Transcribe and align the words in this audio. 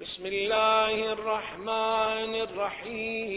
بسم 0.00 0.26
الله 0.26 1.12
الرحمن 1.12 2.34
الرحيم. 2.34 3.32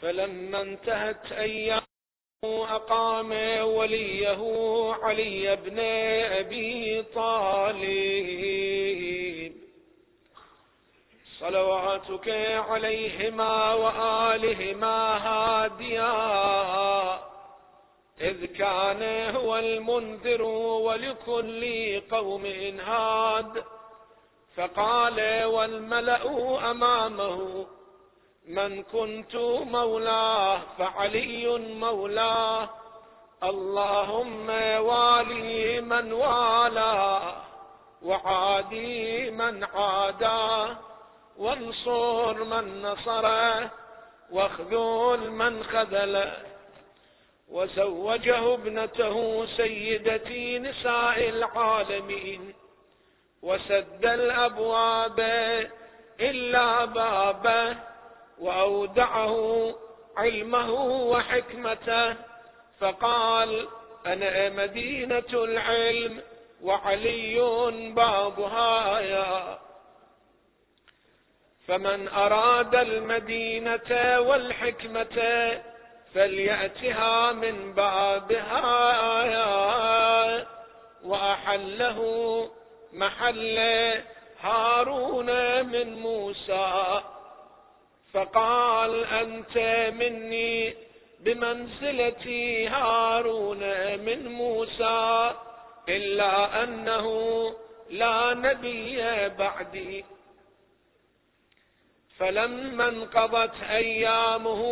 فلما 0.00 0.62
انتهت 0.62 1.32
أيام 1.32 1.82
أقام 2.44 3.32
وليه 3.62 4.38
علي 5.02 5.56
بن 5.56 5.78
أبي 6.38 7.02
طالب. 7.02 8.40
صلواتك 11.38 12.28
عليهما 12.68 13.74
وآلهما 13.74 15.16
هاديا. 15.28 17.19
إذ 18.20 18.44
كان 18.44 19.34
هو 19.36 19.56
المنذر 19.56 20.42
ولكل 20.42 22.00
قوم 22.10 22.46
هاد. 22.86 23.64
فقال 24.56 25.44
والملأ 25.44 26.22
أمامه 26.70 27.66
من 28.48 28.82
كنت 28.82 29.36
مولاه 29.72 30.60
فعلي 30.78 31.58
مولاه 31.74 32.68
اللهم 33.42 34.48
والي 34.80 35.80
من 35.80 36.12
والاه 36.12 37.34
وعادي 38.02 39.30
من 39.30 39.64
عاداه 39.64 40.76
وانصر 41.38 42.44
من 42.44 42.82
نصره 42.82 43.70
واخذل 44.30 45.30
من 45.30 45.64
خذله. 45.64 46.49
وزوجه 47.50 48.54
ابنته 48.54 49.46
سيدتي 49.56 50.58
نساء 50.58 51.28
العالمين 51.28 52.54
وسد 53.42 54.04
الأبواب 54.04 55.20
إلا 56.20 56.84
بابه 56.84 57.76
وأودعه 58.38 59.74
علمه 60.16 60.70
وحكمته 60.84 62.16
فقال 62.80 63.68
أنا 64.06 64.48
مدينة 64.48 65.32
العلم 65.32 66.20
وعلي 66.62 67.40
بابها 67.94 69.00
يا 69.00 69.58
فمن 71.68 72.08
أراد 72.08 72.74
المدينة 72.74 74.20
والحكمة 74.20 75.18
فليأتها 76.14 77.32
من 77.32 77.72
بابها 77.72 78.70
وأحله 81.04 82.00
محل 82.92 83.58
هارون 84.40 85.62
من 85.66 85.94
موسى. 85.94 87.02
فقال 88.12 89.04
أنت 89.04 89.58
مني 89.94 90.74
بمنزلة 91.20 92.26
هارون 92.68 93.58
من 93.98 94.28
موسى 94.28 95.30
إلا 95.88 96.62
أنه 96.62 97.06
لا 97.90 98.34
نبي 98.34 99.28
بعدي. 99.28 100.04
فلما 102.18 102.88
انقضت 102.88 103.62
أيامه 103.70 104.62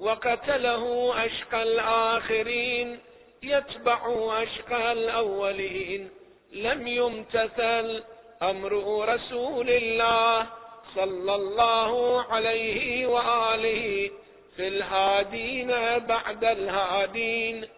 وقتله 0.00 1.14
أشقى 1.26 1.62
الآخرين 1.62 2.98
يتبع 3.42 4.00
أشقى 4.42 4.92
الأولين. 4.92 6.10
لم 6.52 6.86
يمتثل 6.86 8.02
أمر 8.42 9.04
رسول 9.08 9.70
الله 9.70 10.46
صلى 10.94 11.34
الله 11.34 12.22
عليه 12.32 13.06
وآله 13.06 14.10
في 14.56 14.68
الهادين 14.68 15.68
بعد 15.98 16.44
الهادين. 16.44 17.68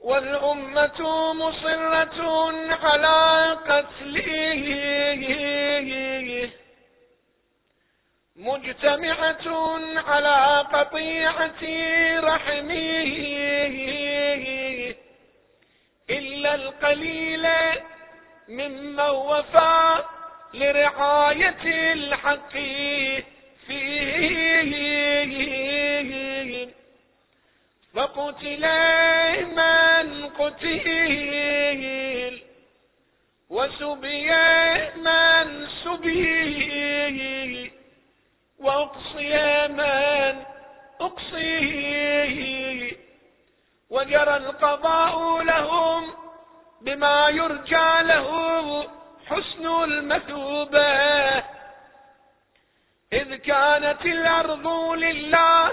والأمة 0.00 1.32
مصرة 1.32 2.52
على 2.74 3.56
قتله. 3.68 4.64
مجتمعة 8.38 9.46
على 10.08 10.66
قطيعة 10.72 11.62
رحمه. 12.20 13.14
إلا 16.10 16.54
القليل 16.54 17.48
ممن 18.48 19.00
وفى 19.00 20.04
لرعاية 20.54 21.92
الحق 21.92 22.52
فيه. 23.66 24.28
فقتل 27.94 28.64
من 29.46 30.26
قتل 30.26 30.88
وسبي 33.50 34.30
من 34.96 35.66
سبي. 35.84 36.98
وأقصي 38.60 39.68
من 39.68 40.44
أقصيه 41.00 42.38
وجرى 43.90 44.36
القضاء 44.36 45.42
لهم 45.42 46.12
بما 46.82 47.28
يرجى 47.28 48.02
له 48.02 48.88
حسن 49.26 49.66
المثوبة. 49.66 50.88
إذ 53.12 53.34
كانت 53.34 54.06
الأرض 54.06 54.66
لله 54.92 55.70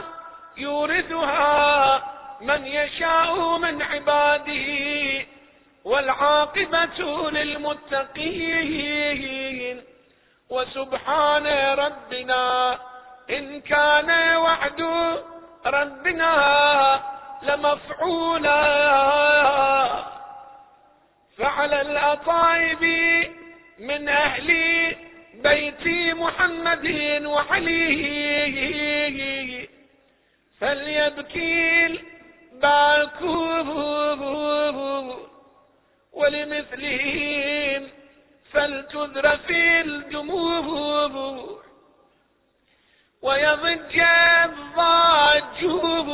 يورثها 0.58 2.04
من 2.42 2.66
يشاء 2.66 3.58
من 3.58 3.82
عباده 3.82 5.26
والعاقبة 5.84 7.30
للمتقين. 7.30 8.76
وسبحان 10.50 11.48
ربنا 11.74 12.78
إن 13.30 13.62
كان 13.62 14.36
وعد 14.36 14.82
ربنا 15.66 17.02
لمفعولا. 17.44 18.56
فعلى 21.38 21.82
الأطايب 21.82 22.84
من 23.80 24.10
أهل 24.10 24.48
بيت 25.44 25.88
محمد 26.18 26.88
وعليه. 27.26 28.66
فليبكي 30.60 31.86
الباكون 31.86 33.66
ولمثلهم 36.14 37.90
فلتذرف 38.56 39.50
الدموع 39.86 41.46
ويضج 43.22 44.00
الضاجوب 44.44 46.10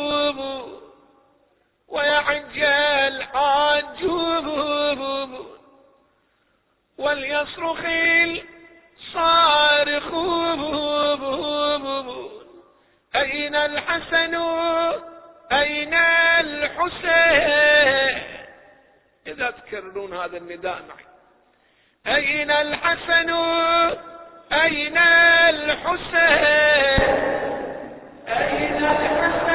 ويعج 1.88 2.60
العاجوب 3.08 4.48
وليصرخ 6.98 7.86
الصارخ 8.98 10.14
أين 13.16 13.56
الحسن؟ 13.56 14.36
أين 15.52 15.94
الحسين؟ 16.40 17.42
إذا 19.28 19.52
تكررون 19.52 20.14
هذا 20.14 20.38
النداء 20.38 20.82
معي. 20.90 21.11
أين 22.08 22.52
الحسن؟ 22.52 23.30
أين 24.54 24.98
الحسين؟ 25.50 26.22
أين 28.28 28.86
الحسن 28.86 29.51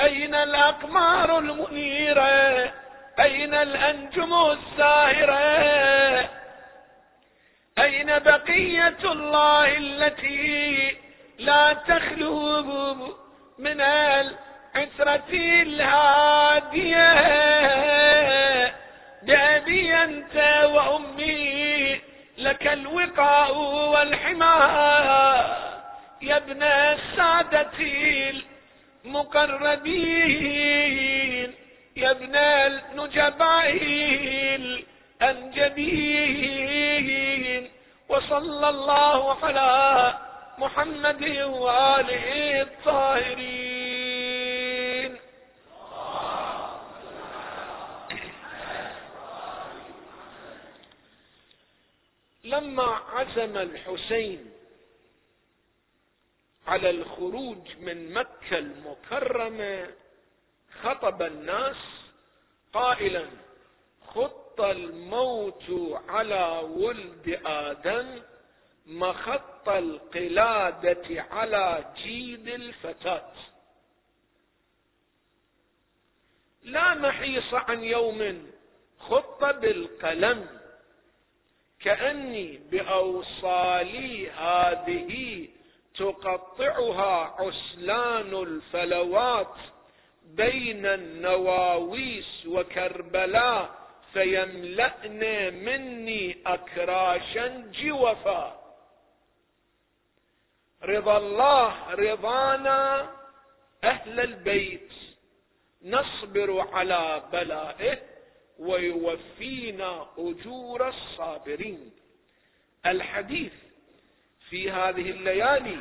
أين 0.00 0.34
الأقمار 0.34 1.38
المنيرة؟ 1.38 2.72
أين 3.20 3.54
الأنجم 3.54 4.34
الساهرة؟ 4.34 6.28
أين 7.78 8.18
بقية 8.18 8.96
الله 9.12 9.76
التي 9.76 10.96
لا 11.38 11.72
تخلو 11.88 12.62
من 13.58 13.80
العسرة 13.80 15.30
الهادية؟ 15.32 17.14
بأبي 19.22 19.94
أنت 19.94 20.64
وأمي 20.64 22.00
لك 22.38 22.66
الوقاء 22.66 23.56
والحماية 23.58 25.46
يا 26.22 26.36
ابن 26.36 26.62
السادة 26.62 27.70
المقربين 30.24 30.74
يا 31.96 32.10
ابن 32.10 32.36
النجباء 32.36 33.78
الأنجبين 36.42 37.70
وصلى 38.08 38.68
الله 38.68 39.44
على 39.44 40.14
محمد 40.58 41.22
وآله 41.44 42.62
الطاهرين. 42.62 43.94
لما 52.44 52.98
عزم 53.14 53.56
الحسين 53.56 54.53
على 56.66 56.90
الخروج 56.90 57.76
من 57.80 58.12
مكة 58.12 58.58
المكرمة 58.58 59.86
خطب 60.82 61.22
الناس 61.22 61.76
قائلا 62.72 63.26
خط 64.06 64.60
الموت 64.60 65.64
على 66.08 66.60
ولد 66.64 67.40
آدم 67.46 68.22
مخط 68.86 69.68
القلادة 69.68 71.22
على 71.30 71.94
جيد 71.96 72.48
الفتاة. 72.48 73.32
لا 76.62 76.94
محيص 76.94 77.54
عن 77.54 77.84
يوم 77.84 78.50
خط 78.98 79.44
بالقلم 79.44 80.46
كأني 81.80 82.56
بأوصالي 82.56 84.30
هذه 84.30 85.48
تقطعها 85.94 87.34
عسلان 87.38 88.34
الفلوات 88.34 89.56
بين 90.24 90.86
النواويس 90.86 92.46
وكربلاء 92.46 93.70
فيملأن 94.12 95.54
مني 95.64 96.36
أكراشا 96.46 97.70
جوفا. 97.72 98.60
رضا 100.82 101.16
الله 101.16 101.90
رضانا 101.94 103.10
أهل 103.84 104.20
البيت. 104.20 104.92
نصبر 105.84 106.68
على 106.72 107.22
بلائه 107.32 107.98
ويوفينا 108.58 110.06
أجور 110.18 110.88
الصابرين. 110.88 111.90
الحديث 112.86 113.52
في 114.54 114.70
هذه 114.70 115.10
الليالي 115.10 115.78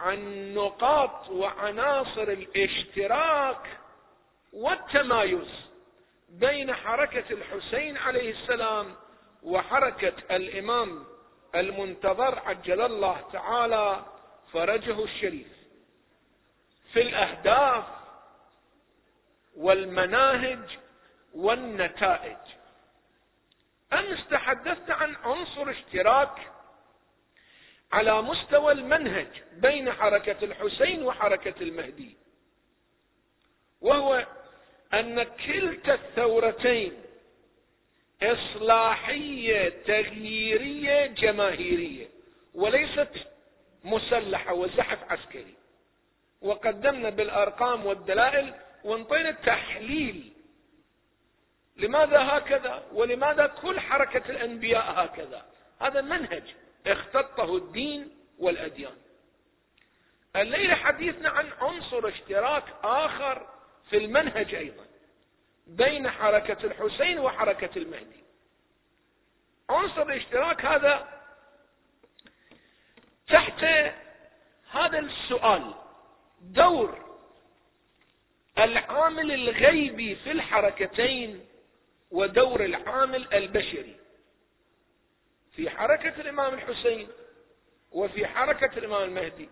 عن 0.00 0.54
نقاط 0.54 1.28
وعناصر 1.28 2.22
الاشتراك 2.22 3.78
والتمايز 4.52 5.48
بين 6.28 6.74
حركة 6.74 7.24
الحسين 7.30 7.96
عليه 7.96 8.30
السلام 8.30 8.94
وحركة 9.42 10.36
الإمام 10.36 11.04
المنتظر 11.54 12.38
عجل 12.38 12.80
الله 12.80 13.20
تعالى 13.32 14.04
فرجه 14.52 15.04
الشريف. 15.04 15.48
في 16.92 17.02
الأهداف 17.02 17.84
والمناهج 19.56 20.78
والنتائج. 21.34 22.36
أمس 23.92 24.28
تحدثت 24.30 24.90
عن 24.90 25.16
عنصر 25.24 25.70
اشتراك 25.70 26.51
على 27.92 28.22
مستوى 28.22 28.72
المنهج 28.72 29.26
بين 29.52 29.92
حركة 29.92 30.44
الحسين 30.44 31.02
وحركة 31.02 31.54
المهدي. 31.60 32.16
وهو 33.80 34.26
أن 34.94 35.22
كلتا 35.22 35.94
الثورتين 35.94 36.92
إصلاحية 38.22 39.68
تغييرية 39.68 41.06
جماهيرية 41.06 42.08
وليست 42.54 43.10
مسلحة 43.84 44.54
وزحف 44.54 45.12
عسكري. 45.12 45.54
وقدمنا 46.42 47.10
بالأرقام 47.10 47.86
والدلائل 47.86 48.54
وانطينا 48.84 49.28
التحليل. 49.28 50.32
لماذا 51.76 52.18
هكذا؟ 52.18 52.82
ولماذا 52.92 53.46
كل 53.46 53.80
حركة 53.80 54.30
الأنبياء 54.30 55.04
هكذا؟ 55.04 55.44
هذا 55.80 56.00
منهج. 56.00 56.42
اختطه 56.86 57.56
الدين 57.56 58.10
والأديان. 58.38 58.96
الليلة 60.36 60.74
حديثنا 60.74 61.28
عن 61.28 61.50
عنصر 61.60 62.08
اشتراك 62.08 62.64
آخر 62.82 63.48
في 63.90 63.96
المنهج 63.96 64.54
أيضا 64.54 64.86
بين 65.66 66.10
حركة 66.10 66.66
الحسين 66.66 67.18
وحركة 67.18 67.78
المهدي. 67.78 68.22
عنصر 69.70 70.02
الاشتراك 70.02 70.64
هذا 70.64 71.08
تحت 73.28 73.64
هذا 74.70 74.98
السؤال 74.98 75.74
دور 76.40 76.98
العامل 78.58 79.32
الغيبي 79.32 80.16
في 80.16 80.30
الحركتين 80.30 81.46
ودور 82.10 82.64
العامل 82.64 83.34
البشري. 83.34 83.96
في 85.56 85.70
حركة 85.70 86.20
الإمام 86.20 86.54
الحسين 86.54 87.08
وفي 87.92 88.26
حركة 88.26 88.78
الإمام 88.78 89.02
المهدي. 89.02 89.48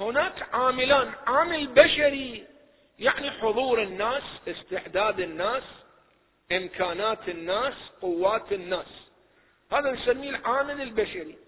هناك 0.00 0.54
عاملان 0.54 1.12
عامل 1.26 1.66
بشري 1.66 2.46
يعني 2.98 3.30
حضور 3.30 3.82
الناس 3.82 4.22
استحداد 4.48 5.20
الناس 5.20 5.62
إمكانات 6.52 7.28
الناس 7.28 7.74
قوات 8.00 8.52
الناس. 8.52 8.86
هذا 9.72 9.90
نسميه 9.90 10.30
العامل 10.30 10.80
البشري. 10.80 11.38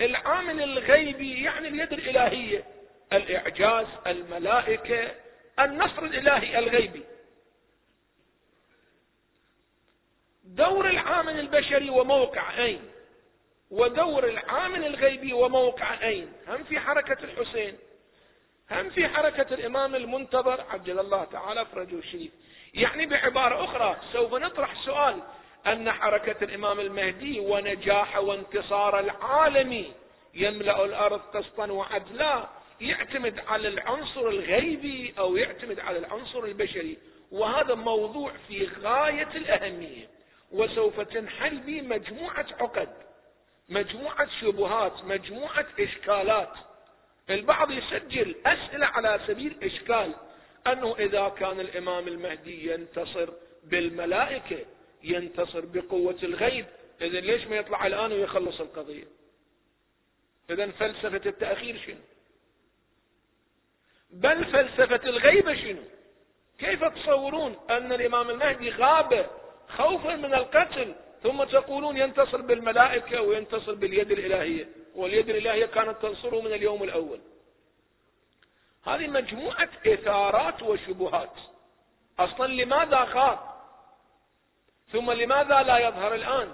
العامل 0.00 0.62
الغيبي 0.62 1.42
يعني 1.42 1.68
اليد 1.68 1.92
الإلهية 1.92 2.64
الإعجاز 3.12 3.86
الملائكة 4.06 5.14
النصر 5.58 6.04
الإلهي 6.04 6.58
الغيبي. 6.58 7.04
دور 10.56 10.88
العامل 10.88 11.40
البشري 11.40 11.90
وموقع 11.90 12.58
أين؟ 12.64 12.80
ودور 13.70 14.24
العامل 14.24 14.84
الغيبي 14.86 15.32
وموقع 15.32 16.02
أين؟ 16.02 16.32
هم 16.48 16.64
في 16.64 16.80
حركة 16.80 17.24
الحسين 17.24 17.78
هم 18.70 18.90
في 18.90 19.08
حركة 19.08 19.54
الإمام 19.54 19.94
المنتظر 19.94 20.60
عجل 20.70 20.98
الله 20.98 21.24
تعالى 21.24 21.66
فرجه 21.66 21.94
الشريف. 21.94 22.32
يعني 22.74 23.06
بعبارة 23.06 23.64
أخرى 23.64 23.96
سوف 24.12 24.34
نطرح 24.34 24.84
سؤال 24.84 25.22
أن 25.66 25.92
حركة 25.92 26.44
الإمام 26.44 26.80
المهدي 26.80 27.40
ونجاح 27.40 28.18
وانتصار 28.18 29.00
العالمي 29.00 29.92
يملأ 30.34 30.84
الأرض 30.84 31.20
قسطا 31.20 31.66
وعدلا 31.66 32.48
يعتمد 32.80 33.40
على 33.48 33.68
العنصر 33.68 34.28
الغيبي 34.28 35.14
أو 35.18 35.36
يعتمد 35.36 35.80
على 35.80 35.98
العنصر 35.98 36.44
البشري. 36.44 36.98
وهذا 37.32 37.74
موضوع 37.74 38.32
في 38.48 38.68
غاية 38.82 39.28
الأهمية. 39.34 40.19
وسوف 40.50 41.00
تنحل 41.00 41.60
به 41.60 41.82
مجموعة 41.82 42.46
عقد 42.60 42.88
مجموعة 43.68 44.28
شبهات 44.40 45.04
مجموعة 45.04 45.66
إشكالات. 45.80 46.52
البعض 47.30 47.70
يسجل 47.70 48.34
أسئلة 48.46 48.86
على 48.86 49.20
سبيل 49.26 49.56
إشكال 49.62 50.14
أنه 50.66 50.96
إذا 50.98 51.28
كان 51.28 51.60
الإمام 51.60 52.08
المهدي 52.08 52.72
ينتصر 52.72 53.30
بالملائكة 53.64 54.58
ينتصر 55.02 55.64
بقوة 55.64 56.18
الغيب 56.22 56.66
إذا 57.00 57.20
ليش 57.20 57.46
ما 57.46 57.56
يطلع 57.56 57.86
الآن 57.86 58.12
ويخلص 58.12 58.60
القضية؟ 58.60 59.04
إذا 60.50 60.70
فلسفة 60.70 61.20
التأخير 61.26 61.80
شنو؟ 61.86 62.00
بل 64.10 64.44
فلسفة 64.44 65.08
الغيبة 65.08 65.54
شنو؟ 65.54 65.82
كيف 66.58 66.84
تصورون 66.84 67.56
أن 67.70 67.92
الإمام 67.92 68.30
المهدي 68.30 68.70
غاب 68.70 69.30
خوفا 69.76 70.16
من 70.16 70.34
القتل. 70.34 70.94
ثم 71.22 71.44
تقولون 71.44 71.96
ينتصر 71.96 72.40
بالملائكة 72.40 73.22
وينتصر 73.22 73.74
باليد 73.74 74.10
الإلهية. 74.10 74.68
واليد 74.94 75.28
الإلهية 75.28 75.66
كانت 75.66 76.02
تنصره 76.02 76.40
من 76.40 76.52
اليوم 76.52 76.82
الأول. 76.82 77.20
هذه 78.86 79.06
مجموعة 79.06 79.68
إثارات 79.86 80.62
وشبهات. 80.62 81.32
أصلا 82.18 82.46
لماذا 82.46 83.04
خاف؟ 83.04 83.38
ثم 84.92 85.10
لماذا 85.10 85.62
لا 85.62 85.78
يظهر 85.78 86.14
الآن؟ 86.14 86.48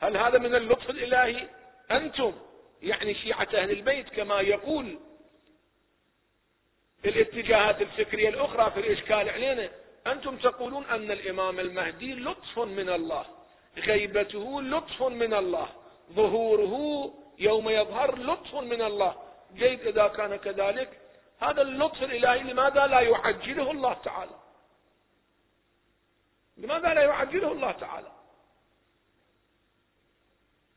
هل 0.00 0.16
هذا 0.16 0.38
من 0.38 0.54
اللطف 0.54 0.90
الإلهي؟ 0.90 1.48
أنتم 1.90 2.32
يعني 2.82 3.14
شيعة 3.14 3.48
أهل 3.54 3.70
البيت 3.70 4.08
كما 4.08 4.40
يقول 4.40 4.98
الاتجاهات 7.04 7.82
الفكرية 7.82 8.28
الأخرى 8.28 8.70
في 8.70 8.80
الإشكال 8.80 9.30
علينا 9.30 9.70
أنتم 10.06 10.36
تقولون 10.36 10.84
أن 10.84 11.10
الإمام 11.10 11.60
المهدي 11.60 12.14
لطف 12.14 12.58
من 12.58 12.88
الله 12.88 13.24
غيبته 13.76 14.62
لطف 14.62 15.02
من 15.02 15.34
الله 15.34 15.68
ظهوره 16.12 17.14
يوم 17.38 17.68
يظهر 17.68 18.18
لطف 18.18 18.54
من 18.54 18.82
الله. 18.82 19.14
جيد 19.54 19.86
إذا 19.86 20.08
كان 20.08 20.36
كذلك. 20.36 21.00
هذا 21.40 21.62
اللطف 21.62 22.02
الإلهي 22.02 22.52
لماذا 22.52 22.86
لا 22.86 23.00
يعجله 23.00 23.70
الله 23.70 23.94
تعالى؟ 23.94 24.36
لماذا 26.56 26.94
لا 26.94 27.02
يعجله 27.02 27.52
الله 27.52 27.72
تعالى؟ 27.72 28.12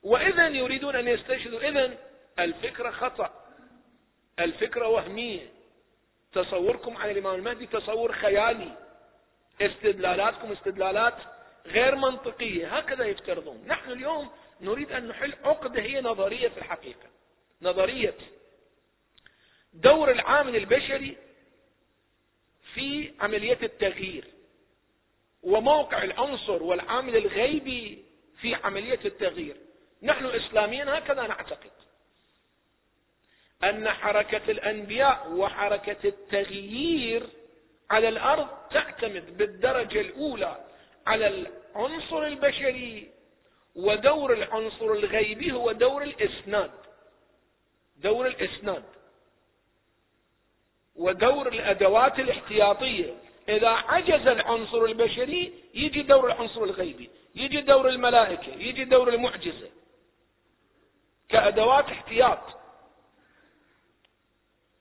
وإذا 0.04 0.48
يريدون 0.48 0.96
أن 0.96 1.08
يستشهدوا. 1.08 1.60
إذا 1.60 1.98
الفكرة 2.40 2.92
خطأ. 2.92 3.30
الفكرة 4.40 4.88
وهمية. 4.88 5.54
تصوركم 6.34 6.98
عن 6.98 7.10
الإمام 7.10 7.36
المهدي 7.36 7.68
تصور 7.68 8.12
خيالي. 8.12 8.83
استدلالاتكم 9.62 10.52
استدلالات 10.52 11.18
غير 11.66 11.96
منطقية 11.96 12.78
هكذا 12.78 13.06
يفترضون. 13.06 13.64
نحن 13.68 13.92
اليوم 13.92 14.30
نريد 14.62 14.92
أن 14.92 15.08
نحل 15.08 15.34
عقدة 15.44 15.82
هي 15.82 16.02
نظرية 16.02 16.48
في 16.50 16.58
الحقيقة. 16.58 17.10
نظرية 17.62 18.16
دور 19.74 20.12
العامل 20.12 20.56
البشري 20.56 21.18
في 22.74 23.14
عملية 23.20 23.60
التغيير. 23.64 24.26
وموقع 25.44 26.04
العنصر 26.04 26.64
والعامل 26.64 27.16
الغيبي 27.16 28.06
في 28.42 28.56
عملية 28.56 29.00
التغيير. 29.06 29.56
نحن 30.04 30.26
إسلاميين 30.26 30.90
هكذا 30.90 31.28
نعتقد 31.28 31.72
أن 33.64 33.90
حركة 33.90 34.52
الأنبياء 34.52 35.32
وحركة 35.32 36.08
التغيير 36.08 37.30
على 37.94 38.10
الأرض 38.10 38.48
تعتمد 38.72 39.38
بالدرجة 39.38 40.02
الأولى 40.02 40.58
على 41.08 41.28
العنصر 41.28 42.24
البشري 42.24 43.12
ودور 43.76 44.34
العنصر 44.34 44.86
الغيبي 44.92 45.52
هو 45.52 45.72
دور 45.72 46.04
الإسناد. 46.04 46.72
دور 47.98 48.28
الإسناد. 48.28 48.84
ودور 50.96 51.48
الأدوات 51.48 52.20
الاحتياطية. 52.20 53.14
إذا 53.50 53.70
عجز 53.70 54.28
العنصر 54.28 54.86
البشري 54.86 55.54
يجي 55.74 56.02
دور 56.02 56.28
العنصر 56.28 56.64
الغيبي 56.64 57.10
يجي 57.36 57.62
دور 57.62 57.90
الملائكة 57.90 58.54
يجي 58.54 58.86
دور 58.86 59.10
المعجزة. 59.10 59.70
كأدوات 61.30 61.86
احتياط. 61.86 62.40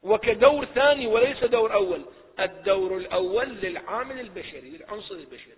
وكدور 0.03 0.65
ثاني 0.65 1.07
وليس 1.07 1.45
دور 1.45 1.75
أول. 1.75 2.05
الدور 2.41 2.97
الأول 2.97 3.49
للعامل 3.49 4.21
البشري 4.21 4.71
للعنصر 4.71 5.15
البشري. 5.15 5.57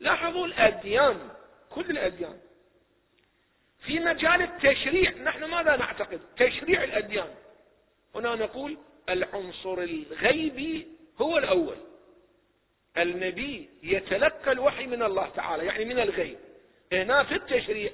لاحظوا 0.00 0.46
الأديان 0.46 1.30
كل 1.70 1.90
الأديان. 1.90 2.40
في 3.86 3.98
مجال 3.98 4.42
التشريع 4.42 5.10
نحن 5.10 5.44
ماذا 5.44 5.76
نعتقد؟ 5.76 6.20
تشريع 6.36 6.84
الأديان. 6.84 7.34
هنا 8.14 8.34
نقول 8.34 8.78
العنصر 9.08 9.78
الغيبي 9.78 10.88
هو 11.20 11.38
الأول. 11.38 11.76
النبي 12.96 13.68
يتلقى 13.82 14.52
الوحي 14.52 14.86
من 14.86 15.02
الله 15.02 15.28
تعالى 15.28 15.66
يعني 15.66 15.84
من 15.84 15.98
الغيب. 15.98 16.38
هنا 16.92 17.24
في 17.24 17.34
التشريع 17.34 17.92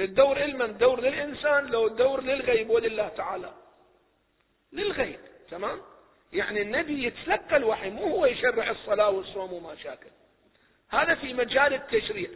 الدور 0.00 0.38
لمن 0.38 0.78
دور 0.78 1.00
للإنسان 1.00 1.66
لو 1.66 1.86
الدور 1.86 2.20
للغيب 2.22 2.70
ولله 2.70 3.08
تعالى. 3.08 3.54
للغيب 4.72 5.20
تمام؟ 5.50 5.80
يعني 6.34 6.62
النبي 6.62 7.06
يتلقى 7.06 7.56
الوحي 7.56 7.90
مو 7.90 8.04
هو 8.04 8.26
يشرع 8.26 8.70
الصلاة 8.70 9.10
والصوم 9.10 9.52
وما 9.52 9.76
شاكل. 9.76 10.10
هذا 10.88 11.14
في 11.14 11.34
مجال 11.34 11.74
التشريع. 11.74 12.28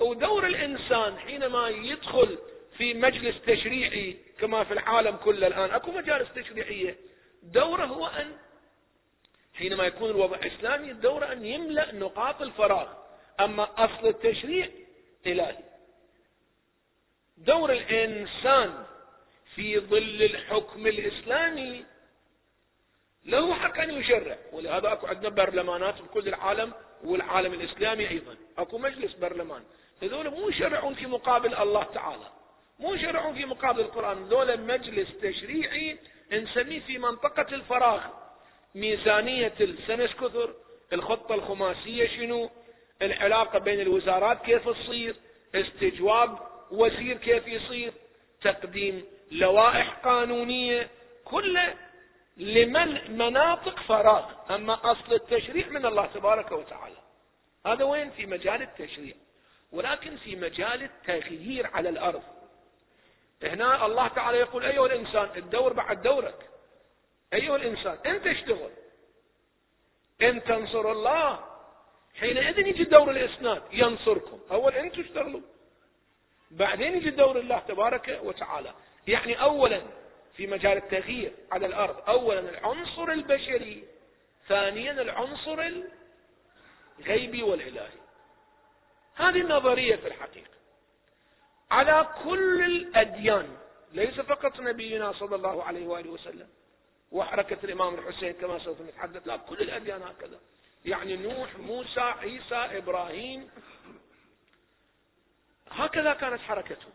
ودور 0.00 0.46
الإنسان 0.46 1.18
حينما 1.18 1.68
يدخل 1.68 2.38
في 2.78 2.94
مجلس 2.94 3.34
تشريعي 3.46 4.16
كما 4.40 4.64
في 4.64 4.72
العالم 4.72 5.16
كله 5.16 5.46
الآن 5.46 5.70
أكو 5.70 5.92
مجالس 5.92 6.28
تشريعية 6.34 6.96
دوره 7.42 7.84
هو 7.84 8.06
أن 8.06 8.32
حينما 9.54 9.84
يكون 9.84 10.10
الوضع 10.10 10.38
إسلامي 10.46 10.92
دوره 10.92 11.32
أن 11.32 11.44
يملأ 11.44 11.94
نقاط 11.94 12.42
الفراغ. 12.42 12.88
أما 13.40 13.68
أصل 13.84 14.06
التشريع 14.08 14.68
إلهي. 15.26 15.58
دور 17.38 17.72
الإنسان 17.72 18.84
في 19.54 19.78
ظل 19.78 20.22
الحكم 20.22 20.86
الإسلامي 20.86 21.84
له 23.30 23.54
حق 23.54 23.80
أن 23.80 23.90
يشرع. 23.90 24.36
ولهذا 24.52 24.92
أكو 24.92 25.06
عندنا 25.06 25.28
برلمانات 25.28 25.94
في 25.94 26.08
كل 26.14 26.28
العالم 26.28 26.72
والعالم 27.04 27.54
الإسلامي 27.54 28.08
أيضا. 28.08 28.36
أكو 28.58 28.78
مجلس 28.78 29.12
برلمان. 29.12 29.62
هذول 30.02 30.30
مو 30.30 30.48
يشرعون 30.48 30.94
في 30.94 31.06
مقابل 31.06 31.54
الله 31.54 31.84
تعالى. 31.84 32.26
مو 32.78 32.94
يشرعون 32.94 33.34
في 33.34 33.44
مقابل 33.44 33.80
القرآن. 33.80 34.24
هذول 34.24 34.60
مجلس 34.60 35.08
تشريعي 35.22 35.98
نسميه 36.32 36.80
في 36.80 36.98
منطقة 36.98 37.54
الفراغ. 37.54 38.00
ميزانية 38.74 39.52
السنة 39.60 40.06
كثر 40.06 40.54
الخطة 40.92 41.34
الخماسية 41.34 42.06
شنو 42.06 42.50
العلاقة 43.02 43.58
بين 43.58 43.80
الوزارات 43.80 44.42
كيف 44.42 44.68
تصير 44.68 45.16
استجواب 45.54 46.38
وزير 46.70 47.16
كيف 47.16 47.48
يصير 47.48 47.92
تقديم 48.42 49.04
لوائح 49.30 49.90
قانونية 50.04 50.88
كله 51.24 51.74
لمن 52.36 53.18
مناطق 53.18 53.80
فراغ. 53.80 54.54
أما 54.54 54.92
أصل 54.92 55.12
التشريع 55.12 55.68
من 55.68 55.86
الله 55.86 56.06
تبارك 56.06 56.52
وتعالى. 56.52 56.96
هذا 57.66 57.84
وين؟ 57.84 58.10
في 58.10 58.26
مجال 58.26 58.62
التشريع. 58.62 59.14
ولكن 59.72 60.16
في 60.16 60.36
مجال 60.36 60.82
التغيير 60.82 61.66
على 61.66 61.88
الأرض. 61.88 62.22
هنا 63.42 63.86
الله 63.86 64.08
تعالى 64.08 64.38
يقول 64.38 64.64
أيها 64.64 64.86
الإنسان 64.86 65.28
الدور 65.36 65.72
بعد 65.72 66.02
دورك. 66.02 66.50
أيها 67.32 67.56
الإنسان 67.56 67.98
أنت 68.06 68.26
اشتغل 68.26 68.70
إن 70.22 70.44
تنصر 70.44 70.92
الله. 70.92 71.44
حينئذ 72.20 72.58
يجي 72.58 72.84
دور 72.84 73.10
الإسناد 73.10 73.62
ينصركم. 73.72 74.40
أول 74.50 74.74
أنتم 74.74 75.00
اشتغلوا. 75.00 75.40
بعدين 76.50 76.96
يجي 76.96 77.10
دور 77.10 77.38
الله 77.38 77.58
تبارك 77.58 78.20
وتعالى. 78.22 78.74
يعني 79.06 79.42
أولا 79.42 79.82
في 80.36 80.46
مجال 80.46 80.76
التغيير 80.76 81.32
على 81.52 81.66
الأرض. 81.66 82.08
أولا 82.08 82.40
العنصر 82.40 83.12
البشري 83.12 83.84
ثانيا 84.48 84.92
العنصر 84.92 85.82
الغيبي 86.98 87.42
والإلهي. 87.42 88.00
هذه 89.14 89.40
النظرية 89.40 89.96
في 89.96 90.06
الحقيقة. 90.08 90.50
على 91.70 92.08
كل 92.24 92.64
الأديان 92.64 93.56
ليس 93.92 94.20
فقط 94.20 94.60
نبينا 94.60 95.12
صلى 95.12 95.36
الله 95.36 95.64
عليه 95.64 95.86
وآله 95.86 96.10
وسلم 96.10 96.48
وحركة 97.12 97.58
الإمام 97.64 97.94
الحسين 97.94 98.32
كما 98.32 98.58
سوف 98.58 98.80
نتحدث 98.80 99.26
لا 99.28 99.36
كل 99.36 99.60
الأديان 99.60 100.02
هكذا. 100.02 100.40
يعني 100.84 101.16
نوح 101.16 101.56
موسى 101.56 102.00
عيسى 102.00 102.54
إبراهيم 102.54 103.50
هكذا 105.70 106.14
كانت 106.14 106.40
حركتهم. 106.40 106.92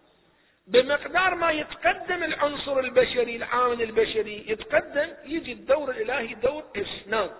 بمقدار 0.67 1.35
ما 1.35 1.51
يتقدم 1.51 2.23
العنصر 2.23 2.79
البشري 2.79 3.35
العامل 3.35 3.81
البشري 3.81 4.45
يتقدم 4.47 5.13
يجي 5.25 5.51
الدور 5.51 5.89
الإلهي 5.89 6.33
دور 6.33 6.63
إسناد. 6.75 7.31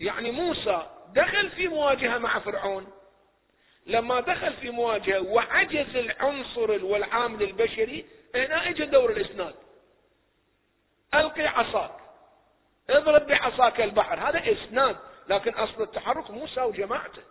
يعني 0.00 0.30
موسى 0.30 0.86
دخل 1.14 1.50
في 1.50 1.68
مواجهة 1.68 2.18
مع 2.18 2.38
فرعون. 2.38 2.86
لما 3.86 4.20
دخل 4.20 4.52
في 4.52 4.70
مواجهة 4.70 5.20
وعجز 5.20 5.96
العنصر 5.96 6.84
والعامل 6.84 7.42
البشري 7.42 8.06
هنا 8.34 8.68
اجى 8.68 8.84
دور 8.84 9.10
الإسناد. 9.10 9.54
ألقي 11.14 11.46
عصاك. 11.46 11.96
اضرب 12.90 13.26
بعصاك 13.26 13.80
البحر. 13.80 14.28
هذا 14.28 14.52
إسناد. 14.52 14.96
لكن 15.28 15.54
أصل 15.54 15.82
التحرك 15.82 16.30
موسى 16.30 16.60
وجماعته. 16.60 17.22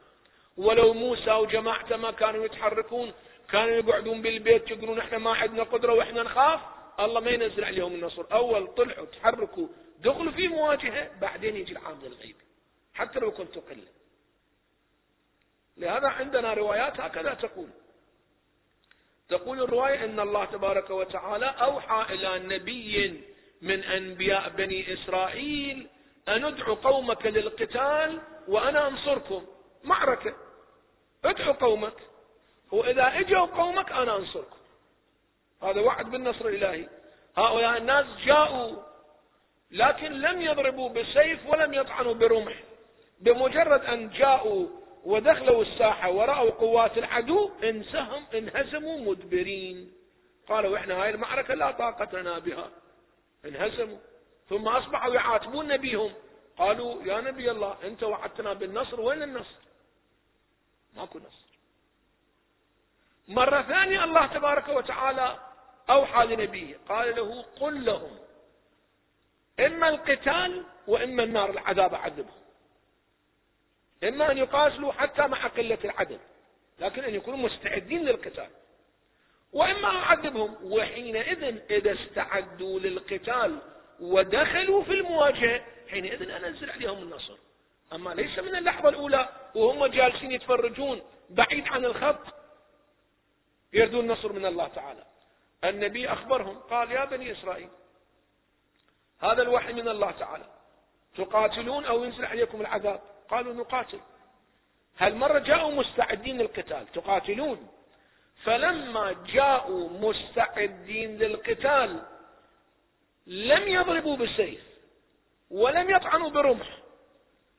ولو 0.57 0.93
موسى 0.93 1.31
وجماعته 1.31 1.97
ما 1.97 2.11
كانوا 2.11 2.45
يتحركون 2.45 3.13
كانوا 3.49 3.75
يقعدون 3.75 4.21
بالبيت 4.21 4.71
يقولون 4.71 4.99
إحنا 4.99 5.17
ما 5.17 5.33
عندنا 5.33 5.63
قدرة 5.63 5.93
وإحنا 5.93 6.23
نخاف. 6.23 6.59
الله 6.99 7.19
ما 7.19 7.31
ينزل 7.31 7.63
عليهم 7.63 7.93
النصر. 7.93 8.25
أول 8.31 8.67
طلعوا 8.67 9.05
تحركوا 9.05 9.67
دخلوا 9.99 10.31
في 10.31 10.47
مواجهة 10.47 11.19
بعدين 11.19 11.55
يجي 11.55 11.71
العامل 11.71 12.05
الغيبي 12.05 12.45
حتى 12.93 13.19
لو 13.19 13.31
كنت 13.31 13.57
قلة. 13.57 13.87
لهذا 15.77 16.07
عندنا 16.07 16.53
روايات 16.53 16.99
هكذا 16.99 17.33
تقول. 17.33 17.69
تقول 19.29 19.61
الرواية 19.61 20.03
أن 20.03 20.19
الله 20.19 20.45
تبارك 20.45 20.89
وتعالى 20.89 21.45
أوحى 21.45 22.13
إلى 22.13 22.55
نبي 22.55 23.23
من 23.61 23.83
أنبياء 23.83 24.49
بني 24.49 24.93
إسرائيل 24.93 25.87
أن 26.27 26.45
ادعو 26.45 26.73
قومك 26.73 27.25
للقتال 27.25 28.21
وأنا 28.47 28.87
أنصركم. 28.87 29.45
معركة. 29.83 30.35
ادعو 31.25 31.53
قومك. 31.53 31.93
وإذا 32.71 33.19
إجوا 33.19 33.45
قومك 33.45 33.91
أنا 33.91 34.17
أنصركم. 34.17 34.57
هذا 35.63 35.81
وعد 35.81 36.11
بالنصر 36.11 36.47
الإلهي. 36.47 36.89
هؤلاء 37.37 37.77
الناس 37.77 38.05
جاءوا 38.25 38.75
لكن 39.71 40.11
لم 40.11 40.41
يضربوا 40.41 40.89
بسيف 40.89 41.45
ولم 41.47 41.73
يطعنوا 41.73 42.13
برمح. 42.13 42.53
بمجرد 43.19 43.85
أن 43.85 44.09
جاءوا 44.09 44.67
ودخلوا 45.03 45.61
الساحة 45.63 46.11
ورأوا 46.11 46.51
قوات 46.51 46.97
العدو 46.97 47.51
انسهم 47.63 48.25
انهزموا 48.33 48.99
مدبرين. 48.99 49.93
قالوا 50.47 50.77
إحنا 50.77 51.03
هاي 51.03 51.09
المعركة 51.09 51.53
لا 51.53 51.71
طاقة 51.71 52.19
لنا 52.19 52.39
بها. 52.39 52.69
انهزموا. 53.45 53.97
ثم 54.49 54.67
أصبحوا 54.67 55.13
يعاتبون 55.13 55.67
نبيهم. 55.67 56.13
قالوا 56.57 57.03
يا 57.03 57.21
نبي 57.21 57.51
الله 57.51 57.77
أنت 57.83 58.03
وعدتنا 58.03 58.53
بالنصر 58.53 59.01
وين 59.01 59.23
النصر؟ 59.23 59.59
ماكو 60.95 61.19
نصر. 61.19 61.46
مرة 63.27 63.61
ثانية 63.61 64.03
الله 64.03 64.25
تبارك 64.25 64.67
وتعالى 64.67 65.39
أوحى 65.89 66.25
لنبيه 66.25 66.77
قال 66.89 67.15
له 67.15 67.45
قل 67.59 67.85
لهم 67.85 68.17
إما 69.59 69.89
القتال 69.89 70.63
وإما 70.87 71.23
النار 71.23 71.49
العذاب 71.49 71.93
أعذبهم. 71.93 72.41
إما 74.03 74.31
أن 74.31 74.37
يقاتلوا 74.37 74.91
حتى 74.91 75.27
مع 75.27 75.47
قلة 75.47 75.77
العدد 75.83 76.19
لكن 76.79 77.03
أن 77.03 77.15
يكونوا 77.15 77.39
مستعدين 77.39 78.05
للقتال. 78.05 78.49
وإما 79.53 79.87
أعذبهم 79.87 80.55
وحينئذ 80.63 81.43
إذا 81.69 81.93
استعدوا 81.93 82.79
للقتال 82.79 83.59
ودخلوا 83.99 84.83
في 84.83 84.91
المواجهة 84.91 85.61
حينئذ 85.89 86.31
أنزل 86.31 86.71
عليهم 86.71 86.97
النصر. 86.97 87.37
أما 87.93 88.09
ليس 88.09 88.39
من 88.39 88.55
اللحظة 88.55 88.89
الأولى 88.89 89.29
وهم 89.55 89.85
جالسين 89.85 90.31
يتفرجون 90.31 91.01
بعيد 91.29 91.67
عن 91.67 91.85
الخط 91.85 92.37
يردون 93.73 93.99
النصر 93.99 94.33
من 94.33 94.45
الله 94.45 94.67
تعالى. 94.67 95.03
النبي 95.63 96.13
أخبرهم 96.13 96.59
قال 96.59 96.91
يا 96.91 97.05
بني 97.05 97.31
إسرائيل 97.31 97.69
هذا 99.19 99.41
الوحي 99.41 99.73
من 99.73 99.87
الله 99.87 100.11
تعالى. 100.11 100.45
تقاتلون 101.15 101.85
أو 101.85 102.03
ينزل 102.03 102.25
عليكم 102.25 102.61
العذاب؟ 102.61 103.01
قالوا 103.29 103.53
نقاتل. 103.53 103.99
هالمرة 104.97 105.39
جاءوا 105.39 105.71
مستعدين 105.71 106.37
للقتال؟ 106.37 106.87
تقاتلون. 106.87 107.67
فلما 108.43 109.15
جاءوا 109.25 109.89
مستعدين 109.89 111.17
للقتال 111.17 112.05
لم 113.27 113.67
يضربوا 113.67 114.17
بالسيف 114.17 114.61
ولم 115.51 115.89
يطعنوا 115.89 116.29
برمح 116.29 116.77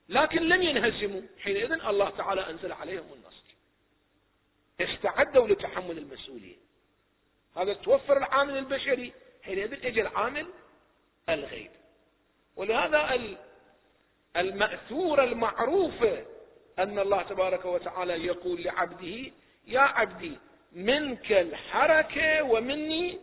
لكن 0.08 0.42
لم 0.42 0.62
ينهزموا. 0.62 1.22
حينئذ 1.42 1.72
الله 1.72 2.10
تعالى 2.10 2.50
أنزل 2.50 2.72
عليهم 2.72 3.12
النصر. 3.12 3.27
استعدوا 5.38 5.48
لتحمل 5.48 5.98
المسؤولية 5.98 6.56
هذا 7.56 7.74
توفر 7.74 8.16
العامل 8.16 8.58
البشري 8.58 9.12
حينئذ 9.42 9.86
اجى 9.86 10.00
العامل 10.00 10.46
الغيب. 11.28 11.70
ولهذا 12.56 13.18
المأثورة 14.36 15.24
المعروفة 15.24 16.24
أن 16.78 16.98
الله 16.98 17.22
تبارك 17.22 17.64
وتعالى 17.64 18.26
يقول 18.26 18.62
لعبده 18.62 19.32
يا 19.66 19.80
عبدي 19.80 20.38
منك 20.72 21.32
الحركة 21.32 22.42
ومني 22.42 23.18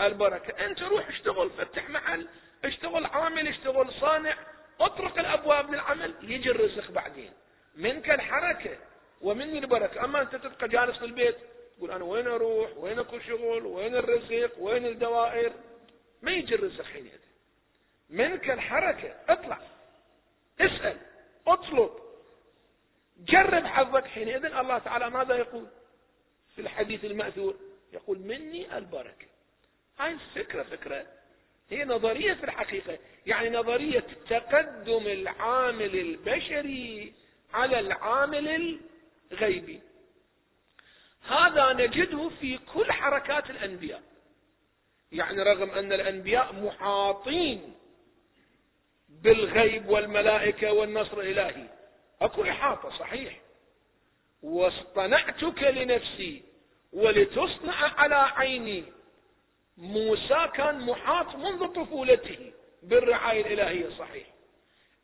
البركة. 0.00 0.66
أنت 0.66 0.82
روح 0.82 1.08
اشتغل 1.08 1.50
فتح 1.50 1.90
محل 1.90 2.28
اشتغل 2.64 3.06
عامل 3.06 3.48
اشتغل 3.48 3.92
صانع 4.00 4.36
اطرق 4.80 5.18
الأبواب 5.18 5.74
للعمل 5.74 6.14
يجي 6.22 6.50
الرزق 6.50 6.90
بعدين. 6.90 7.32
منك 7.76 8.10
الحركة 8.10 8.78
ومني 9.20 9.58
البركة 9.58 10.04
أما 10.04 10.22
أنت 10.22 10.36
تبقى 10.36 10.68
جالس 10.68 10.98
في 10.98 11.04
البيت 11.04 11.36
تقول 11.76 11.90
أنا 11.90 12.04
وين 12.04 12.26
أروح؟ 12.26 12.70
وين 12.76 12.98
أكو 12.98 13.18
شغل؟ 13.18 13.66
وين 13.66 13.94
الرزق؟ 13.94 14.58
وين 14.58 14.86
الدوائر؟ 14.86 15.52
ما 16.22 16.30
يجي 16.30 16.54
الرزق 16.54 16.84
حينئذ 16.84 17.18
منك 18.10 18.50
الحركة. 18.50 19.14
اطلع. 19.28 19.58
اسأل. 20.60 20.96
اطلب. 21.46 21.90
جرب 23.18 23.66
حظك 23.66 24.04
حينئذ 24.04 24.44
الله 24.44 24.78
تعالى 24.78 25.10
ماذا 25.10 25.34
يقول؟ 25.34 25.66
في 26.54 26.60
الحديث 26.60 27.04
المأثور 27.04 27.56
يقول 27.92 28.18
مني 28.18 28.78
البركة. 28.78 29.26
هاي 29.98 30.12
الفكرة 30.12 30.62
فكرة. 30.62 31.06
هي 31.70 31.84
نظرية 31.84 32.34
في 32.34 32.44
الحقيقة. 32.44 32.98
يعني 33.26 33.50
نظرية 33.50 34.04
تقدم 34.28 35.06
العامل 35.06 35.98
البشري 35.98 37.12
على 37.54 37.80
العامل 37.80 38.80
الغيبي 39.32 39.80
هذا 41.28 41.72
نجده 41.72 42.30
في 42.40 42.58
كل 42.58 42.92
حركات 42.92 43.50
الأنبياء. 43.50 44.02
يعني 45.12 45.42
رغم 45.42 45.70
أن 45.70 45.92
الأنبياء 45.92 46.52
محاطين 46.52 47.74
بالغيب 49.08 49.88
والملائكة 49.88 50.72
والنصر 50.72 51.20
الإلهي. 51.20 51.66
أكو 52.20 52.42
إحاطة 52.42 52.98
صحيح. 52.98 53.40
واصطنعتك 54.42 55.62
لنفسي 55.62 56.42
ولتصنع 56.92 57.74
على 57.74 58.14
عيني. 58.14 58.84
موسى 59.76 60.48
كان 60.54 60.80
محاط 60.80 61.36
منذ 61.36 61.66
طفولته 61.66 62.52
بالرعاية 62.82 63.40
الإلهية 63.40 63.88
صحيح. 63.98 64.26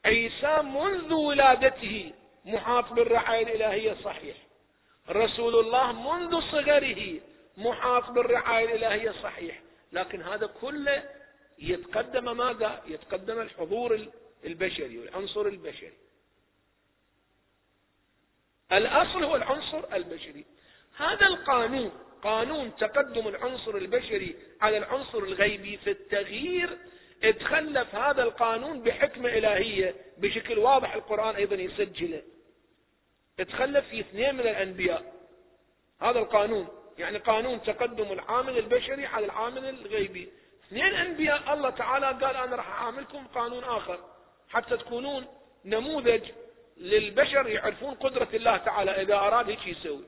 عيسى 0.05 0.63
منذ 0.63 1.13
ولادته 1.13 2.13
محاط 2.45 2.93
بالرعاية 2.93 3.43
الإلهية 3.43 3.97
صحيح. 4.05 4.37
رسول 5.11 5.55
الله 5.55 5.93
منذ 5.93 6.41
صغره 6.51 7.21
محاط 7.57 8.11
بالرعاية 8.11 8.65
الإلهية 8.65 9.11
صحيح. 9.23 9.61
لكن 9.93 10.23
هذا 10.23 10.47
كله 10.47 11.11
يتقدم 11.59 12.37
ماذا؟ 12.37 12.83
يتقدم 12.87 13.41
الحضور 13.41 14.09
البشري 14.45 14.99
والعنصر 14.99 15.47
البشري. 15.47 15.93
الأصل 18.73 19.25
هو 19.25 19.37
العنصر 19.37 19.95
البشري. 19.95 20.45
هذا 20.97 21.27
القانون 21.27 21.93
قانون 22.23 22.77
تقدم 22.77 23.29
العنصر 23.29 23.77
البشري 23.77 24.37
على 24.61 24.79
العنصر 24.79 25.19
الغيبي 25.19 25.77
في 25.77 25.91
التغيير 25.91 26.79
اتخلف 27.25 27.95
هذا 27.95 28.23
القانون 28.23 28.81
بحكمة 28.83 29.29
إلهية 29.29 29.95
بشكل 30.19 30.59
واضح 30.59 30.95
القرآن 30.95 31.35
أيضا 31.35 31.57
يسجله. 31.57 32.23
اتخلف 33.41 33.89
في 33.89 34.01
اثنين 34.01 34.35
من 34.35 34.41
الأنبياء. 34.41 35.15
هذا 36.01 36.19
القانون 36.19 36.69
يعني 36.99 37.19
قانون 37.19 37.63
تقدم 37.63 38.13
العامل 38.13 38.59
البشري 38.59 39.07
على 39.07 39.27
العامل 39.27 39.69
الغيبي. 39.69 40.29
اثنين 40.67 40.95
أنبياء 40.95 41.55
الله 41.55 41.71
تعالى 41.71 42.07
قال 42.07 42.37
أنا 42.37 42.57
راح 42.57 42.69
أعاملكم 42.69 43.27
قانون 43.27 43.65
آخر. 43.65 43.99
حتى 44.51 44.77
تكونون 44.77 45.27
نموذج 45.65 46.31
للبشر 46.77 47.49
يعرفون 47.49 47.95
قدرة 47.95 48.29
الله 48.35 48.57
تعالى 48.57 49.03
إذا 49.03 49.15
أراد 49.15 49.51
هيك 49.51 49.67
يسوي. 49.67 50.05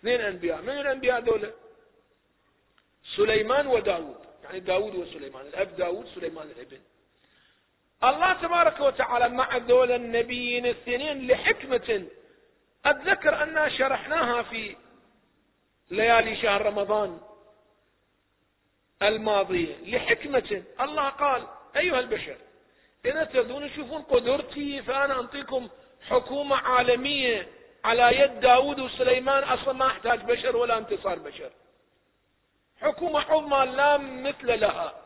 اثنين 0.00 0.20
أنبياء. 0.20 0.62
من 0.62 0.78
الأنبياء 0.78 1.20
دولة 1.20 1.52
سليمان 3.16 3.66
وداود. 3.66 4.16
يعني 4.44 4.60
داود 4.60 4.94
وسليمان. 4.94 5.46
الأب 5.46 5.76
داود 5.76 6.06
سليمان 6.14 6.46
الابن. 6.46 6.80
الله 8.04 8.32
تبارك 8.32 8.80
وتعالى 8.80 9.28
مع 9.28 9.58
دول 9.58 9.92
النبيين 9.92 10.66
الاثنين 10.66 11.26
لحكمة 11.26 12.06
أتذكر 12.86 13.42
أننا 13.42 13.68
شرحناها 13.68 14.42
في 14.42 14.76
ليالي 15.90 16.36
شهر 16.42 16.66
رمضان 16.66 17.20
الماضية 19.02 19.76
لحكمة. 19.82 20.62
الله 20.80 21.08
قال 21.08 21.46
أيها 21.76 22.00
البشر 22.00 22.36
إذا 23.04 23.24
تريدون 23.24 23.70
تشوفون 23.70 24.02
قدرتي 24.02 24.82
فأنا 24.82 25.14
أعطيكم 25.14 25.68
حكومة 26.08 26.56
عالمية 26.56 27.48
على 27.84 28.20
يد 28.20 28.40
داود 28.40 28.80
وسليمان. 28.80 29.44
أصلا 29.44 29.72
ما 29.72 29.86
أحتاج 29.86 30.20
بشر 30.20 30.56
ولا 30.56 30.78
انتصار 30.78 31.18
بشر. 31.18 31.50
حكومة 32.80 33.20
عظمى 33.20 33.72
لا 33.72 33.96
مثل 33.98 34.60
لها. 34.60 35.05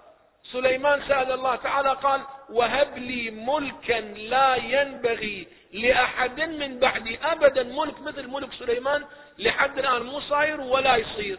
سليمان 0.53 1.09
سأل 1.09 1.33
الله 1.33 1.57
تعالى 1.57 1.93
قال 1.93 2.21
وهب 2.51 2.99
لي 2.99 3.31
ملكا 3.31 4.01
لا 4.01 4.57
ينبغي 4.57 5.47
لأحد 5.73 6.41
من 6.41 6.79
بعدي 6.79 7.19
أبدا. 7.19 7.63
ملك 7.63 8.01
مثل 8.01 8.27
ملك 8.27 8.53
سليمان 8.53 9.05
لحد 9.39 9.79
الآن 9.79 10.03
مو 10.03 10.21
صاير 10.21 10.61
ولا 10.61 10.97
يصير. 10.97 11.39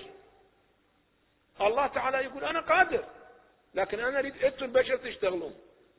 الله 1.62 1.88
تعالى 1.88 2.17
يقول 2.17 2.43
أنا 2.43 2.60
قادر 2.60 3.04
لكن 3.74 4.00
أنا 4.00 4.19
أريد 4.19 4.43
أنتم 4.43 4.65
البشر 4.65 4.97
تشتغلون. 4.97 5.56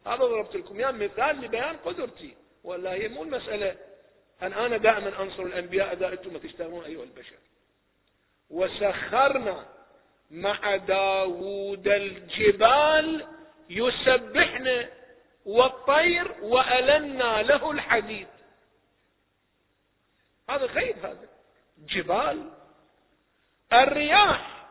هذا 0.06 0.16
ضربت 0.16 0.56
لكم 0.56 0.80
يا 0.80 0.90
مثال 0.90 1.40
لبيان 1.40 1.76
قدرتي 1.76 2.36
ولا 2.64 2.92
هي 2.92 3.08
مو 3.08 3.22
المسألة. 3.22 3.76
أن 4.42 4.52
أنا 4.52 4.76
دائما 4.76 5.22
أنصر 5.22 5.42
الأنبياء 5.42 5.92
إذا 5.92 6.12
أنتم 6.12 6.38
تشتغلون 6.38 6.84
أيها 6.84 7.02
البشر. 7.02 7.36
وسخرنا 8.50 9.66
مع 10.32 10.76
داود 10.76 11.88
الجبال 11.88 13.26
يسبحن 13.70 14.86
والطير 15.46 16.32
وألنا 16.42 17.42
له 17.42 17.70
الحديد. 17.70 18.26
هذا 20.50 20.66
غيب 20.66 20.98
هذا 20.98 21.28
جبال. 21.78 22.50
الرياح 23.72 24.66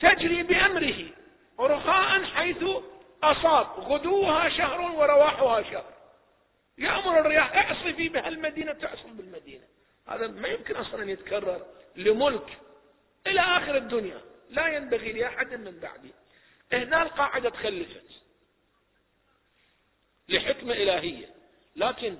تجري 0.00 0.42
بأمره 0.42 1.04
رخاء 1.60 2.24
حيث 2.24 2.64
أصاب 3.22 3.66
غدوها 3.66 4.48
شهر 4.48 4.80
ورواحها 4.80 5.62
شهر. 5.62 5.92
يأمر 6.78 7.20
الرياح 7.20 7.56
اعصفي 7.56 8.08
بها 8.08 8.28
المدينة 8.28 8.72
تعصف 8.72 9.06
بالمدينة. 9.06 9.64
هذا 10.06 10.26
ما 10.26 10.48
يمكن 10.48 10.76
أصلا 10.76 11.10
يتكرر 11.10 11.66
لملك 11.96 12.58
إلى 13.26 13.40
آخر 13.40 13.76
الدنيا. 13.76 14.20
لا 14.50 14.68
ينبغي 14.68 15.12
لأحد 15.12 15.54
من 15.54 15.80
بعدي. 15.80 16.10
هنا 16.72 17.02
القاعدة 17.02 17.50
تخلفت. 17.50 18.04
لحكمة 20.28 20.72
إلهية. 20.72 21.34
لكن 21.76 22.18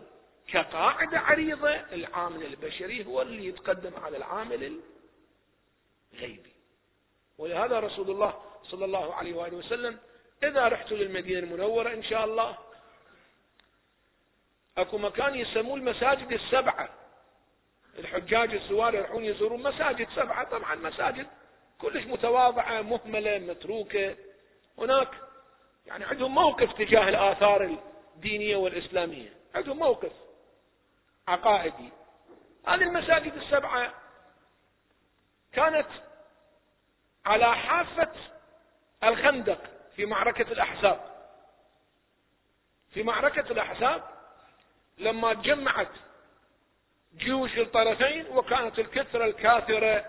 كقاعدة 0.49 1.19
عريضة 1.19 1.71
العامل 1.71 2.47
البشري 2.47 3.07
هو 3.07 3.23
اللي 3.23 3.47
يتقدم 3.47 3.97
على 3.97 4.17
العامل 4.17 4.81
الغيبي. 6.15 6.53
ولهذا 7.39 7.81
رسول 7.81 8.11
الله 8.11 8.43
صلى 8.65 8.85
الله 8.85 9.15
عليه 9.15 9.35
وآله 9.35 9.57
وسلم 9.57 9.99
إذا 10.45 10.69
رحت 10.69 10.93
للمدينة 10.93 11.39
المنورة 11.39 11.93
إن 11.93 12.03
شاء 12.03 12.25
الله 12.25 12.59
أكو 14.79 14.99
مكان 14.99 15.35
يسموه 15.35 15.77
المساجد 15.77 16.33
السبعة. 16.33 17.00
الحجاج 17.99 18.55
الزوار 18.55 18.95
يروحون 18.95 19.25
يزورون 19.25 19.63
مساجد 19.63 20.09
سبعة. 20.17 20.45
طبعا 20.45 20.75
مساجد 20.75 21.27
كلش 21.81 22.05
متواضعة 22.05 22.83
مهملة 22.83 23.39
متروكة. 23.39 24.17
هناك 24.79 25.09
يعني 25.87 26.05
عندهم 26.05 26.35
موقف 26.35 26.73
تجاه 26.73 27.09
الآثار 27.09 27.79
الدينية 28.17 28.57
والإسلامية. 28.57 29.33
عندهم 29.55 29.79
موقف 29.79 30.13
عقائدي. 31.29 31.89
هذه 32.67 32.83
المساجد 32.83 33.35
السبعة 33.35 33.95
كانت 35.53 35.89
على 37.27 37.57
حافة 37.57 38.13
الخندق 39.05 39.61
في 39.97 40.07
معركة 40.07 40.53
الأحزاب. 40.53 41.01
في 42.93 43.03
معركة 43.03 43.53
الأحزاب 43.53 44.03
لما 44.99 45.35
تجمعت 45.35 45.91
جيوش 47.19 47.59
الطرفين 47.59 48.27
وكانت 48.31 48.79
الكثرة 48.79 49.25
الكاثرة 49.25 50.05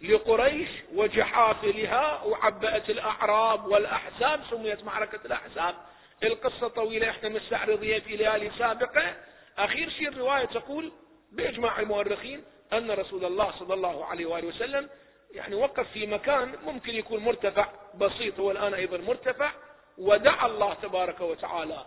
لقريش 0.00 0.68
وجحافلها 0.94 2.22
وعبأت 2.22 2.90
الأعراب 2.90 3.66
والأحزاب 3.66 4.40
سميت 4.50 4.84
معركة 4.84 5.20
الأحزاب. 5.24 5.74
القصة 6.22 6.68
طويلة 6.68 7.10
إحنا 7.10 7.28
مستعرضيها 7.28 8.00
في 8.00 8.16
ليالي 8.16 8.50
سابقة. 8.58 9.14
أخير 9.58 9.90
شيء 9.90 10.08
الرواية 10.08 10.44
تقول 10.44 10.92
بإجماع 11.32 11.80
المؤرخين 11.80 12.44
أن 12.72 12.90
رسول 12.90 13.24
الله 13.24 13.58
صلى 13.58 13.74
الله 13.74 14.04
عليه 14.04 14.26
وآله 14.26 14.48
وسلم 14.48 14.88
يعني 15.32 15.54
وقف 15.54 15.90
في 15.92 16.06
مكان 16.06 16.54
ممكن 16.64 16.94
يكون 16.94 17.24
مرتفع 17.24 17.68
بسيط 17.94 18.40
هو 18.40 18.50
الآن 18.50 18.74
أيضا 18.74 18.98
مرتفع 18.98 19.50
ودعا 19.98 20.46
الله 20.46 20.74
تبارك 20.74 21.20
وتعالى. 21.20 21.86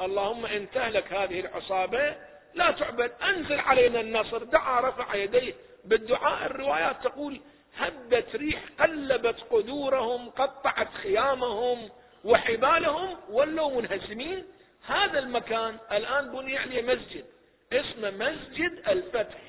اللهم 0.00 0.46
إن 0.46 0.70
تهلك 0.70 1.12
هذه 1.12 1.40
العصابة 1.40 2.16
لا 2.54 2.70
تعبد 2.70 3.12
أنزل 3.22 3.60
علينا 3.60 4.00
النصر. 4.00 4.44
دعا 4.44 4.80
رفع 4.80 5.14
يديه. 5.14 5.54
بالدعاء 5.84 6.46
الروايات 6.46 7.02
تقول 7.04 7.40
هبت 7.76 8.36
ريح 8.36 8.64
قلبت 8.80 9.40
قدورهم 9.50 10.30
قطعت 10.30 10.94
خيامهم 10.94 11.90
وحبالهم 12.24 13.16
ولوا 13.30 13.80
منهزمين. 13.80 14.44
هذا 14.86 15.18
المكان 15.18 15.78
الآن 15.92 16.32
بني 16.32 16.58
عليه 16.58 16.82
مسجد 16.82 17.24
اسمه 17.72 18.10
مسجد 18.10 18.82
الفتح. 18.88 19.40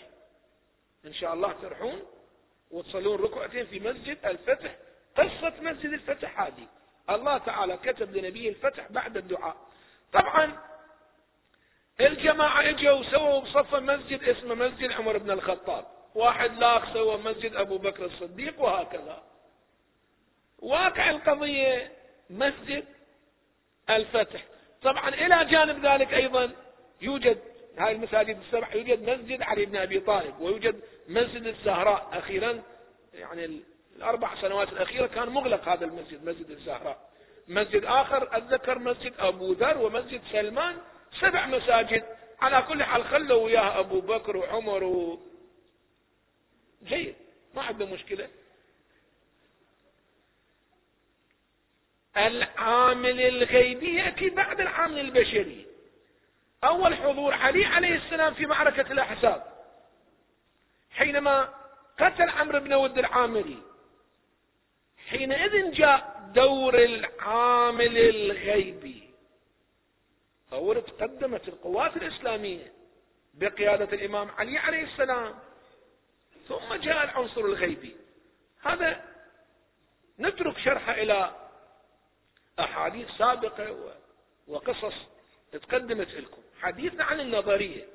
إن 1.06 1.14
شاء 1.14 1.34
الله 1.34 1.54
ترحون 1.62 2.02
وتصلون 2.72 3.22
ركعتين 3.22 3.66
في 3.66 3.80
مسجد 3.80 4.18
الفتح. 4.26 4.76
قصة 5.18 5.54
مسجد 5.62 5.94
الفتح 5.94 6.42
هذه. 6.42 6.68
الله 7.10 7.38
تعالى 7.38 7.78
كتب 7.78 8.16
لنبيه 8.16 8.50
الفتح 8.50 8.92
بعد 8.92 9.18
الدعاء. 9.18 9.56
طبعا 10.14 10.58
الجماعة 12.02 12.70
اجوا 12.70 12.92
وسووا 12.92 13.40
بصفة 13.40 13.80
مسجد 13.80 14.24
اسمه 14.24 14.56
مسجد 14.56 14.92
عمر 14.92 15.18
بن 15.18 15.32
الخطاب. 15.32 15.86
واحد 16.16 16.58
لاخ 16.58 16.94
سوى 16.94 17.18
مسجد 17.18 17.56
ابو 17.56 17.78
بكر 17.78 18.06
الصديق 18.06 18.62
وهكذا. 18.62 19.24
واقع 20.60 21.10
القضية 21.10 21.92
مسجد 22.30 22.86
الفتح. 23.90 24.44
طبعا 24.82 25.10
إلى 25.10 25.46
جانب 25.46 25.86
ذلك 25.86 26.14
أيضا 26.14 26.52
يوجد 27.02 27.38
هاي 27.78 27.92
المساجد 27.92 28.40
السبع 28.40 28.74
يوجد 28.74 29.10
مسجد 29.10 29.42
علي 29.42 29.66
بن 29.66 29.76
أبي 29.76 30.00
طالب 30.00 30.40
ويوجد 30.40 30.82
مسجد 31.08 31.48
الزهراء 31.48 32.10
أخيرا 32.14 32.64
يعني 33.14 33.62
الأربع 33.96 34.42
سنوات 34.42 34.74
الأخيرة 34.74 35.08
كان 35.08 35.30
مغلق 35.30 35.70
هذا 35.70 35.86
المسجد 35.86 36.30
مسجد 36.30 36.50
الزهراء. 36.50 36.98
مسجد 37.48 37.86
آخر 37.86 38.38
أتذكر 38.38 38.80
مسجد 38.80 39.14
أبو 39.20 39.54
ذر 39.54 39.78
ومسجد 39.78 40.22
سلمان 40.32 40.78
سبع 41.20 41.46
مساجد. 41.46 42.04
على 42.42 42.62
كل 42.62 42.84
حال 42.84 43.06
خلوا 43.06 43.44
وياه 43.44 43.80
أبو 43.80 44.02
بكر 44.02 44.38
وعمر 44.38 44.84
و... 44.84 45.20
جيد. 46.84 47.16
ما 47.54 47.62
عنده 47.62 47.86
مشكلة. 47.86 48.30
العامل 52.18 53.22
الغيبي 53.22 53.96
يأتي 53.96 54.30
بعد 54.30 54.62
العامل 54.62 55.00
البشري. 55.00 55.68
أول 56.64 56.96
حضور 56.96 57.34
علي 57.34 57.66
عليه 57.66 57.96
السلام 57.96 58.34
في 58.34 58.46
معركة 58.46 58.92
الأحزاب. 58.92 59.44
حينما 60.92 61.54
قتل 62.00 62.30
عمرو 62.30 62.60
بن 62.60 62.74
ود 62.74 62.98
العامري. 62.98 63.58
حينئذ 65.10 65.72
جاء 65.72 66.32
دور 66.34 66.84
العامل 66.84 67.98
الغيبي. 67.98 69.05
أول 70.56 70.82
تقدمت 70.82 71.48
القوات 71.48 71.98
الإسلامية 71.98 72.74
بقيادة 73.34 73.98
الإمام 73.98 74.32
علي 74.38 74.58
عليه 74.58 74.84
السلام 74.84 75.34
ثم 76.48 76.76
جاء 76.76 77.04
العنصر 77.04 77.42
الغيبي. 77.42 77.96
هذا 78.62 79.04
نترك 80.20 80.58
شرحه 80.58 80.94
إلى 80.94 81.32
أحاديث 82.60 83.08
سابقة 83.18 83.96
وقصص 84.48 84.94
تقدمت 85.52 86.12
لكم. 86.12 86.42
حديثنا 86.62 87.04
عن 87.04 87.20
النظرية. 87.20 87.86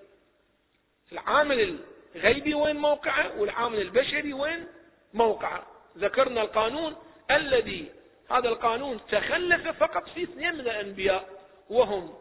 العامل 1.12 1.78
الغيبي 2.16 2.54
وين 2.54 2.76
موقعه؟ 2.76 3.40
والعامل 3.40 3.80
البشري 3.80 4.32
وين 4.32 4.66
موقعه؟ 5.14 5.66
ذكرنا 5.98 6.42
القانون 6.42 6.96
الذي 7.30 7.92
هذا 8.30 8.48
القانون 8.48 9.00
تخلف 9.10 9.68
فقط 9.68 10.08
في 10.08 10.22
اثنين 10.22 10.54
من 10.54 10.60
الأنبياء 10.60 11.28
وهم 11.70 12.19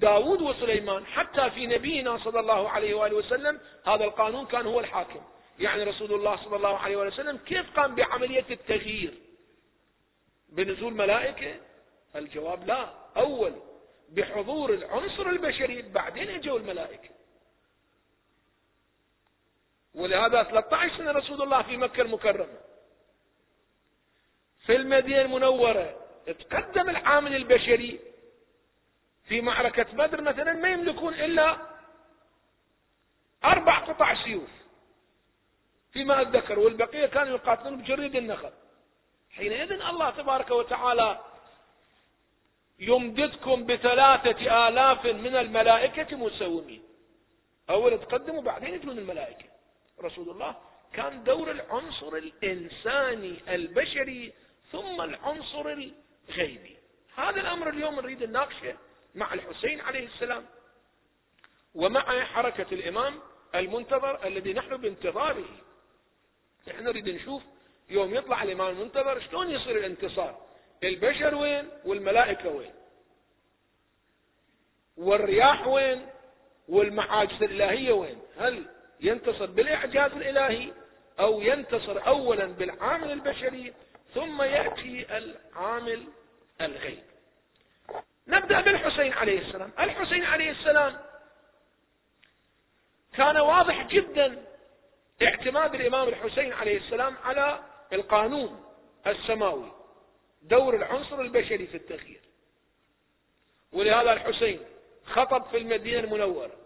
داود 0.00 0.42
وسليمان 0.42 1.06
حتى 1.06 1.50
في 1.50 1.66
نبينا 1.66 2.18
صلى 2.18 2.40
الله 2.40 2.70
عليه 2.70 2.94
وآله 2.94 3.16
وسلم 3.16 3.60
هذا 3.86 4.04
القانون 4.04 4.46
كان 4.46 4.66
هو 4.66 4.80
الحاكم. 4.80 5.20
يعني 5.58 5.82
رسول 5.82 6.12
الله 6.12 6.36
صلى 6.36 6.56
الله 6.56 6.78
عليه 6.78 6.96
وآله 6.96 7.10
وسلم 7.10 7.36
كيف 7.36 7.76
قام 7.76 7.94
بعملية 7.94 8.44
التغيير؟ 8.50 9.14
بنزول 10.48 10.94
ملائكة؟ 10.94 11.54
الجواب 12.16 12.66
لا. 12.66 12.94
أول 13.16 13.52
بحضور 14.08 14.74
العنصر 14.74 15.26
البشري 15.26 15.82
بعدين 15.82 16.30
إجوا 16.30 16.58
الملائكة. 16.58 17.08
ولهذا 19.94 20.42
13 20.42 20.96
سنة 20.96 21.10
رسول 21.10 21.42
الله 21.42 21.62
في 21.62 21.76
مكة 21.76 22.00
المكرمة. 22.00 22.58
في 24.66 24.76
المدينة 24.76 25.20
المنورة 25.20 25.96
تقدم 26.26 26.90
العامل 26.90 27.36
البشري 27.36 28.00
في 29.30 29.40
معركة 29.40 29.86
بدر 29.92 30.20
مثلا 30.20 30.52
ما 30.52 30.68
يملكون 30.68 31.14
إلا 31.14 31.56
أربع 33.44 33.78
قطع 33.78 34.24
سيوف. 34.24 34.50
فيما 35.92 36.22
أتذكر 36.22 36.58
والبقية 36.58 37.06
كانوا 37.06 37.36
يقاتلون 37.36 37.76
بجريد 37.76 38.16
النخل. 38.16 38.50
حينئذ 39.30 39.72
الله 39.72 40.10
تبارك 40.10 40.50
وتعالى 40.50 41.20
يمددكم 42.78 43.66
بثلاثة 43.66 44.68
آلاف 44.68 45.06
من 45.06 45.36
الملائكة 45.36 46.16
مسومين 46.16 46.82
أول 47.70 47.98
تقدموا 47.98 48.42
بعدين 48.42 48.74
يجون 48.74 48.98
الملائكة. 48.98 49.44
رسول 50.02 50.30
الله 50.30 50.56
كان 50.92 51.24
دور 51.24 51.50
العنصر 51.50 52.14
الإنساني 52.14 53.34
البشري 53.48 54.32
ثم 54.72 55.00
العنصر 55.00 55.66
الغيبي. 56.28 56.76
هذا 57.16 57.40
الأمر 57.40 57.68
اليوم 57.68 57.94
نريد 57.94 58.24
نناقشه 58.24 58.74
مع 59.14 59.34
الحسين 59.34 59.80
عليه 59.80 60.06
السلام. 60.06 60.46
ومع 61.74 62.24
حركة 62.24 62.66
الإمام 62.72 63.20
المنتظر 63.54 64.26
الذي 64.26 64.52
نحن 64.52 64.76
بانتظاره. 64.76 65.48
نحن 66.68 66.84
نريد 66.84 67.08
نشوف 67.08 67.42
يوم 67.88 68.14
يطلع 68.14 68.42
الإمام 68.42 68.68
المنتظر 68.68 69.20
شلون 69.20 69.50
يصير 69.50 69.78
الانتصار. 69.78 70.40
البشر 70.84 71.34
وين؟ 71.34 71.68
والملائكة 71.84 72.48
وين؟ 72.48 72.72
والرياح 74.96 75.66
وين؟ 75.66 76.06
والمعاجز 76.68 77.42
الإلهية 77.42 77.92
وين؟ 77.92 78.18
هل 78.38 78.66
ينتصر 79.00 79.46
بالإعجاز 79.46 80.12
الإلهي 80.12 80.72
أو 81.20 81.40
ينتصر 81.40 82.06
أولا 82.06 82.46
بالعامل 82.46 83.12
البشري 83.12 83.72
ثم 84.14 84.42
يأتي 84.42 85.16
العامل 85.18 86.04
الغيب؟ 86.60 87.09
نبدأ 88.30 88.60
بالحسين 88.60 89.12
عليه 89.12 89.38
السلام. 89.38 89.72
الحسين 89.80 90.24
عليه 90.24 90.50
السلام 90.50 90.96
كان 93.12 93.36
واضح 93.36 93.86
جدا 93.86 94.44
اعتماد 95.22 95.74
الإمام 95.74 96.08
الحسين 96.08 96.52
عليه 96.52 96.78
السلام 96.78 97.16
على 97.24 97.60
القانون 97.92 98.64
السماوي 99.06 99.72
دور 100.42 100.76
العنصر 100.76 101.20
البشري 101.20 101.66
في 101.66 101.76
التغيير. 101.76 102.20
ولهذا 103.72 104.12
الحسين 104.12 104.60
خطب 105.04 105.44
في 105.50 105.56
المدينة 105.56 105.98
المنورة 105.98 106.56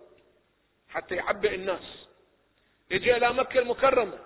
حتى 0.89 1.15
يعبئ 1.15 1.55
الناس. 1.55 2.07
يجي 2.91 3.17
إلى 3.17 3.33
مكة 3.33 3.59
المكرمة. 3.59 4.19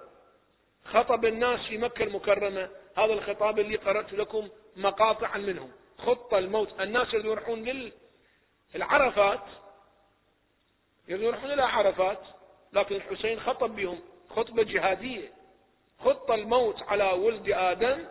خطب 0.85 1.25
الناس 1.25 1.61
في 1.61 1.79
مكة 1.79 2.03
المكرمة. 2.03 2.71
هذا 2.97 3.13
الخطاب 3.13 3.59
اللي 3.59 3.77
قرأت 3.77 4.13
لكم 4.13 4.49
مقاطعا 4.77 5.39
منه 5.39 5.71
خط 5.99 6.35
الموت. 6.35 6.81
الناس 6.81 7.15
اللي 7.15 7.29
يروحون 7.29 7.91
للعرفات. 8.75 9.45
يروحون 11.09 11.51
إلى 11.51 11.63
عرفات 11.63 12.21
لكن 12.73 12.95
الحسين 12.97 13.41
خطب 13.41 13.77
بهم. 13.77 14.01
خطبة 14.31 14.63
جهادية. 14.63 15.33
خط 16.01 16.31
الموت 16.31 16.83
على 16.83 17.05
ولد 17.05 17.51
آدم. 17.51 18.07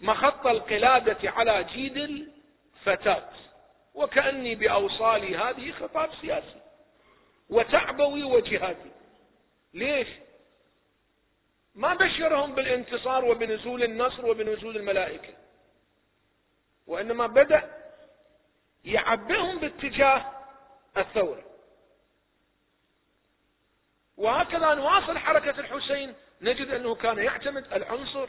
مخط 0.00 0.46
القلادة 0.46 1.30
على 1.30 1.64
جيد 1.64 1.96
الفتاة. 1.96 3.30
وكأني 3.94 4.54
بأوصالي 4.54 5.36
هذه 5.36 5.72
خطاب 5.72 6.10
سياسي. 6.20 6.60
وتعبوي 7.50 8.24
وجهادي. 8.24 8.90
ليش؟ 9.74 10.08
ما 11.78 11.94
بشرهم 11.94 12.54
بالانتصار 12.54 13.24
وبنزول 13.24 13.82
النصر 13.82 14.26
وبنزول 14.26 14.76
الملائكة. 14.76 15.34
وإنما 16.86 17.26
بدأ 17.26 17.70
يعبئهم 18.84 19.58
باتجاه 19.58 20.32
الثورة. 20.96 21.44
وهكذا 24.16 24.74
نواصل 24.74 25.18
حركة 25.18 25.60
الحسين. 25.60 26.14
نجد 26.40 26.68
أنه 26.68 26.94
كان 26.94 27.18
يعتمد 27.18 27.72
العنصر 27.72 28.28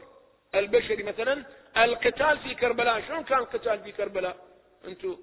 البشري. 0.56 1.04
مثلا 1.04 1.46
القتال 1.78 2.40
في 2.40 2.56
كربلاء. 2.56 3.02
شلون 3.02 3.24
كان 3.24 3.40
القتال 3.40 3.84
في 3.84 3.92
كربلاء؟ 3.92 4.38
أنتم 4.86 5.18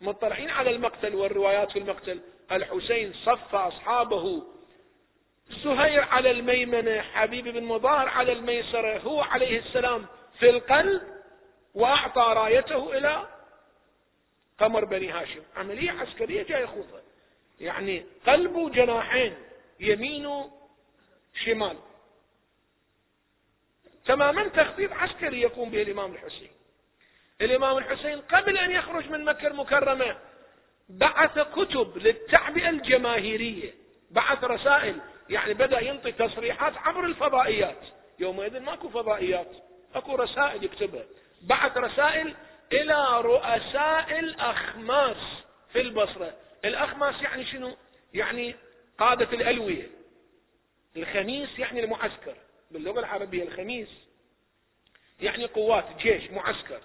مطلعين 0.00 0.50
على 0.50 0.70
المقتل 0.70 1.14
والروايات 1.14 1.70
في 1.70 1.78
المقتل. 1.78 2.20
الحسين 2.52 3.12
صف 3.12 3.54
أصحابه 3.54 4.42
سهير 5.48 6.02
على 6.02 6.30
الميمنة 6.30 7.00
حبيب 7.00 7.48
بن 7.48 7.64
مظاهر 7.64 8.08
على 8.08 8.32
الميسرة 8.32 8.98
هو 8.98 9.22
عليه 9.22 9.58
السلام 9.58 10.06
في 10.38 10.50
القلب 10.50 11.02
وأعطى 11.74 12.32
رايته 12.36 12.98
إلى 12.98 13.28
قمر 14.58 14.84
بني 14.84 15.10
هاشم. 15.10 15.42
عملية 15.56 15.90
عسكرية 15.90 16.42
جاي 16.42 16.62
يخوضها 16.62 17.02
يعني 17.60 18.06
قلبه 18.26 18.70
جناحين 18.70 19.34
يمين 19.80 20.50
شمال. 21.44 21.76
تماما 24.06 24.48
تخطيط 24.48 24.92
عسكري 24.92 25.40
يقوم 25.40 25.70
به 25.70 25.82
الإمام 25.82 26.12
الحسين. 26.12 26.50
الإمام 27.40 27.78
الحسين 27.78 28.20
قبل 28.20 28.58
أن 28.58 28.70
يخرج 28.70 29.10
من 29.10 29.24
مكة 29.24 29.46
المكرمة 29.46 30.16
بعث 30.88 31.38
كتب 31.38 31.98
للتعبئة 31.98 32.68
الجماهيرية 32.68 33.74
بعث 34.10 34.44
رسائل 34.44 35.00
يعني 35.28 35.54
بدأ 35.54 35.80
ينطي 35.80 36.12
تصريحات 36.12 36.76
عبر 36.76 37.04
الفضائيات. 37.04 37.78
يومئذ 38.18 38.60
ماكو 38.60 38.88
فضائيات. 38.88 39.50
اكو 39.94 40.14
رسائل 40.14 40.64
يكتبها. 40.64 41.04
بعث 41.42 41.76
رسائل 41.76 42.34
إلى 42.72 43.20
رؤساء 43.20 44.18
الأخماس 44.18 45.16
في 45.72 45.80
البصرة. 45.80 46.34
الأخماس 46.64 47.22
يعني 47.22 47.46
شنو؟ 47.46 47.76
يعني 48.14 48.54
قادة 48.98 49.32
الألوية. 49.32 49.90
الخميس 50.96 51.58
يعني 51.58 51.84
المعسكر. 51.84 52.34
باللغة 52.70 53.00
العربية 53.00 53.42
الخميس 53.42 53.88
يعني 55.20 55.46
قوات 55.46 55.84
جيش 55.98 56.30
معسكر. 56.30 56.80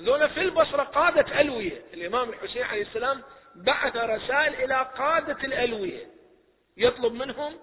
ذولا 0.00 0.28
في 0.28 0.40
البصرة 0.40 0.82
قادة 0.82 1.40
ألوية. 1.40 1.82
الإمام 1.94 2.28
الحسين 2.28 2.62
عليه 2.62 2.82
السلام 2.82 3.22
بعث 3.54 3.96
رسائل 3.96 4.54
إلى 4.54 4.90
قادة 4.98 5.44
الألوية. 5.44 6.06
يطلب 6.76 7.12
منهم 7.12 7.58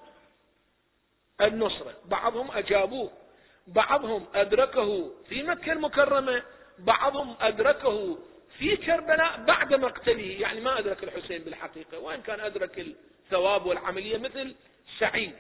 النصرة 1.42 1.94
بعضهم 2.06 2.52
أجابوه 2.52 3.12
بعضهم 3.68 4.28
أدركه 4.36 5.12
في 5.30 5.44
مكة 5.44 5.72
المكرمة 5.72 6.44
بعضهم 6.80 7.36
أدركه 7.42 8.18
في 8.58 8.78
كربلاء 8.78 9.44
بعد 9.44 9.74
مقتله. 9.74 10.42
يعني 10.42 10.62
ما 10.62 10.80
أدرك 10.80 11.04
الحسين 11.04 11.44
بالحقيقة 11.44 12.00
وإن 12.00 12.22
كان 12.22 12.40
أدرك 12.40 12.80
الثواب 12.80 13.66
والعملية 13.66 14.18
مثل 14.18 14.56
سعيد. 15.00 15.36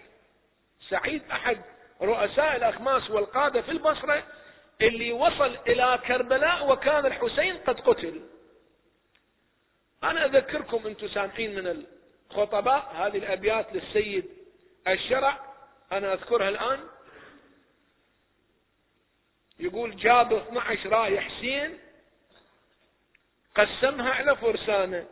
سعيد 0.89 1.23
أحد 1.32 1.62
رؤساء 2.01 2.55
الأخماس 2.55 3.12
والقادة 3.12 3.62
في 3.62 3.71
البصرة 3.71 4.23
اللي 4.82 5.12
وصل 5.12 5.58
إلى 5.67 5.99
كربلاء 6.08 6.71
وكان 6.71 7.05
الحسين 7.05 7.58
قد 7.58 7.79
قتل. 7.79 8.21
أنا 10.03 10.25
أذكركم 10.25 10.88
أنتم 10.88 11.08
سامعين 11.08 11.55
من 11.55 11.67
الخطباء 12.32 12.92
هذه 12.96 13.18
الأبيات 13.18 13.74
للسيد 13.74 14.26
الشرع 14.88 15.39
أنا 15.92 16.13
أذكرها 16.13 16.50
الآن. 16.50 16.88
يقول 19.60 19.96
جاب 19.98 20.34
12 20.34 20.89
راية 20.89 21.20
حسين 21.20 21.80
قسمها 23.56 24.10
على 24.10 24.36
فرسانة. 24.36 25.08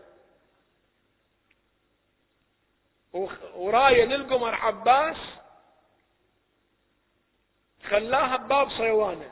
وراية 3.54 4.06
للقمر 4.06 4.56
عباس 4.56 5.18
خلاها 7.90 8.38
بباب 8.38 8.70
صيوانة. 8.70 9.32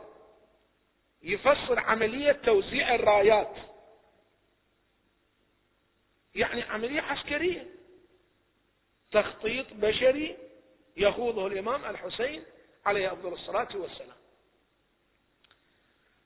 يفصل 1.22 1.80
عملية 1.80 2.32
توزيع 2.32 2.96
الرايات. 2.96 3.56
يعني 6.36 6.64
عملية 6.64 7.02
عسكرية. 7.02 7.75
تخطيط 9.16 9.66
بشري 9.74 10.38
يخوضه 10.98 11.48
الإمام 11.48 11.86
الحسين 11.86 12.44
عليه 12.86 13.14
أفضل 13.14 13.34
الصلاة 13.34 13.68
والسلام. 13.76 14.18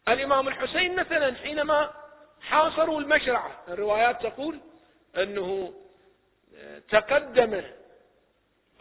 الإمام 0.07 0.47
الحسين 0.47 0.95
مثلا 0.95 1.35
حينما 1.35 1.93
حاصروا 2.41 2.99
المشرعة 3.01 3.63
الروايات 3.67 4.21
تقول 4.21 4.59
أنه 5.17 5.73
تقدم 6.89 7.63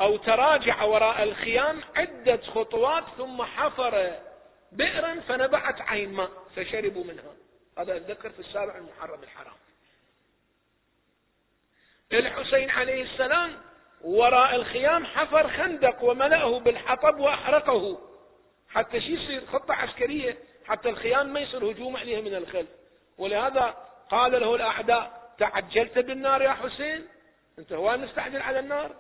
أو 0.01 0.17
تراجع 0.17 0.83
وراء 0.83 1.23
الخيام 1.23 1.81
عدة 1.97 2.37
خطوات 2.37 3.05
ثم 3.17 3.43
حفر 3.43 4.19
بئرا 4.73 5.21
فنبعت 5.21 5.81
عين 5.81 6.13
ماء 6.13 6.31
فشربوا 6.57 7.05
منها. 7.05 7.35
هذا 7.79 7.97
أتذكر 7.97 8.31
في 8.31 8.39
السابع 8.39 8.77
المحرم 8.77 9.23
الحرام. 9.23 9.57
الحسين 12.13 12.71
عليه 12.71 13.03
السلام 13.03 13.68
وراء 14.05 14.55
الخيام 14.55 15.07
حفر 15.07 15.49
خندق 15.49 16.05
وملأه 16.05 16.61
بالحطب 16.61 17.19
وأحرقه. 17.19 17.99
حتى 18.69 19.01
شي 19.01 19.13
يصير؟ 19.13 19.47
خطة 19.47 19.75
عسكرية. 19.75 20.39
حتى 20.67 20.89
الخيام 20.89 21.33
ما 21.33 21.41
يصير 21.41 21.71
هجوم 21.71 21.97
عليها 21.97 22.21
من 22.21 22.35
الخلف. 22.35 22.69
ولهذا 23.19 23.77
قال 24.11 24.33
له 24.33 24.55
الأعداء 24.55 25.35
تعجلت 25.39 25.99
بالنار 25.99 26.43
يا 26.43 26.53
حسين؟ 26.53 27.09
أنت 27.59 27.73
هو 27.73 27.97
مستعجل 27.97 28.43
على 28.43 28.59
النار؟ 28.59 28.95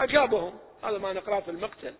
أجابهم. 0.00 0.58
هذا 0.82 0.98
ما 0.98 1.12
نقرأه 1.12 1.40
في 1.40 1.50
المقتل. 1.50 1.94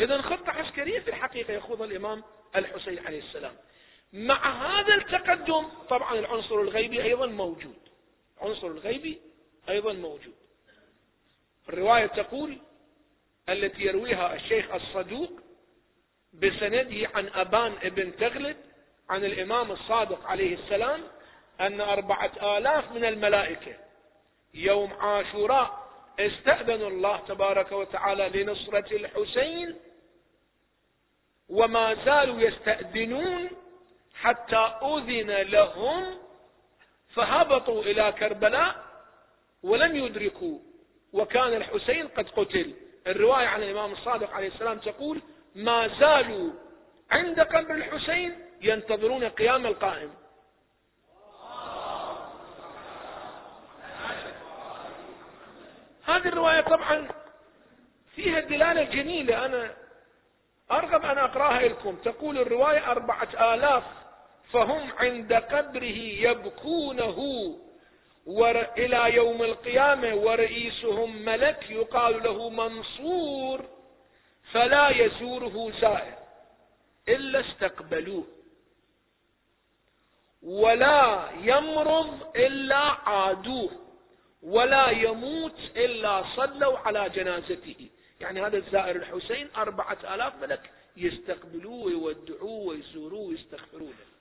إذا 0.00 0.22
خطة 0.22 0.52
عسكرية 0.52 1.00
في 1.00 1.10
الحقيقة 1.10 1.52
يخوضها 1.52 1.86
الإمام 1.86 2.24
الحسين 2.56 3.06
عليه 3.06 3.18
السلام. 3.18 3.56
مع 4.12 4.66
هذا 4.66 4.94
التقدم 4.94 5.68
طبعا 5.88 6.18
العنصر 6.18 6.60
الغيبي 6.60 7.02
أيضا 7.02 7.26
موجود. 7.26 7.85
عنصر 8.40 8.66
الغيبي 8.66 9.18
أيضا 9.68 9.92
موجود. 9.92 10.34
الرواية 11.68 12.06
تقول 12.06 12.58
التي 13.48 13.82
يرويها 13.82 14.34
الشيخ 14.34 14.74
الصدوق 14.74 15.30
بسنده 16.32 17.10
عن 17.14 17.28
أبان 17.28 17.72
ابن 17.82 18.16
تغلب 18.16 18.56
عن 19.10 19.24
الإمام 19.24 19.72
الصادق 19.72 20.26
عليه 20.26 20.54
السلام 20.54 21.02
أن 21.60 21.80
أربعة 21.80 22.58
آلاف 22.58 22.92
من 22.92 23.04
الملائكة 23.04 23.74
يوم 24.54 24.92
عاشوراء 24.92 25.86
استأذنوا 26.20 26.88
الله 26.90 27.16
تبارك 27.28 27.72
وتعالى 27.72 28.28
لنصرة 28.28 28.96
الحسين 28.96 29.76
وما 31.48 31.94
زالوا 32.04 32.40
يستأذنون 32.40 33.50
حتى 34.14 34.72
أذن 34.82 35.30
لهم 35.30 36.18
فهبطوا 37.16 37.82
إلى 37.82 38.12
كربلاء 38.12 38.74
ولم 39.62 39.96
يدركوا. 39.96 40.58
وكان 41.12 41.54
الحسين 41.54 42.08
قد 42.08 42.28
قتل. 42.28 42.74
الرواية 43.06 43.46
عن 43.46 43.62
الإمام 43.62 43.92
الصادق 43.92 44.30
عليه 44.30 44.48
السلام 44.48 44.78
تقول 44.78 45.22
ما 45.54 45.88
زالوا 45.88 46.52
عند 47.10 47.40
قبر 47.40 47.74
الحسين 47.74 48.38
ينتظرون 48.60 49.24
قيام 49.24 49.66
القائم. 49.66 50.14
هذه 56.04 56.28
الرواية 56.28 56.60
طبعا 56.60 57.08
فيها 58.14 58.40
دلالة 58.40 58.82
جميلة. 58.82 59.46
أنا 59.46 59.74
أرغب 60.70 61.04
أن 61.04 61.18
أقرأها 61.18 61.68
لكم. 61.68 61.96
تقول 61.96 62.38
الرواية 62.38 62.90
أربعة 62.90 63.54
آلاف 63.54 63.84
فهم 64.52 64.92
عند 64.92 65.32
قبره 65.32 65.98
يبكونه. 66.28 67.18
إلى 68.78 69.14
يوم 69.14 69.42
القيامة 69.42 70.14
ورئيسهم 70.14 71.24
ملك 71.24 71.70
يقال 71.70 72.22
له 72.22 72.48
منصور 72.48 73.64
فلا 74.52 74.88
يزوره 74.88 75.72
زائر 75.80 76.14
إلا 77.08 77.40
استقبلوه. 77.40 78.24
ولا 80.42 81.28
يمرض 81.42 82.36
إلا 82.36 82.76
عادوه 82.76 83.70
ولا 84.42 84.90
يموت 84.90 85.58
إلا 85.76 86.24
صلوا 86.36 86.78
على 86.78 87.08
جنازته. 87.08 87.88
يعني 88.20 88.46
هذا 88.46 88.56
الزائر 88.56 88.96
الحسين 88.96 89.48
أربعة 89.56 90.14
آلاف 90.14 90.42
ملك 90.42 90.70
يستقبلوه 90.96 91.84
ويودعوه 91.84 92.66
ويزوروه 92.66 93.28
ويستغفرونه 93.28 94.15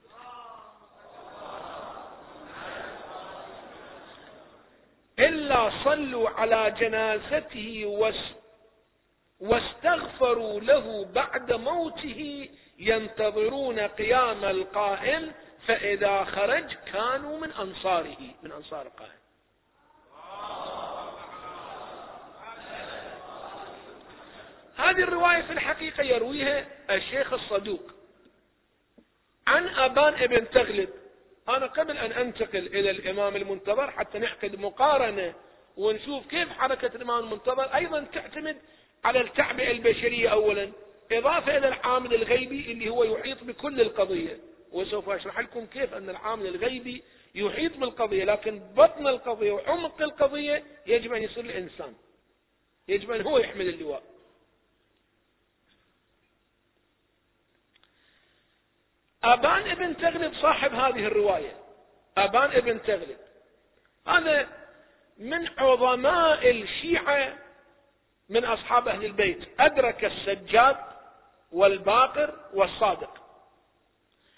إلا 5.19 5.71
صلوا 5.83 6.29
على 6.29 6.75
جنازته 6.79 7.85
واستغفروا 9.39 10.59
له 10.59 11.05
بعد 11.05 11.53
موته 11.53 12.49
ينتظرون 12.79 13.79
قيام 13.79 14.45
القائم 14.45 15.31
فإذا 15.67 16.23
خرج 16.23 16.73
كانوا 16.73 17.39
من 17.39 17.51
أنصاره 17.51 18.17
من 18.43 18.51
أنصار 18.51 18.81
القائم 18.81 19.25
هذه 24.77 25.03
الرواية 25.03 25.41
في 25.41 25.53
الحقيقة 25.53 26.03
يرويها 26.03 26.65
الشيخ 26.89 27.33
الصدوق 27.33 27.81
عن 29.47 29.67
أبان 29.67 30.13
ابن 30.13 30.49
تغلب. 30.49 30.89
أنا 31.49 31.65
قبل 31.65 31.97
أن 31.97 32.11
أنتقل 32.11 32.67
إلى 32.67 32.91
الإمام 32.91 33.35
المنتظر 33.35 33.91
حتى 33.91 34.19
نعقد 34.19 34.55
مقارنة 34.55 35.33
ونشوف 35.77 36.27
كيف 36.27 36.49
حركة 36.49 36.95
الإمام 36.95 37.23
المنتظر 37.23 37.63
أيضا 37.63 38.05
تعتمد 38.13 38.57
على 39.03 39.21
التعبئة 39.21 39.71
البشرية 39.71 40.29
أولا 40.29 40.71
إضافة 41.11 41.57
إلى 41.57 41.67
العامل 41.67 42.13
الغيبي 42.13 42.71
اللي 42.71 42.89
هو 42.89 43.03
يحيط 43.03 43.43
بكل 43.43 43.81
القضية. 43.81 44.37
وسوف 44.71 45.09
أشرح 45.09 45.39
لكم 45.39 45.65
كيف 45.65 45.93
أن 45.93 46.09
العامل 46.09 46.47
الغيبي 46.47 47.03
يحيط 47.35 47.77
بالقضية 47.77 48.23
لكن 48.23 48.59
بطن 48.59 49.07
القضية 49.07 49.51
وعمق 49.51 50.01
القضية 50.01 50.63
يجب 50.87 51.13
أن 51.13 51.23
يصير 51.23 51.45
الإنسان. 51.45 51.93
يجب 52.87 53.11
أن 53.11 53.21
هو 53.21 53.37
يحمل 53.37 53.69
اللواء. 53.69 54.03
أبان 59.25 59.71
ابن 59.71 59.97
تغلب 59.97 60.33
صاحب 60.33 60.73
هذه 60.73 61.05
الرواية. 61.07 61.55
أبان 62.17 62.51
ابن 62.51 62.81
تغلب. 62.81 63.17
هذا 64.07 64.47
من 65.17 65.47
عظماء 65.57 66.51
الشيعة 66.51 67.37
من 68.29 68.45
أصحاب 68.45 68.87
أهل 68.87 69.05
البيت. 69.05 69.47
أدرك 69.59 70.05
السجاد 70.05 70.77
والباقر 71.51 72.39
والصادق. 72.53 73.21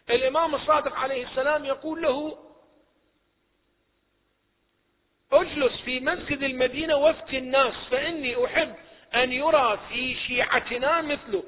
الإمام 0.10 0.56
الصادق 0.56 0.96
عليه 0.96 1.28
السلام 1.28 1.66
يقول 1.66 2.02
له 2.02 2.38
اجلس 5.32 5.82
في 5.82 6.00
مسجد 6.00 6.44
المدينة 6.44 6.96
وفت 6.96 7.34
الناس 7.34 7.74
فإني 7.92 8.46
أحب 8.46 8.76
أن 9.16 9.32
يرى 9.32 9.80
في 9.90 10.16
شيعتنا 10.16 11.02
مثلك. 11.02 11.46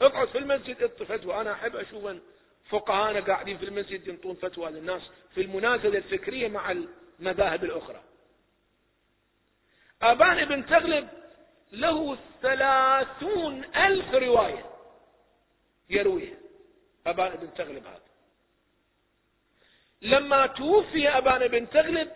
اقعد 0.00 0.28
في 0.28 0.38
المسجد 0.38 0.82
اطفت 0.82 1.26
وأنا 1.26 1.52
أحب 1.52 1.76
أشوف 1.76 2.04
فقهانا 2.68 3.20
قاعدين 3.20 3.58
في 3.58 3.64
المسجد 3.64 4.08
ينطون 4.08 4.34
فتوى 4.34 4.70
للناس 4.70 5.02
في 5.34 5.40
المنازلة 5.40 5.98
الفكرية 5.98 6.48
مع 6.48 6.70
المذاهب 7.20 7.64
الأخرى. 7.64 8.00
أبان 10.02 10.44
بن 10.44 10.66
تغلب 10.66 11.08
له 11.72 12.18
ثلاثون 12.42 13.64
ألف 13.64 14.14
رواية 14.14 14.64
يرويها. 15.90 16.36
أبان 17.06 17.36
بن 17.36 17.54
تغلب 17.54 17.86
هذا. 17.86 18.00
لما 20.02 20.46
توفي 20.46 21.08
أبان 21.08 21.48
بن 21.48 21.70
تغلب 21.70 22.12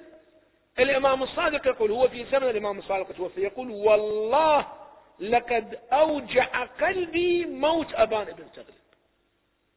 الإمام 0.79 1.23
الصادق 1.23 1.67
يقول 1.67 1.91
هو 1.91 2.09
في 2.09 2.25
زمن 2.25 2.51
الإمام 2.51 2.79
الصادق 2.79 3.13
توفي 3.13 3.41
يقول 3.41 3.71
والله 3.71 4.73
لقد 5.21 5.79
أوجع 5.93 6.65
قلبي 6.65 7.45
موت 7.45 7.95
أبان 7.95 8.25
بن 8.25 8.53
تغلب. 8.53 8.80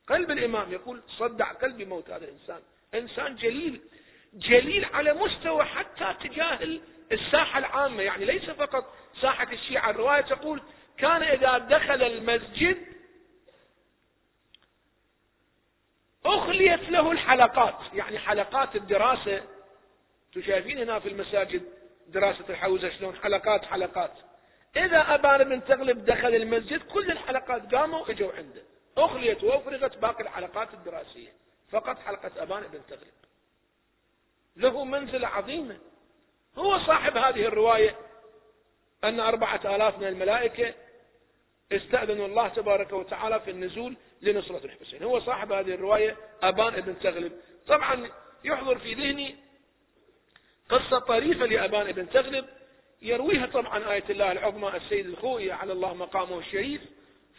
قلب 0.08 0.32
الإمام 0.32 0.72
يقول 0.72 1.02
صدع 1.08 1.52
قلبي 1.52 1.86
موت 1.86 2.10
هذا 2.10 2.26
الإنسان 2.26 2.62
إنسان 2.94 3.36
جليل. 3.36 3.82
جليل 4.34 4.86
على 4.86 5.14
مستوى 5.14 5.66
حتى 5.66 6.28
تجاه 6.28 6.80
الساحة 7.12 7.60
العامة. 7.60 8.04
يعني 8.04 8.26
ليس 8.26 8.50
فقط 8.50 8.96
ساحة 9.22 9.52
الشيعة. 9.52 9.90
الرواية 9.90 10.22
تقول 10.22 10.62
كان 10.98 11.24
إذا 11.24 11.58
دخل 11.58 12.04
المسجد 12.04 12.78
أخليت 16.26 16.90
له 16.90 17.12
الحلقات. 17.12 17.78
يعني 17.94 18.20
حلقات 18.20 18.76
الدراسة. 18.76 19.44
تشايفين 20.34 20.78
هنا 20.78 21.00
في 21.00 21.10
المساجد 21.10 21.64
دراسة 22.08 22.46
الحوزة 22.50 22.90
شلون؟ 22.90 23.16
حلقات 23.16 23.66
حلقات. 23.66 24.12
إذا 24.78 25.14
أبان 25.14 25.44
بن 25.44 25.66
تغلب 25.66 26.06
دخل 26.06 26.36
المسجد 26.36 26.82
كل 26.82 27.12
الحلقات 27.12 27.76
قاموا 27.76 28.00
وإجوا 28.00 28.32
عنده. 28.34 28.62
أخليت 28.98 29.44
وأفرغت 29.44 29.98
باقي 29.98 30.24
الحلقات 30.24 30.74
الدراسية. 30.74 31.34
فقط 31.72 32.00
حلقة 32.00 32.32
أبان 32.44 32.64
بن 32.64 32.82
تغلب 32.90 33.14
له 34.58 34.84
منزلة 34.84 35.28
عظيمة 35.28 35.78
هو 36.58 36.80
صاحب 36.80 37.18
هذه 37.18 37.46
الرواية 37.46 37.96
أن 39.04 39.20
أربعة 39.20 39.76
آلاف 39.76 39.98
من 39.98 40.08
الملائكة 40.08 40.74
استأذنوا 41.72 42.28
الله 42.28 42.48
تبارك 42.48 42.94
وتعالى 42.94 43.40
في 43.40 43.52
النزول 43.52 43.96
لنصرة 44.22 44.66
الحسين. 44.66 45.04
هو 45.04 45.20
صاحب 45.20 45.52
هذه 45.52 45.74
الرواية 45.74 46.18
أبان 46.44 46.82
بن 46.82 47.00
تغلب 47.00 47.32
طبعا 47.68 48.10
يحضر 48.44 48.80
في 48.80 48.94
ذهني 48.94 49.36
قصة 50.70 51.00
طريفة 51.00 51.46
لأبان 51.46 51.92
بن 51.92 52.10
تغلب 52.10 52.46
يرويها 53.02 53.46
طبعا 53.46 53.94
آية 53.94 54.04
الله 54.10 54.32
العظمى 54.32 54.78
السيد 54.78 55.06
الخوئي 55.06 55.52
على 55.52 55.74
الله 55.74 55.94
مقامه 55.94 56.40
الشريف. 56.40 56.82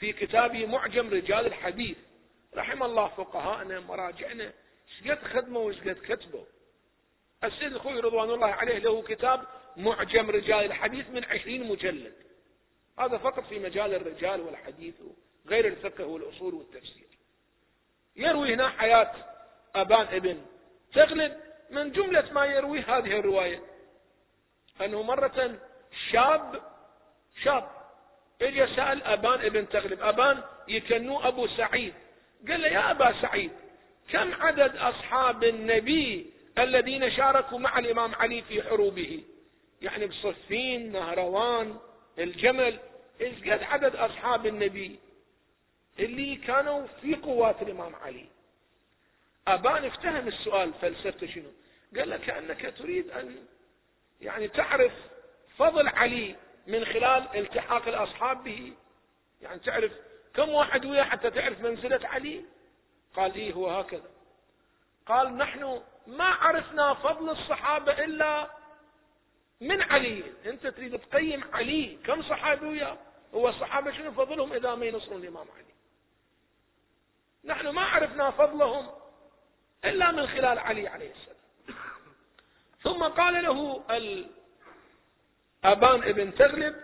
في 0.00 0.12
كتابه 0.12 0.66
معجم 0.66 1.10
رجال 1.10 1.46
الحديث. 1.46 1.96
رحم 2.54 2.82
الله 2.82 3.08
فقهاءنا 3.08 3.80
مراجعنا. 3.80 4.52
شقد 5.04 5.24
خدموا 5.24 5.62
وشقد 5.62 5.98
كتبوا 6.08 6.44
السيد 7.44 7.72
الخوي 7.72 8.00
رضوان 8.00 8.30
الله 8.30 8.46
عليه 8.46 8.78
له 8.78 9.02
كتاب 9.02 9.44
معجم 9.76 10.30
رجال 10.30 10.64
الحديث 10.64 11.10
من 11.10 11.24
عشرين 11.24 11.68
مجلد. 11.68 12.14
هذا 12.98 13.18
فقط 13.18 13.44
في 13.44 13.58
مجال 13.58 13.94
الرجال 13.94 14.40
والحديث 14.40 14.94
غير 15.46 15.66
الفقه 15.66 16.06
والأصول 16.06 16.54
والتفسير. 16.54 17.08
يروي 18.16 18.54
هنا 18.54 18.68
حياة 18.68 19.12
أبان 19.74 20.06
ابن 20.06 20.46
تغلب 20.94 21.36
من 21.70 21.92
جملة 21.92 22.32
ما 22.32 22.46
يروي 22.46 22.80
هذه 22.80 23.18
الرواية. 23.18 23.62
أنه 24.80 25.02
مرة 25.02 25.58
شاب 26.10 26.62
شاب 27.42 27.70
اجى 28.44 28.66
سأل 28.76 29.02
أبان 29.02 29.40
ابن 29.40 29.68
تغلب. 29.68 30.00
أبان 30.02 30.42
يكنوه 30.68 31.28
أبو 31.28 31.46
سعيد. 31.46 31.94
قال 32.48 32.62
له 32.62 32.68
يا 32.68 32.90
أبا 32.90 33.14
سعيد 33.22 33.50
كم 34.08 34.34
عدد 34.34 34.76
أصحاب 34.76 35.44
النبي 35.44 36.26
الذين 36.58 37.10
شاركوا 37.10 37.58
مع 37.58 37.78
الإمام 37.78 38.14
علي 38.14 38.42
في 38.42 38.62
حروبه؟ 38.62 39.24
يعني 39.82 40.06
بصفين 40.06 40.92
نهروان 40.92 41.76
الجمل. 42.18 42.78
إيش 43.20 43.34
قد 43.50 43.62
عدد 43.62 43.96
أصحاب 43.96 44.46
النبي 44.46 44.98
اللي 45.98 46.36
كانوا 46.36 46.86
في 47.02 47.14
قوات 47.14 47.62
الإمام 47.62 47.94
علي؟ 47.94 48.26
أبان 49.48 49.84
افتهم 49.84 50.28
السؤال 50.28 50.72
فلسفته 50.80 51.26
شنو؟ 51.26 51.50
قال 51.96 52.10
له 52.10 52.16
كأنك 52.16 52.74
تريد 52.78 53.10
أن 53.10 53.36
يعني 54.20 54.48
تعرف 54.48 54.92
فضل 55.58 55.88
علي 55.88 56.36
من 56.66 56.84
خلال 56.84 57.36
التحاق 57.36 57.88
الأصحاب 57.88 58.44
به. 58.44 58.72
يعني 59.42 59.58
تعرف 59.58 59.92
كم 60.34 60.48
واحد 60.48 60.84
وياه 60.84 61.04
حتى 61.04 61.30
تعرف 61.30 61.60
منزلة 61.60 62.08
علي؟ 62.08 62.44
قال 63.16 63.34
إيه 63.34 63.52
هو 63.52 63.68
هكذا. 63.68 64.10
قال 65.06 65.36
نحن 65.36 65.82
ما 66.06 66.24
عرفنا 66.24 66.94
فضل 66.94 67.30
الصحابة 67.30 68.04
إلا 68.04 68.50
من 69.60 69.82
علي. 69.82 70.24
أنت 70.46 70.66
تريد 70.66 70.98
تقيم 70.98 71.44
علي. 71.52 71.98
كم 72.06 72.22
صحابي 72.22 72.66
وياه؟ 72.66 72.98
هو 73.34 73.48
الصحابة 73.48 73.92
شنو 73.92 74.12
فضلهم؟ 74.12 74.52
إذا 74.52 74.74
ما 74.74 74.86
ينصرون 74.86 75.22
الإمام 75.22 75.46
علي. 75.56 75.74
نحن 77.44 77.68
ما 77.68 77.82
عرفنا 77.82 78.30
فضلهم 78.30 78.90
إلا 79.84 80.10
من 80.10 80.26
خلال 80.26 80.58
علي 80.58 80.88
عليه 80.88 81.12
السلام. 81.12 81.34
ثم 82.82 83.04
قال 83.04 83.42
له 83.42 83.84
أبان 85.64 86.02
ابن 86.02 86.34
تغلب 86.34 86.76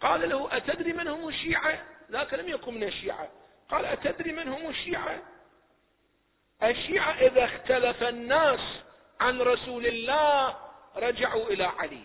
قال 0.00 0.28
له 0.28 0.56
أتدري 0.56 0.92
من 0.92 1.08
هم 1.08 1.28
الشيعة؟ 1.28 1.78
ذاك 2.10 2.34
لم 2.34 2.48
يكن 2.48 2.74
من 2.74 2.84
الشيعة. 2.84 3.28
قال 3.68 3.84
أتدري 3.84 4.32
من 4.32 4.48
هم 4.48 4.68
الشيعة؟ 4.68 5.22
الشيعة 6.62 7.12
إذا 7.12 7.44
اختلف 7.44 8.02
الناس 8.02 8.60
عن 9.20 9.40
رسول 9.40 9.86
الله 9.86 10.56
رجعوا 10.96 11.46
إلى 11.46 11.64
علي. 11.64 12.02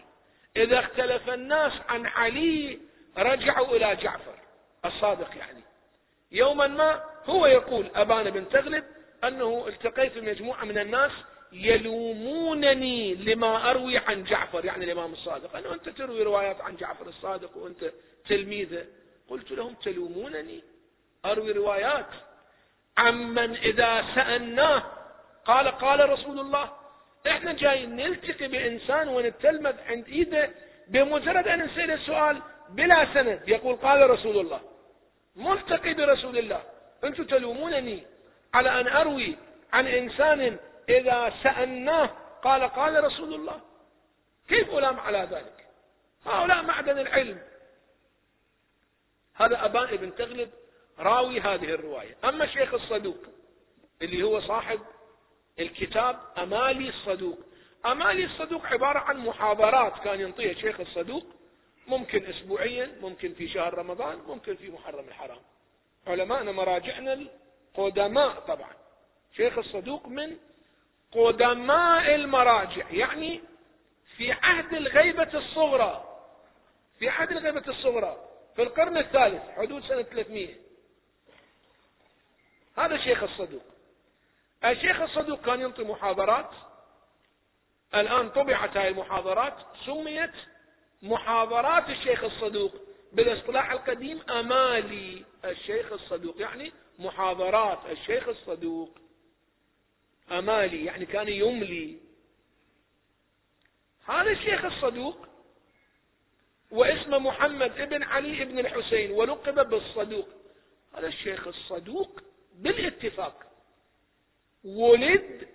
إذا 0.57 0.79
اختلف 0.79 1.29
الناس 1.29 1.73
عن 1.89 2.05
علي 2.05 2.79
رجعوا 3.17 3.75
إلى 3.75 3.95
جعفر 3.95 4.35
الصادق 4.85 5.37
يعني. 5.37 5.63
يوما 6.31 6.67
ما 6.67 7.03
هو 7.25 7.45
يقول 7.45 7.91
أبان 7.95 8.29
بن 8.29 8.49
تغلب 8.49 8.83
أنه 9.23 9.67
التقيت 9.67 10.17
بمجموعة 10.17 10.65
من 10.65 10.77
الناس 10.77 11.11
يلومونني 11.53 13.15
لما 13.15 13.71
أروي 13.71 13.97
عن 13.97 14.23
جعفر 14.23 14.65
يعني 14.65 14.85
الإمام 14.85 15.13
الصادق. 15.13 15.55
أنه 15.55 15.73
أنت 15.73 15.89
تروي 15.89 16.23
روايات 16.23 16.61
عن 16.61 16.75
جعفر 16.75 17.07
الصادق 17.07 17.57
وأنت 17.57 17.91
تلميذه. 18.29 18.85
قلت 19.29 19.51
لهم 19.51 19.73
تلومونني؟ 19.73 20.63
أروي 21.25 21.51
روايات. 21.51 22.07
عمن 22.97 23.55
إذا 23.55 24.05
سألناه 24.15 24.83
قال 25.45 25.67
قال 25.67 26.09
رسول 26.09 26.39
الله 26.39 26.69
إحنا 27.27 27.53
جايين 27.53 27.95
نلتقي 27.95 28.47
بإنسان 28.47 29.07
ونتلمذ 29.07 29.75
عند 29.87 30.07
إيده 30.07 30.49
بمجرد 30.87 31.47
أن 31.47 31.65
نسأل 31.65 31.91
السؤال 31.91 32.41
بلا 32.69 33.13
سند. 33.13 33.41
يقول 33.47 33.75
قال 33.75 34.09
رسول 34.09 34.37
الله 34.39 34.61
ملتقي 35.35 35.93
برسول 35.93 36.37
الله. 36.37 36.61
أنتم 37.03 37.23
تلومونني 37.23 38.03
على 38.53 38.81
أن 38.81 38.87
أروي 38.87 39.37
عن 39.73 39.87
إنسان 39.87 40.57
إذا 40.89 41.33
سألناه 41.43 42.09
قال 42.43 42.63
قال 42.63 43.03
رسول 43.03 43.33
الله. 43.33 43.61
كيف 44.47 44.69
ألام 44.69 44.99
على 44.99 45.27
ذلك؟ 45.31 45.67
هؤلاء 46.25 46.63
معدن 46.63 46.99
العلم. 46.99 47.41
هذا 49.35 49.65
أبان 49.65 49.83
ابن 49.83 50.15
تغلب 50.15 50.49
راوي 50.99 51.39
هذه 51.39 51.65
الرواية. 51.65 52.17
أما 52.23 52.43
الشيخ 52.43 52.73
الصدوق 52.73 53.17
اللي 54.01 54.23
هو 54.23 54.41
صاحب 54.41 54.79
الكتاب 55.59 56.19
أمالي 56.37 56.89
الصدوق. 56.89 57.39
أمالي 57.85 58.25
الصدوق 58.25 58.65
عبارة 58.65 58.99
عن 58.99 59.17
محاضرات 59.17 60.03
كان 60.03 60.19
ينطيها 60.19 60.51
الشيخ 60.51 60.79
الصدوق. 60.79 61.25
ممكن 61.87 62.25
أسبوعيا 62.25 62.97
ممكن 63.01 63.33
في 63.33 63.47
شهر 63.47 63.73
رمضان 63.73 64.17
ممكن 64.27 64.55
في 64.55 64.69
محرم 64.71 65.07
الحرام. 65.07 65.41
علماءنا 66.07 66.51
مراجعنا 66.51 67.13
القدماء 67.13 68.39
طبعا. 68.39 68.71
شيخ 69.35 69.57
الصدوق 69.57 70.07
من 70.07 70.37
قدماء 71.13 72.15
المراجع 72.15 72.89
يعني 72.89 73.41
في 74.17 74.31
عهد 74.31 74.73
الغيبة 74.73 75.29
الصغرى 75.33 76.03
في 76.99 77.09
عهد 77.09 77.31
الغيبة 77.31 77.63
الصغرى 77.67 78.17
في 78.55 78.61
القرن 78.61 78.97
الثالث 78.97 79.49
حدود 79.57 79.83
سنة 79.83 80.01
300 80.01 80.63
هذا 82.77 82.95
الشيخ 82.95 83.23
الصدوق. 83.23 83.63
الشيخ 84.65 85.01
الصدوق 85.01 85.41
كان 85.41 85.61
ينطي 85.61 85.83
محاضرات 85.83 86.49
الآن 87.95 88.29
طبعت 88.29 88.77
هذه 88.77 88.87
المحاضرات 88.87 89.53
سميت 89.85 90.31
محاضرات 91.01 91.89
الشيخ 91.89 92.23
الصدوق 92.23 92.71
بالاصطلاح 93.13 93.71
القديم 93.71 94.21
أمالي. 94.29 95.25
الشيخ 95.45 95.91
الصدوق 95.91 96.41
يعني 96.41 96.71
محاضرات 96.99 97.79
الشيخ 97.89 98.27
الصدوق. 98.27 99.02
أمالي 100.39 100.85
يعني 100.85 101.05
كان 101.05 101.27
يملي. 101.27 101.97
هذا 104.05 104.31
الشيخ 104.31 104.65
الصدوق 104.65 105.27
واسمه 106.71 107.19
محمد 107.19 107.79
ابن 107.79 108.03
علي 108.03 108.41
ابن 108.41 108.59
الحسين 108.59 109.11
ولقب 109.11 109.69
بالصدوق. 109.69 110.29
هذا 110.97 111.07
الشيخ 111.07 111.47
الصدوق 111.47 112.21
بالاتفاق. 112.55 113.43
ولد 114.63 115.47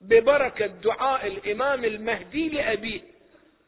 ببركة 0.00 0.66
دعاء 0.66 1.26
الإمام 1.26 1.84
المهدي 1.84 2.48
لأبيه. 2.48 3.00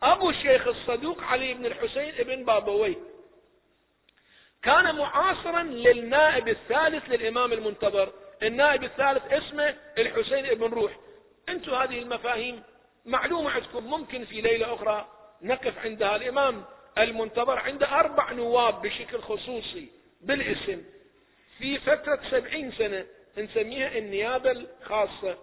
أبو 0.02 0.30
الشيخ 0.30 0.66
الصدوق 0.66 1.22
علي 1.22 1.54
بن 1.54 1.66
الحسين 1.66 2.14
ابن 2.14 2.44
بابويه. 2.44 2.96
كان 4.62 4.94
معاصرا 4.94 5.62
للنائب 5.62 6.48
الثالث 6.48 7.04
للإمام 7.08 7.52
المنتظر. 7.52 8.12
النائب 8.42 8.84
الثالث 8.84 9.32
اسمه 9.32 9.74
الحسين 9.98 10.46
ابن 10.46 10.64
روح. 10.64 10.92
أنتم 11.48 11.74
هذه 11.74 11.98
المفاهيم 11.98 12.62
معلومة 13.06 13.50
عندكم 13.50 13.84
ممكن 13.84 14.24
في 14.24 14.40
ليلة 14.40 14.74
أخرى 14.74 15.08
نقف 15.42 15.78
عندها. 15.78 16.16
الإمام 16.16 16.64
المنتظر 16.98 17.58
عنده 17.58 18.00
أربع 18.00 18.32
نواب 18.32 18.82
بشكل 18.82 19.20
خصوصي 19.20 19.88
بالاسم. 20.20 20.84
في 21.58 21.78
فترة 21.78 22.20
سبعين 22.30 22.72
سنة 22.72 23.06
نسميها 23.38 23.98
النيابة 23.98 24.50
الخاصة 24.50 25.38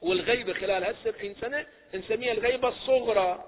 والغيبة 0.00 0.52
خلال 0.52 0.84
هالسبعين 0.84 1.34
سنة 1.40 1.66
نسميها 1.94 2.32
الغيبة 2.32 2.68
الصغرى. 2.68 3.44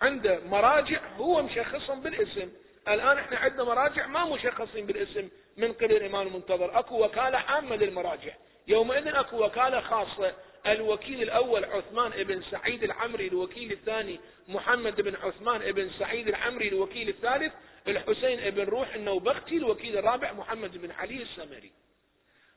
عنده 0.00 0.40
مراجع 0.46 1.00
هو 1.16 1.42
مشخصهم 1.42 2.00
بالاسم. 2.00 2.52
الآن 2.88 3.18
إحنا 3.18 3.38
عندنا 3.38 3.64
مراجع 3.64 4.06
ما 4.06 4.24
مشخصين 4.24 4.86
بالاسم. 4.86 5.28
من 5.56 5.72
قبل 5.72 5.96
الإمام 5.96 6.26
المنتظر. 6.26 6.78
أكو 6.78 7.04
وكالة 7.04 7.38
عامة 7.38 7.76
للمراجع. 7.76 8.34
يومئذ 8.68 9.08
أكو 9.08 9.44
وكالة 9.44 9.80
خاصة. 9.80 10.34
الوكيل 10.66 11.22
الأول 11.22 11.64
عثمان 11.64 12.12
ابن 12.12 12.42
سعيد 12.50 12.84
العمري 12.84 13.28
الوكيل 13.28 13.72
الثاني 13.72 14.20
محمد 14.48 15.00
بن 15.00 15.16
عثمان 15.16 15.62
ابن 15.62 15.90
سعيد 15.98 16.28
العمري 16.28 16.68
الوكيل 16.68 17.08
الثالث 17.08 17.52
الحسين 17.88 18.40
ابن 18.40 18.64
روح 18.64 18.94
النوبختي 18.94 19.56
الوكيل 19.56 19.98
الرابع 19.98 20.32
محمد 20.32 20.78
بن 20.78 20.90
علي 20.90 21.22
السمري. 21.22 21.72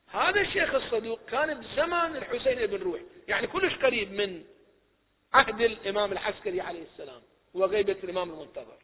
هذا 0.07 0.41
الشيخ 0.41 0.75
الصدوق 0.75 1.19
كان 1.31 1.59
بزمان 1.59 2.15
الحسين 2.15 2.59
ابن 2.59 2.83
روح. 2.83 2.99
يعني 3.27 3.47
كلش 3.47 3.75
قريب 3.75 4.11
من 4.11 4.43
عهد 5.33 5.61
الإمام 5.61 6.11
العسكري 6.11 6.61
عليه 6.61 6.83
السلام 6.83 7.21
وغيبة 7.53 7.97
الإمام 8.03 8.29
المنتظر. 8.29 8.77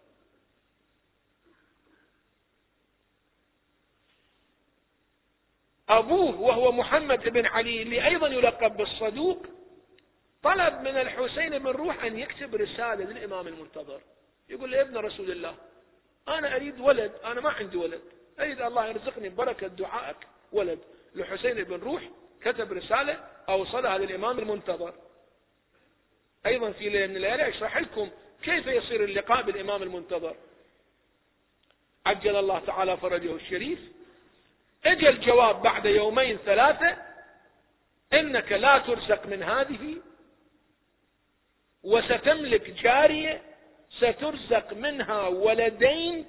أبوه 5.92 6.42
وهو 6.42 6.72
محمد 6.72 7.30
بن 7.30 7.46
علي 7.46 7.82
اللي 7.82 8.08
أيضا 8.08 8.28
يلقب 8.28 8.78
بالصدوق 8.78 9.46
طلب 10.44 10.82
من 10.82 10.98
الحسين 10.98 11.60
بن 11.60 11.68
روح 11.68 12.04
أن 12.04 12.20
يكتب 12.20 12.56
رسالة 12.56 13.06
للإمام 13.06 13.48
المنتظر. 13.48 14.02
يقول 14.50 14.72
له 14.72 14.82
ابن 14.82 14.98
رسول 14.98 15.32
الله 15.32 15.56
أنا 16.28 16.56
أريد 16.56 16.80
ولد 16.80 17.12
أنا 17.26 17.42
ما 17.42 17.50
عندي 17.50 17.78
ولد. 17.78 18.02
أريد 18.40 18.62
الله 18.62 18.88
يرزقني 18.88 19.30
ببركة 19.30 19.68
دعائك 19.68 20.18
ولد. 20.52 20.80
لحسين 21.16 21.64
بن 21.64 21.80
روح 21.80 22.10
كتب 22.42 22.74
رسالة 22.74 23.20
أوصلها 23.50 23.98
للإمام 23.98 24.40
المنتظر. 24.40 24.94
أيضا 26.46 26.72
في 26.72 26.90
ليلة 26.90 27.08
من 27.08 27.16
الليالي 27.16 27.50
أشرح 27.50 27.78
لكم 27.78 28.10
كيف 28.44 28.68
يصير 28.68 29.04
اللقاء 29.04 29.42
بالإمام 29.42 29.84
المنتظر. 29.84 30.36
عجل 32.06 32.36
الله 32.36 32.60
تعالى 32.60 32.98
فرجه 32.98 33.36
الشريف. 33.36 33.80
اجى 34.86 35.10
الجواب 35.10 35.62
بعد 35.62 35.86
يومين 35.86 36.38
ثلاثة 36.38 36.98
إنك 38.14 38.52
لا 38.52 38.78
ترزق 38.78 39.26
من 39.26 39.44
هذه 39.44 39.98
وستملك 41.84 42.70
جارية 42.70 43.42
سترزق 43.98 44.74
منها 44.74 45.28
ولدين 45.28 46.26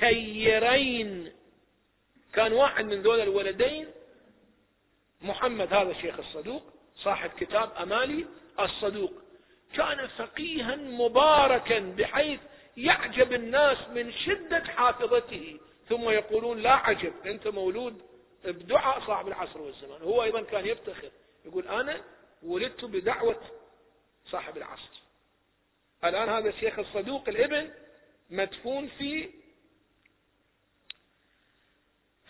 خيرين. 0.00 1.32
كان 2.32 2.52
واحد 2.52 2.84
من 2.84 3.02
ذول 3.02 3.20
الولدين 3.20 3.86
محمد 5.22 5.72
هذا 5.72 5.90
الشيخ 5.90 6.18
الصدوق 6.18 6.62
صاحب 6.96 7.30
كتاب 7.30 7.70
أمالي 7.82 8.26
الصدوق 8.60 9.12
كان 9.74 10.06
فقيها 10.06 10.76
مباركا 10.76 11.78
بحيث 11.78 12.40
يعجب 12.76 13.32
الناس 13.32 13.78
من 13.94 14.12
شدة 14.12 14.64
حافظته. 14.64 15.60
ثم 15.88 16.10
يقولون 16.10 16.58
لا 16.58 16.72
عجب 16.72 17.26
أنت 17.26 17.48
مولود 17.48 18.02
بدعاء 18.44 19.06
صاحب 19.06 19.28
العصر 19.28 19.60
والزمان. 19.60 20.02
هو 20.02 20.22
أيضا 20.22 20.42
كان 20.42 20.66
يفتخر 20.66 21.10
يقول 21.44 21.68
أنا 21.68 22.02
ولدت 22.42 22.84
بدعوة 22.84 23.40
صاحب 24.30 24.56
العصر. 24.56 25.02
الآن 26.04 26.28
هذا 26.28 26.48
الشيخ 26.48 26.78
الصدوق 26.78 27.28
الإبن 27.28 27.72
مدفون 28.30 28.88
في 28.88 29.30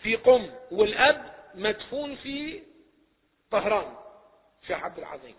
في 0.01 0.15
قم 0.15 0.51
والأب 0.71 1.35
مدفون 1.55 2.15
في 2.15 2.63
طهران 3.51 3.95
شيخ 4.67 4.83
عبد 4.83 4.97
العظيم. 4.97 5.35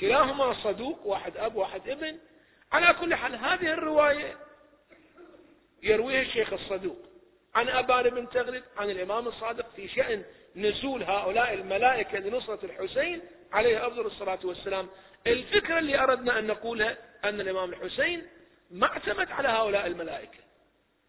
كلاهما 0.00 0.62
صدوق 0.64 1.06
واحد 1.06 1.36
أب 1.36 1.54
واحد 1.54 1.88
إبن. 1.88 2.18
على 2.72 2.94
كل 3.00 3.14
حال 3.14 3.34
هذه 3.36 3.72
الرواية 3.72 4.36
يرويها 5.82 6.22
الشيخ 6.22 6.52
الصدوق. 6.52 6.98
عن 7.54 7.68
أبان 7.68 8.10
بن 8.10 8.28
تغلب 8.28 8.64
عن 8.76 8.90
الإمام 8.90 9.28
الصادق 9.28 9.70
في 9.76 9.88
شأن 9.88 10.24
نزول 10.56 11.02
هؤلاء 11.02 11.54
الملائكة 11.54 12.18
لنصرة 12.18 12.64
الحسين 12.64 13.22
عليه 13.52 13.86
أفضل 13.86 14.06
الصلاة 14.06 14.38
والسلام. 14.44 14.88
الفكرة 15.26 15.78
اللي 15.78 15.98
أردنا 15.98 16.38
أن 16.38 16.46
نقولها 16.46 16.98
أن 17.24 17.40
الإمام 17.40 17.72
الحسين 17.72 18.26
ما 18.70 18.86
اعتمد 18.86 19.30
على 19.30 19.48
هؤلاء 19.48 19.86
الملائكة. 19.86 20.38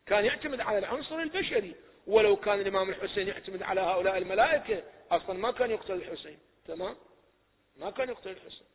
كان 0.06 0.26
يعتمد 0.26 0.62
على 0.62 0.78
العنصر 0.78 1.20
البشري. 1.20 1.76
ولو 2.08 2.36
كان 2.36 2.60
الإمام 2.60 2.90
الحسين 2.90 3.28
يعتمد 3.28 3.64
على 3.64 3.82
هؤلاء 3.82 4.18
الملائكة 4.18 4.84
أصلا 5.12 5.40
ما 5.40 5.52
كان 5.52 5.72
يقتل 5.72 5.94
الحسين. 5.94 6.40
تمام؟ 6.68 6.96
ما 7.78 7.92
كان 7.92 8.10
يقتل 8.10 8.30
الحسين. 8.30 8.68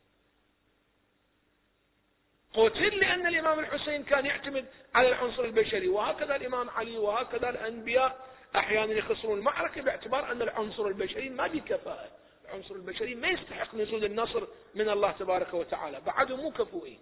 قتل 2.53 2.99
لأن 2.99 3.27
الإمام 3.27 3.59
الحسين 3.59 4.03
كان 4.03 4.25
يعتمد 4.25 4.65
على 4.95 5.07
العنصر 5.07 5.43
البشري 5.43 5.87
وهكذا 5.87 6.35
الإمام 6.35 6.69
علي 6.69 6.97
وهكذا 6.97 7.49
الأنبياء 7.49 8.27
أحيانا 8.55 8.93
يخسرون 8.93 9.39
المعركة 9.39 9.81
باعتبار 9.81 10.31
أن 10.31 10.41
العنصر 10.41 10.87
البشري 10.87 11.29
ما 11.29 11.47
بكفاءة 11.47 12.09
العنصر 12.45 12.75
البشري 12.75 13.15
ما 13.15 13.27
يستحق 13.27 13.75
نزول 13.75 14.05
النصر 14.05 14.43
من 14.75 14.89
الله 14.89 15.11
تبارك 15.11 15.53
وتعالى 15.53 16.01
بعده 16.01 16.35
مو 16.35 16.51
كفؤين 16.51 16.99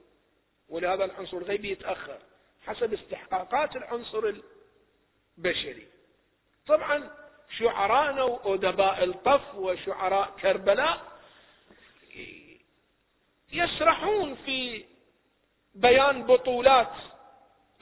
ولهذا 0.70 1.06
العنصر 1.06 1.38
الغيبي 1.38 1.72
يتأخر 1.72 2.18
حسب 2.66 2.94
استحقاقات 2.94 3.76
العنصر 3.76 4.34
البشري. 5.38 5.88
طبعا 6.68 7.10
شعراءنا 7.58 8.24
وأدباء 8.24 9.04
الطف 9.04 9.56
وشعراء 9.56 10.30
كربلاء 10.42 11.02
يسرحون 13.54 14.36
في 14.36 14.86
بيان 15.76 16.24
بطولات 16.24 16.94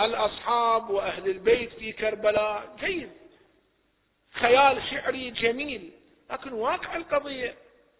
الأصحاب 0.02 0.90
وأهل 0.90 1.30
البيت 1.30 1.74
في 1.74 1.92
كربلاء. 1.92 2.76
جيد. 2.80 3.10
خيال 4.34 4.84
شعري 4.92 5.32
جميل. 5.32 5.92
لكن 6.32 6.54
واقع 6.54 6.96
القضية 6.96 7.56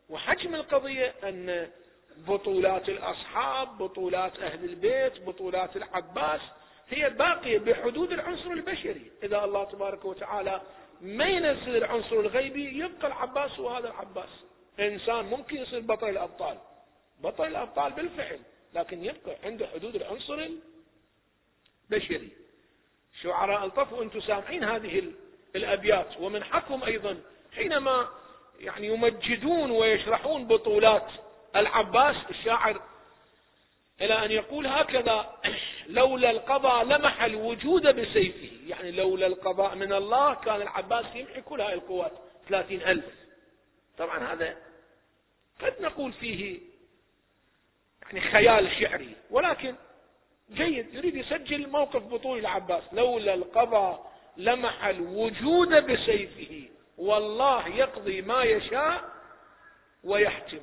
وحجم 0.10 0.56
القضية 0.56 1.14
أن 1.24 1.70
بطولات 2.18 2.90
الأصحاب 2.90 3.78
بطولات 3.78 4.40
أهل 4.40 4.64
البيت 4.64 5.22
بطولات 5.22 5.76
العباس 5.76 6.42
هي 6.90 7.10
باقية 7.10 7.60
بحدود 7.60 8.12
العنصر 8.12 8.52
البشري. 8.52 9.12
إذا 9.24 9.44
الله 9.44 9.64
تبارك 9.64 10.06
وتعالى 10.06 10.62
ما 11.02 11.26
ينزل 11.26 11.76
العنصر 11.76 12.20
الغيبي 12.20 12.80
يبقى 12.80 13.08
العباس 13.08 13.60
هو 13.60 13.70
هذا 13.70 13.88
العباس. 13.88 14.30
إنسان 14.80 15.26
ممكن 15.26 15.58
يصير 15.58 15.80
بطل 15.80 16.10
الأبطال. 16.10 16.58
بطل 17.24 17.48
الأبطال 17.48 17.94
بالفعل 17.94 18.40
لكن 18.74 19.06
يبقى 19.06 19.36
عنده 19.44 19.68
حدود 19.68 19.96
العنصر 19.96 20.48
البشري 21.92 22.30
شعراء 23.22 23.66
الطف 23.66 23.94
وأنتم 23.94 24.22
سامعين 24.22 24.64
هذه 24.64 25.12
الأبيات. 25.56 26.08
ومن 26.20 26.44
حقهم 26.44 26.84
أيضا 26.84 27.18
حينما 27.56 28.10
يعني 28.60 28.88
يمجدون 28.88 29.72
ويشرحون 29.72 30.48
بطولات 30.48 31.08
العباس 31.56 32.16
الشاعر 32.30 32.82
إلى 34.02 34.26
أن 34.26 34.32
يقول 34.32 34.68
هكذا 34.68 35.40
لولا 35.88 36.32
القضاء 36.32 36.84
لمح 36.84 37.24
الوجود 37.24 37.88
بسيفه. 37.88 38.50
يعني 38.68 38.92
لولا 38.92 39.28
القضاء 39.28 39.76
من 39.76 39.94
الله 39.94 40.34
كان 40.34 40.62
العباس 40.62 41.06
يمحي 41.16 41.42
كل 41.42 41.62
هاي 41.62 41.74
القوات 41.74 42.12
ثلاثين 42.50 42.82
ألف. 42.82 43.06
طبعا 43.98 44.34
هذا 44.34 44.58
قد 45.62 45.82
نقول 45.82 46.14
فيه 46.14 46.60
يعني 48.04 48.22
خيال 48.22 48.72
شعري. 48.80 49.16
ولكن 49.30 49.76
جيد 50.54 50.94
يريد 50.94 51.16
يسجل 51.16 51.70
موقف 51.70 52.04
بطول 52.04 52.40
العباس. 52.40 52.84
لولا 52.92 53.34
القضاء 53.34 54.12
لمح 54.38 54.86
الوجود 54.86 55.70
بسيفه 55.70 56.70
والله 56.98 57.68
يقضي 57.68 58.22
ما 58.22 58.44
يشاء 58.44 59.10
ويحتم 60.04 60.62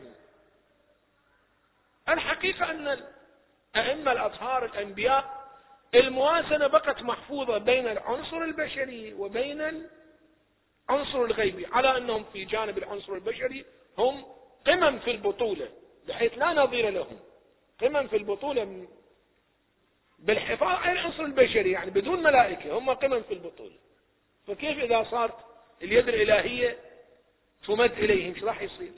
الحقيقة 2.09 2.71
أن 2.71 2.99
الأئمة 3.77 4.13
الأطهار 4.13 4.65
الأنبياء 4.65 5.43
الموازنة 5.95 6.67
بقت 6.67 7.03
محفوظة 7.03 7.59
بين 7.59 7.89
العنصر 7.89 8.37
البشري 8.43 9.15
وبين 9.15 9.61
العنصر 10.91 11.25
الغيبي 11.25 11.67
على 11.67 11.97
أنهم 11.97 12.25
في 12.33 12.45
جانب 12.45 12.79
العنصر 12.79 13.15
البشري 13.15 13.65
هم 13.99 14.25
قمم 14.67 14.99
في 14.99 15.11
البطولة 15.11 15.69
بحيث 16.09 16.39
لا 16.39 16.53
نظير 16.53 16.91
لهم. 16.91 17.19
قمم 17.81 18.09
في 18.09 18.17
البطولة 18.17 18.87
بالحفاظ 20.23 20.69
على 20.69 20.93
العنصر 20.93 21.25
البشري 21.25 21.71
يعني 21.71 21.91
بدون 21.91 22.23
ملائكة 22.23 22.79
هم 22.79 22.91
قمم 22.91 23.23
في 23.23 23.35
البطولة 23.35 23.75
فكيف 24.47 24.79
إذا 24.79 25.07
صارت 25.11 25.37
اليد 25.83 26.09
الإلهية 26.09 26.79
تمد 27.67 27.93
إليهم؟ 27.93 28.35
شو 28.41 28.47
راح 28.47 28.63
يصير؟ 28.63 28.93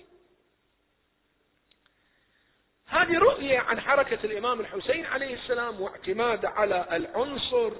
هذه 2.86 3.18
رؤية 3.18 3.58
عن 3.58 3.80
حركة 3.80 4.18
الإمام 4.24 4.60
الحسين 4.60 5.06
عليه 5.06 5.34
السلام 5.34 5.80
واعتماد 5.80 6.44
على 6.44 6.86
العنصر 6.92 7.72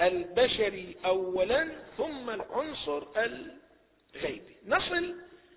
البشري 0.00 0.96
أولا 1.04 1.68
ثم 1.96 2.30
العنصر 2.30 3.02
الغيبي. 3.16 4.56
نصل 4.66 5.14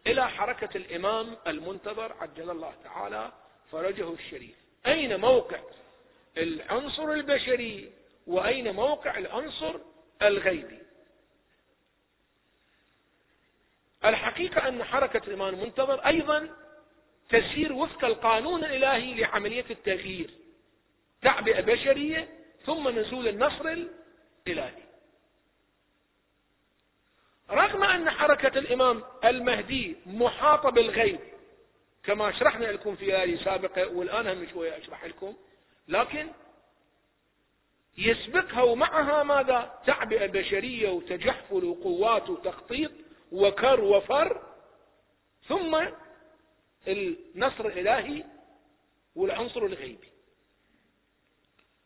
إلى 0.08 0.30
حركة 0.30 0.78
الإمام 0.78 1.38
المنتظر 1.48 2.14
عجل 2.20 2.50
الله 2.50 2.74
تعالى 2.84 3.32
فرجه 3.72 4.14
الشريف. 4.14 4.56
أين 4.88 5.20
موقع 5.20 5.60
العنصر 6.38 7.12
البشري 7.12 7.92
وأين 8.28 8.74
موقع 8.74 9.18
العنصر 9.18 9.80
الغيبي؟ 10.22 10.80
الحقيقة 14.06 14.68
أن 14.68 14.84
حركة 14.84 15.22
الإمام 15.28 15.54
المنتظر 15.54 16.00
أيضا 16.08 16.50
تسير 17.30 17.74
وفق 17.74 18.06
القانون 18.06 18.64
الإلهي 18.64 19.14
لعملية 19.14 19.66
التغيير 19.70 20.30
تعبئة 21.22 21.62
بشرية 21.62 22.30
ثم 22.66 23.00
نزول 23.00 23.28
النصر 23.28 23.68
الإلهي. 24.48 24.86
رغم 27.50 27.84
أن 27.84 28.10
حركة 28.10 28.60
الإمام 28.60 29.04
المهدي 29.26 29.96
محاطة 30.06 30.70
بالغيب 30.70 31.20
كما 32.04 32.32
شرحنا 32.40 32.66
لكم 32.66 32.96
في 32.96 33.22
آية 33.22 33.44
سابقة 33.44 33.88
والآن 33.88 34.28
هم 34.28 34.48
شوية 34.54 34.78
أشرح 34.78 35.06
لكم 35.06 35.36
لكن 35.88 36.28
يسبقها 37.98 38.62
ومعها 38.62 39.24
ماذا؟ 39.24 39.80
تعبئة 39.86 40.26
بشرية 40.26 40.90
وتجحفل 40.90 41.64
وقوات 41.66 42.30
وتخطيط 42.30 42.92
وكر 43.32 43.82
وفر 43.82 44.42
ثم 45.48 45.88
النصر 46.88 47.66
الإلهي 47.66 48.24
والعنصر 49.16 49.66
الغيبي. 49.66 50.10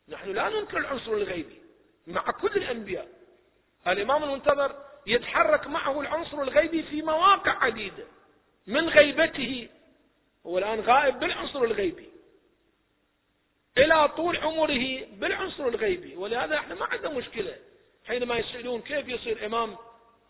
نحن 0.08 0.30
لا 0.30 0.48
ننكر 0.48 0.78
العنصر 0.78 1.12
الغيبي. 1.12 1.60
مع 2.06 2.30
كل 2.30 2.52
الأنبياء 2.56 3.08
الإمام 3.88 4.24
المنتظر 4.24 4.84
يتحرك 5.06 5.66
معه 5.66 6.00
العنصر 6.00 6.42
الغيبي 6.42 6.82
في 6.82 7.02
مواقع 7.02 7.64
عديدة. 7.64 8.04
من 8.66 8.88
غيبته 8.88 9.68
هو 10.46 10.58
الآن 10.58 10.80
غائب 10.80 11.18
بالعنصر 11.18 11.62
الغيبي. 11.62 12.09
إلى 13.78 14.08
طول 14.08 14.36
عمره 14.36 15.06
بالعنصر 15.12 15.68
الغيبي. 15.68 16.16
ولهذا 16.16 16.56
إحنا 16.56 16.74
ما 16.74 16.84
عندنا 16.84 17.10
مشكلة. 17.10 17.56
حينما 18.06 18.38
يسألون 18.38 18.80
كيف 18.80 19.08
يصير 19.08 19.46
إمام 19.46 19.76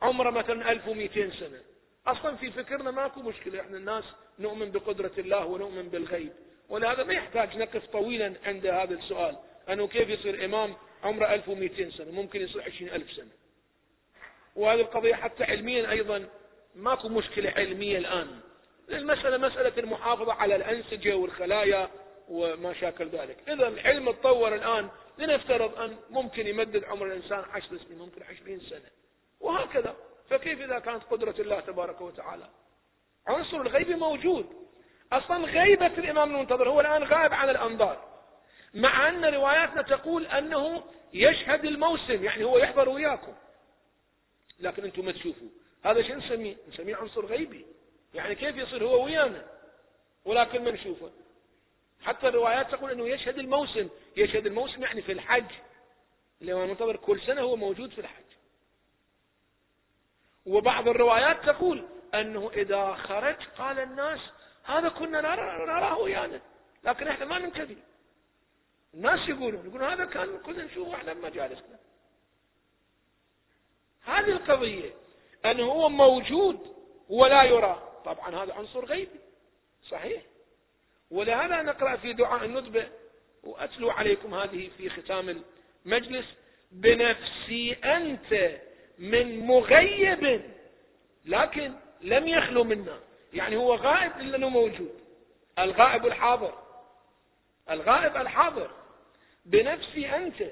عمره 0.03 0.31
مثلا 0.31 0.73
1200 0.73 1.31
سنة. 1.31 1.61
أصلا 2.07 2.37
في 2.37 2.51
فكرنا 2.51 2.91
ماكو 2.91 3.23
مشكلة. 3.23 3.61
إحنا 3.61 3.77
الناس 3.77 4.05
نؤمن 4.39 4.71
بقدرة 4.71 5.13
الله 5.19 5.47
ونؤمن 5.47 5.89
بالغيب. 5.89 6.33
ولهذا 6.69 7.05
ما 7.05 7.13
يحتاج 7.15 7.57
نقف 7.57 7.87
طويلا 7.87 8.35
عند 8.45 8.67
هذا 8.67 8.95
السؤال. 8.95 9.37
أنه 9.69 9.89
كيف 9.89 10.09
يصير 10.09 10.45
إمام 10.45 10.75
عمره 11.05 11.35
1200 11.35 11.91
سنة؟ 11.91 12.11
ممكن 12.11 12.41
يصير 12.41 12.63
20000 12.63 13.13
سنة. 13.13 13.31
وهذه 14.57 14.81
القضية 14.81 15.15
حتى 15.15 15.45
علميا 15.45 15.91
أيضا 15.91 16.29
ماكو 16.75 17.09
مشكلة 17.09 17.51
علمية 17.51 17.99
الآن. 17.99 18.41
المسألة 18.91 19.37
مسألة 19.37 19.73
المحافظة 19.79 20.33
على 20.33 20.57
الأنسجة 20.57 21.17
والخلايا 21.17 21.91
وما 22.31 22.73
شاكل 22.73 23.09
ذلك. 23.09 23.37
إذا 23.49 23.69
العلم 23.69 24.11
تطور 24.11 24.55
الآن 24.55 24.89
لنفترض 25.19 25.79
أن 25.79 25.97
ممكن 26.11 26.47
يمدد 26.47 26.85
عمر 26.85 27.07
الإنسان 27.07 27.45
عشر 27.53 27.77
سنين 27.77 27.99
ممكن 27.99 28.23
عشرين 28.23 28.61
سنة. 28.61 28.91
وهكذا. 29.41 29.97
فكيف 30.31 30.61
إذا 30.61 30.79
كانت 30.79 31.03
قدرة 31.03 31.35
الله 31.39 31.61
تبارك 31.61 32.01
وتعالى؟ 32.01 32.49
عنصر 33.27 33.61
الغيب 33.61 33.91
موجود. 33.91 34.47
أصلا 35.13 35.45
غيبة 35.45 35.87
الإمام 35.87 36.31
المنتظر 36.35 36.69
هو 36.69 36.81
الآن 36.81 37.05
غائب 37.05 37.33
عن 37.33 37.51
الأنظار. 37.51 38.11
مع 38.75 39.09
أن 39.09 39.25
رواياتنا 39.25 39.83
تقول 39.83 40.27
أنه 40.27 40.83
يشهد 41.13 41.65
الموسم 41.65 42.25
يعني 42.25 42.45
هو 42.45 42.59
يحضر 42.59 42.89
وياكم. 42.89 43.35
لكن 44.61 44.85
أنتم 44.85 45.05
ما 45.05 45.13
تشوفوا. 45.13 45.49
هذا 45.85 46.03
شو 46.03 46.15
نسميه 46.15 46.57
نسميه 46.69 46.97
عنصر 46.97 47.27
غيبي. 47.27 47.67
يعني 48.15 48.35
كيف 48.35 48.57
يصير 48.57 48.85
هو 48.85 49.05
ويانا؟ 49.05 49.47
ولكن 50.25 50.65
ما 50.65 50.71
نشوفه. 50.71 51.11
حتى 52.03 52.29
الروايات 52.29 52.71
تقول 52.71 52.91
أنه 52.91 53.09
يشهد 53.09 53.39
الموسم. 53.39 53.89
يشهد 54.17 54.47
الموسم 54.47 54.83
يعني 54.83 55.03
في 55.03 55.13
الحج. 55.13 55.51
الإمام 56.43 56.65
المنتظر 56.65 56.97
كل 56.97 57.21
سنة 57.21 57.41
هو 57.41 57.57
موجود 57.57 57.91
في 57.91 58.01
الحج. 58.01 58.25
وبعض 60.47 60.89
الروايات 60.89 61.45
تقول 61.45 61.89
أنه 62.15 62.51
إذا 62.51 62.95
خرج 62.95 63.37
قال 63.59 63.79
الناس 63.79 64.21
هذا 64.65 64.89
كنا 64.89 65.21
نراه 65.21 65.99
ويانا 65.99 66.41
لكن 66.85 67.09
إحنا 67.09 67.25
ما 67.25 67.39
ننتبه. 67.39 67.77
الناس 68.95 69.29
يقولون 69.29 69.67
يقولون 69.67 69.91
هذا 69.91 70.05
كان 70.05 70.39
كنا 70.39 70.65
نشوفه 70.65 70.95
إحنا 70.95 71.13
بمجالسنا 71.13 71.79
هذه 74.05 74.31
القضية 74.31 74.95
أنه 75.45 75.65
هو 75.65 75.89
موجود 75.89 76.77
ولا 77.09 77.43
يرى. 77.43 78.01
طبعا 78.05 78.45
هذا 78.45 78.55
عنصر 78.55 78.85
غيبي. 78.85 79.21
صحيح؟ 79.89 80.23
ولهذا 81.11 81.63
نقرأ 81.63 81.97
في 81.97 82.13
دعاء 82.13 82.45
الندبة 82.45 82.89
وأتلو 83.43 83.91
عليكم 83.91 84.35
هذه 84.35 84.71
في 84.77 84.91
ختام 84.91 85.43
المجلس. 85.87 86.27
بنفسي 86.73 87.73
أنت 87.85 88.51
من 88.99 89.47
مغيب 89.47 90.43
لكن 91.27 91.73
لم 92.03 92.29
يخلو 92.29 92.65
منا. 92.65 92.99
يعني 93.33 93.57
هو 93.57 93.75
غائب 93.75 94.13
إلا 94.21 94.37
أنه 94.37 94.49
موجود. 94.49 95.01
الغائب 95.59 96.07
الحاضر. 96.07 96.55
الغائب 97.71 98.17
الحاضر. 98.17 98.71
بنفسي 99.45 100.17
أنت 100.17 100.43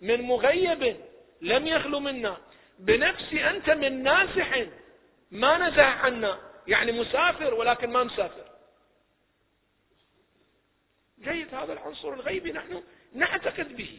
من 0.00 0.22
مغيب 0.22 0.96
لم 1.40 1.66
يخلو 1.66 2.00
منا. 2.00 2.36
بنفسي 2.78 3.50
أنت 3.50 3.70
من 3.70 4.02
نازح 4.02 4.66
ما 5.30 5.68
نزح 5.68 6.04
عنا. 6.04 6.38
يعني 6.66 6.92
مسافر 6.92 7.54
ولكن 7.54 7.90
ما 7.90 8.04
مسافر. 8.04 8.45
جيد 11.20 11.54
هذا 11.54 11.72
العنصر 11.72 12.12
الغيبي 12.12 12.52
نحن 12.52 12.82
نعتقد 13.14 13.76
به. 13.76 13.98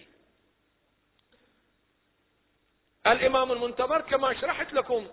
الإمام 3.08 3.52
المنتظر 3.52 4.02
كما 4.02 4.42
شرحت 4.42 4.74
لكم 4.74 5.08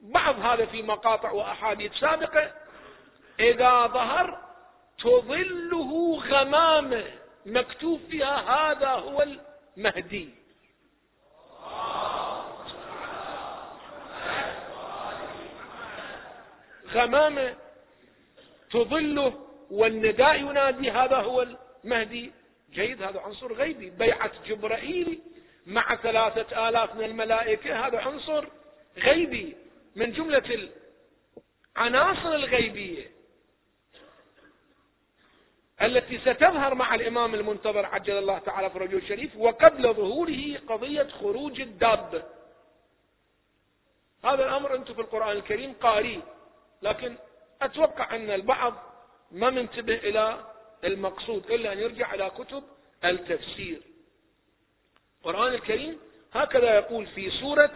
بعض 0.00 0.38
هذا 0.38 0.66
في 0.66 0.82
مقاطع 0.82 1.30
وأحاديث 1.30 1.92
سابقة 1.92 2.54
إذا 3.40 3.86
ظهر 3.86 4.48
تظله 4.98 6.20
غمامة 6.20 7.04
مكتوب 7.46 8.00
فيها 8.10 8.40
هذا 8.40 8.88
هو 8.88 9.22
المهدي. 9.76 10.34
غمامة 16.92 17.56
تظله 18.70 19.47
والنداء 19.70 20.36
ينادي 20.36 20.90
هذا 20.90 21.16
هو 21.16 21.46
المهدي. 21.84 22.32
جيد 22.72 23.02
هذا 23.02 23.20
عنصر 23.20 23.52
غيبي. 23.52 23.90
بيعة 23.90 24.32
جبرائيل 24.46 25.20
مع 25.66 25.96
ثلاثة 25.96 26.68
آلاف 26.68 26.94
من 26.94 27.04
الملائكة 27.04 27.86
هذا 27.86 27.98
عنصر 27.98 28.44
غيبي. 28.96 29.56
من 29.96 30.12
جملة 30.12 30.68
العناصر 31.76 32.34
الغيبية 32.34 33.10
التي 35.82 36.18
ستظهر 36.18 36.74
مع 36.74 36.94
الإمام 36.94 37.34
المنتظر 37.34 37.86
عجل 37.86 38.18
الله 38.18 38.38
تعالى 38.38 38.70
فرجه 38.70 38.96
الشريف 38.96 39.36
وقبل 39.36 39.94
ظهوره 39.94 40.58
قضية 40.68 41.08
خروج 41.20 41.60
الدابة 41.60 42.22
هذا 44.24 44.44
الأمر 44.44 44.74
أنتم 44.74 44.94
في 44.94 45.00
القرآن 45.00 45.36
الكريم 45.36 45.72
قاري 45.72 46.22
لكن 46.82 47.16
أتوقع 47.62 48.16
أن 48.16 48.30
البعض 48.30 48.74
ما 49.32 49.50
منتبه 49.50 49.94
إلى 49.94 50.44
المقصود 50.84 51.50
إلا 51.50 51.72
أن 51.72 51.78
يرجع 51.78 52.14
إلى 52.14 52.30
كتب 52.30 52.62
التفسير. 53.04 53.80
القرآن 55.18 55.54
الكريم 55.54 55.98
هكذا 56.32 56.74
يقول 56.74 57.06
في 57.06 57.30
سورة 57.30 57.70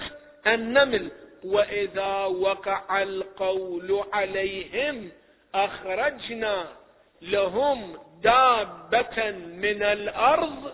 النمل 0.47 1.11
وإذا 1.45 2.25
وقع 2.25 3.03
القول 3.03 4.05
عليهم 4.13 5.11
أخرجنا 5.55 6.67
لهم 7.23 7.99
دابة 8.23 9.31
من 9.31 9.83
الأرض 9.83 10.73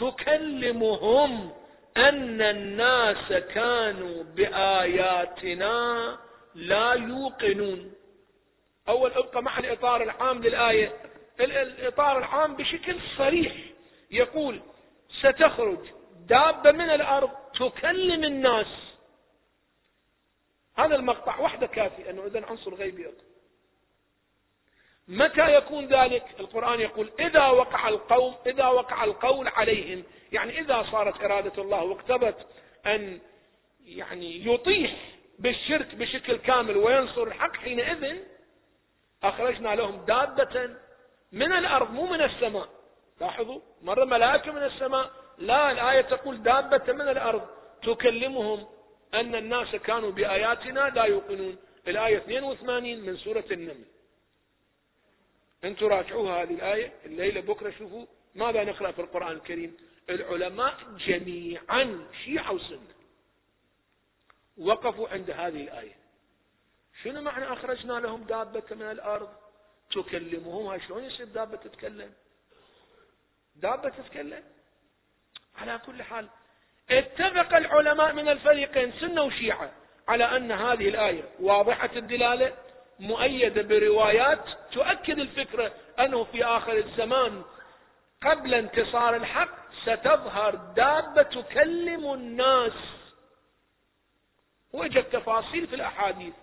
تكلمهم 0.00 1.52
أن 1.96 2.40
الناس 2.42 3.32
كانوا 3.32 4.24
بآياتنا 4.24 6.18
لا 6.54 6.92
يوقنون. 6.92 7.92
أول 8.88 9.12
أبقى 9.12 9.42
مع 9.42 9.58
الإطار 9.58 10.02
العام 10.02 10.42
للآية. 10.42 10.92
الإطار 11.40 12.18
العام 12.18 12.56
بشكل 12.56 12.96
صريح 13.16 13.56
يقول 14.10 14.60
ستخرج 15.20 15.78
دابة 16.28 16.72
من 16.72 16.90
الأرض 16.90 17.30
تكلم 17.58 18.24
الناس. 18.24 18.66
هذا 20.76 20.96
المقطع 20.96 21.40
وحده 21.40 21.66
كافي 21.66 22.10
أنه 22.10 22.26
إذا 22.26 22.46
عنصر 22.46 22.74
غيبي 22.74 23.02
يقول 23.02 23.14
متى 25.08 25.54
يكون 25.54 25.86
ذلك؟ 25.86 26.24
القرآن 26.40 26.80
يقول 26.80 27.10
إذا 27.20 27.46
وقع 27.46 27.88
القول 27.88 28.34
إذا 28.46 28.66
وقع 28.66 29.04
القول 29.04 29.48
عليهم. 29.48 30.04
يعني 30.32 30.60
إذا 30.60 30.86
صارت 30.92 31.22
إرادة 31.22 31.62
الله 31.62 31.82
واقتضت 31.82 32.46
أن 32.86 33.20
يعني 33.84 34.46
يطيح 34.46 34.96
بالشرك 35.38 35.94
بشكل 35.94 36.36
كامل 36.36 36.76
وينصر 36.76 37.22
الحق 37.22 37.56
حينئذ 37.56 38.16
أخرجنا 39.22 39.74
لهم 39.74 40.04
دابة 40.04 40.76
من 41.32 41.52
الأرض 41.52 41.90
مو 41.90 42.06
من 42.06 42.20
السماء. 42.22 42.68
لاحظوا 43.20 43.60
مرة 43.82 44.04
ملائكة 44.04 44.52
من 44.52 44.62
السماء 44.62 45.10
لا 45.38 45.70
الآية 45.70 46.00
تقول 46.00 46.42
دابة 46.42 46.92
من 46.92 47.08
الأرض. 47.08 47.48
تكلمهم 47.82 48.66
أن 49.14 49.34
الناس 49.34 49.76
كانوا 49.76 50.10
بآياتنا 50.10 50.80
لا 50.80 51.04
يوقنون. 51.04 51.56
الآية 51.88 52.18
82 52.18 53.00
من 53.00 53.16
سورة 53.16 53.44
النمل. 53.50 53.84
أنتم 55.64 55.86
راجعوها 55.86 56.42
هذه 56.42 56.54
الآية 56.54 56.92
الليلة 57.04 57.40
بكرة 57.40 57.70
شوفوا 57.78 58.06
ماذا 58.34 58.64
نقرأ 58.64 58.90
في 58.90 59.00
القرآن 59.00 59.32
الكريم. 59.32 59.76
العلماء 60.10 60.74
جميعا 61.06 62.08
شيعة 62.24 62.52
وسنة 62.52 62.94
وقفوا 64.58 65.08
عند 65.08 65.30
هذه 65.30 65.62
الآية. 65.62 65.99
شنو 67.04 67.20
معنى 67.22 67.52
أخرجنا 67.52 67.92
لهم 67.92 68.22
دابة 68.24 68.62
من 68.70 68.90
الأرض؟ 68.90 69.28
تكلمهم. 69.90 70.80
شلون 70.80 71.04
يصير 71.04 71.26
دابة 71.26 71.56
تتكلم؟ 71.56 72.12
دابة 73.56 73.88
تتكلم؟ 73.88 74.44
على 75.58 75.80
كل 75.86 76.02
حال 76.02 76.28
اتفق 76.90 77.56
العلماء 77.56 78.12
من 78.12 78.28
الفريقين 78.28 78.92
سنة 79.00 79.22
وشيعة 79.22 79.72
على 80.08 80.36
أن 80.36 80.52
هذه 80.52 80.88
الآية 80.88 81.22
واضحة 81.40 81.90
الدلالة 81.96 82.52
مؤيدة 83.00 83.62
بروايات 83.62 84.44
تؤكد 84.72 85.18
الفكرة 85.18 85.72
أنه 85.98 86.24
في 86.24 86.44
آخر 86.44 86.72
الزمان 86.72 87.42
قبل 88.22 88.54
انتصار 88.54 89.16
الحق 89.16 89.72
ستظهر 89.84 90.54
دابة 90.54 91.22
تكلم 91.22 92.12
الناس. 92.12 92.72
وجد 94.72 95.04
تفاصيل 95.04 95.66
في 95.66 95.74
الأحاديث. 95.74 96.34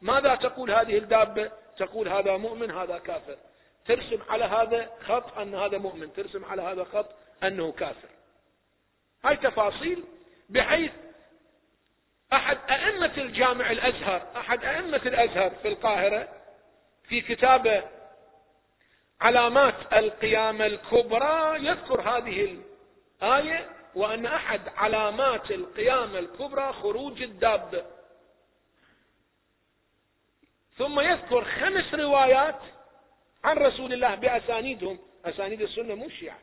ماذا 0.00 0.34
تقول 0.34 0.70
هذه 0.70 0.98
الدابة؟ 0.98 1.50
تقول 1.78 2.08
هذا 2.08 2.36
مؤمن 2.36 2.70
هذا 2.70 2.98
كافر. 2.98 3.36
ترسم 3.86 4.18
على 4.28 4.44
هذا 4.44 4.90
خط 5.06 5.38
أن 5.38 5.54
هذا 5.54 5.78
مؤمن 5.78 6.12
ترسم 6.12 6.44
على 6.44 6.62
هذا 6.62 6.84
خط 6.84 7.06
أنه 7.44 7.72
كافر. 7.72 8.08
هاي 9.24 9.36
تفاصيل 9.36 10.04
بحيث 10.48 10.92
أحد 12.32 12.58
أئمة 12.70 13.12
الجامع 13.16 13.70
الأزهر 13.70 14.22
أحد 14.36 14.64
أئمة 14.64 14.96
الأزهر 14.96 15.50
في 15.50 15.68
القاهرة 15.68 16.28
في 17.08 17.20
كتابة 17.20 17.82
علامات 19.20 19.74
القيامة 19.92 20.66
الكبرى 20.66 21.66
يذكر 21.66 22.00
هذه 22.00 22.58
الآية 23.22 23.68
وأن 23.94 24.26
أحد 24.26 24.60
علامات 24.76 25.50
القيامة 25.50 26.18
الكبرى 26.18 26.72
خروج 26.72 27.22
الدابة. 27.22 27.84
ثم 30.78 31.00
يذكر 31.00 31.44
خمس 31.44 31.94
روايات 31.94 32.58
عن 33.44 33.56
رسول 33.56 33.92
الله 33.92 34.14
بأسانيدهم. 34.14 34.98
أسانيد 35.24 35.62
السنة 35.62 35.94
مو 35.94 36.06
الشيعة 36.06 36.38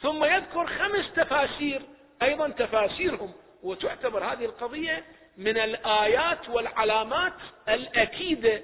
ثم 0.00 0.24
يذكر 0.24 0.66
خمس 0.66 1.12
تفاسير 1.16 1.82
أيضا 2.22 2.48
تفاسيرهم 2.48 3.32
وتعتبر 3.62 4.24
هذه 4.24 4.44
القضية 4.44 5.04
من 5.36 5.58
الآيات 5.58 6.48
والعلامات 6.48 7.32
الأكيدة 7.68 8.62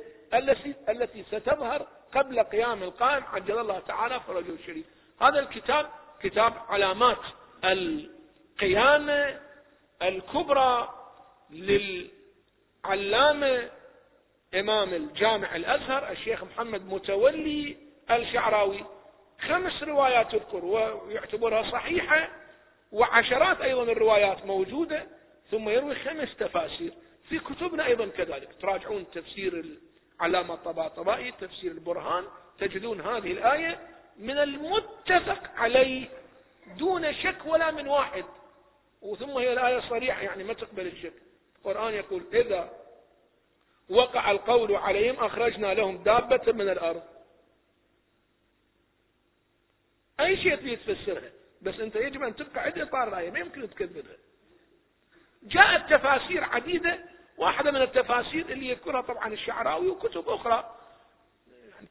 التي 0.88 1.22
ستظهر 1.22 1.86
قبل 2.14 2.42
قيام 2.42 2.82
القائم 2.82 3.24
عجل 3.32 3.58
الله 3.58 3.78
تعالى 3.78 4.20
فرجه 4.20 4.54
الشريف. 4.54 4.86
هذا 5.20 5.38
الكتاب 5.38 5.90
كتاب 6.22 6.54
علامات 6.68 7.18
القيامة 7.64 9.40
الكبرى 10.02 10.94
للعلامة 12.84 13.70
إمام 14.54 14.94
الجامع 14.94 15.56
الأزهر 15.56 16.10
الشيخ 16.10 16.44
محمد 16.44 16.86
متولي 16.86 17.76
الشعراوي. 18.10 18.84
خمس 19.48 19.82
روايات 19.82 20.32
تذكر 20.32 20.64
ويعتبرها 20.64 21.70
صحيحة 21.70 22.28
وعشرات 22.92 23.60
أيضا 23.60 23.82
الروايات 23.82 24.46
موجودة 24.46 25.06
ثم 25.50 25.68
يروي 25.68 25.94
خمس 25.94 26.36
تفاسير. 26.36 26.92
في 27.28 27.38
كتبنا 27.38 27.86
أيضا 27.86 28.06
كذلك. 28.06 28.48
تراجعون 28.60 29.10
تفسير 29.10 29.64
العلامة 30.20 30.54
الطباطبائي 30.54 31.32
تفسير 31.32 31.72
البرهان 31.72 32.24
تجدون 32.58 33.00
هذه 33.00 33.32
الآية. 33.32 33.78
من 34.18 34.38
المتفق 34.38 35.50
عليه 35.56 36.08
دون 36.78 37.14
شك 37.14 37.46
ولا 37.46 37.70
من 37.70 37.88
واحد. 37.88 38.24
وثم 39.02 39.30
هي 39.30 39.52
الآية 39.52 39.80
صريحة 39.80 40.22
يعني 40.22 40.44
ما 40.44 40.52
تقبل 40.52 40.86
الشك. 40.86 41.12
القرآن 41.58 41.94
يقول 41.94 42.22
إذا 42.32 42.81
وقع 43.92 44.30
القول 44.30 44.76
عليهم 44.76 45.24
أخرجنا 45.24 45.74
لهم 45.74 46.02
دابة 46.02 46.52
من 46.52 46.68
الأرض. 46.68 47.02
أي 50.20 50.36
شيء 50.36 50.56
تريد 50.56 50.78
تفسرها 50.78 51.30
بس 51.62 51.80
أنت 51.80 51.96
يجب 51.96 52.22
أن 52.22 52.36
تبقى 52.36 52.64
عند 52.64 52.78
إطار 52.78 53.08
الآية 53.08 53.30
ما 53.30 53.38
يمكن 53.38 53.70
تكذبها. 53.70 54.16
جاءت 55.42 55.90
تفاسير 55.94 56.44
عديدة 56.44 56.98
واحدة 57.38 57.70
من 57.70 57.82
التفاسير 57.82 58.48
اللي 58.48 58.68
يذكرها 58.68 59.00
طبعا 59.00 59.32
الشعراوي 59.32 59.88
وكتب 59.88 60.28
أخرى. 60.28 60.76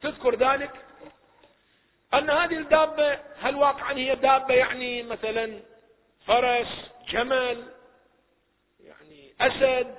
تذكر 0.00 0.34
ذلك؟ 0.34 0.70
أن 2.14 2.30
هذه 2.30 2.58
الدابة 2.58 3.18
هل 3.38 3.56
واقعا 3.56 3.92
هي 3.92 4.14
دابة 4.14 4.54
يعني 4.54 5.02
مثلا 5.02 5.60
فرس 6.26 6.68
جمل 7.08 7.72
يعني 8.80 9.34
أسد 9.40 9.94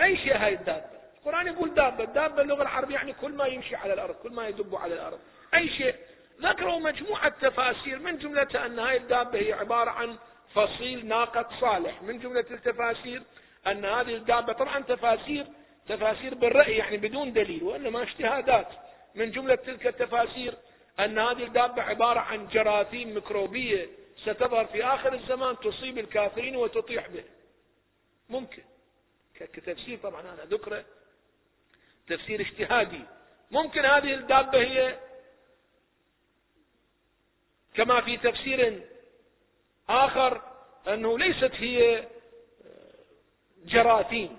أي 0.00 0.16
شيء 0.16 0.36
هاي 0.36 0.54
الدابة؟ 0.54 0.95
القرآن 1.26 1.46
يقول 1.46 1.74
دابة 1.74 2.04
الدابة 2.04 2.42
اللغة 2.42 2.62
العربية 2.62 2.94
يعني 2.94 3.12
كل 3.12 3.32
ما 3.32 3.46
يمشي 3.46 3.76
على 3.76 3.92
الأرض 3.92 4.14
كل 4.14 4.32
ما 4.32 4.48
يدب 4.48 4.74
على 4.74 4.94
الأرض. 4.94 5.18
أي 5.54 5.68
شيء. 5.68 5.94
ذكروا 6.40 6.78
مجموعة 6.80 7.28
تفاسير 7.28 7.98
من 7.98 8.18
جملتها 8.18 8.66
أن 8.66 8.78
هاي 8.78 8.96
الدابة 8.96 9.38
هي 9.38 9.52
عبارة 9.52 9.90
عن 9.90 10.16
فصيل 10.54 11.06
ناقة 11.06 11.48
صالح. 11.60 12.02
من 12.02 12.18
جملة 12.18 12.44
التفاسير 12.50 13.22
أن 13.66 13.84
هذه 13.84 14.14
الدابة 14.14 14.52
طبعا 14.52 14.80
تفاسير 14.80 15.46
تفاسير 15.88 16.34
بالرأي 16.34 16.76
يعني 16.76 16.96
بدون 16.96 17.32
دليل 17.32 17.62
وإنما 17.62 18.02
اجتهادات. 18.02 18.68
من 19.14 19.30
جملة 19.30 19.54
تلك 19.54 19.86
التفاسير 19.86 20.54
أن 21.00 21.18
هذه 21.18 21.44
الدابة 21.44 21.82
عبارة 21.82 22.20
عن 22.20 22.48
جراثيم 22.48 23.14
ميكروبية 23.14 23.88
ستظهر 24.16 24.66
في 24.66 24.84
آخر 24.84 25.12
الزمان 25.12 25.56
تصيب 25.58 25.98
الكافرين 25.98 26.56
وتطيح 26.56 27.08
به. 27.08 27.24
ممكن. 28.28 28.62
كتفسير 29.34 29.98
طبعا 29.98 30.22
هذا 30.22 30.44
ذكره 30.44 30.84
تفسير 32.08 32.40
اجتهادي. 32.40 33.00
ممكن 33.50 33.84
هذه 33.84 34.14
الدابة 34.14 34.58
هي 34.58 34.98
كما 37.74 38.00
في 38.00 38.16
تفسير 38.16 38.82
آخر 39.88 40.42
أنه 40.88 41.18
ليست 41.18 41.52
هي 41.54 42.08
جراثيم. 43.64 44.38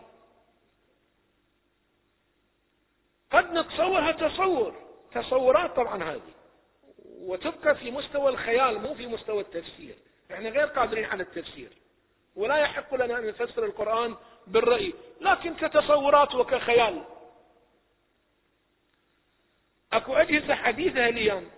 قد 3.31 3.51
نتصورها 3.51 4.11
تصور 4.11 4.75
تصورات 5.13 5.75
طبعا 5.75 6.03
هذه 6.03 6.33
وتبقى 7.05 7.75
في 7.75 7.91
مستوى 7.91 8.29
الخيال 8.29 8.81
مو 8.81 8.93
في 8.93 9.07
مستوى 9.07 9.41
التفسير. 9.41 9.95
إحنا 10.31 10.49
غير 10.49 10.65
قادرين 10.65 11.05
على 11.05 11.23
التفسير. 11.23 11.69
ولا 12.35 12.57
يحق 12.57 12.95
لنا 12.95 13.19
أن 13.19 13.27
نفسر 13.27 13.65
القرآن 13.65 14.15
بالرأي 14.47 14.93
لكن 15.21 15.55
كتصورات 15.55 16.35
وكخيال. 16.35 17.03
أكو 19.93 20.13
أجهزة 20.13 20.55
حديثة 20.55 21.09
اليوم. 21.09 21.49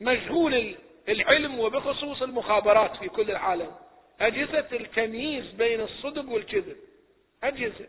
مشغول 0.00 0.76
العلم 1.08 1.58
وبخصوص 1.58 2.22
المخابرات 2.22 2.96
في 2.96 3.08
كل 3.08 3.30
العالم. 3.30 3.76
أجهزة 4.20 4.68
التمييز 4.72 5.52
بين 5.52 5.80
الصدق 5.80 6.28
والكذب 6.32 6.76
أجهزة. 7.42 7.86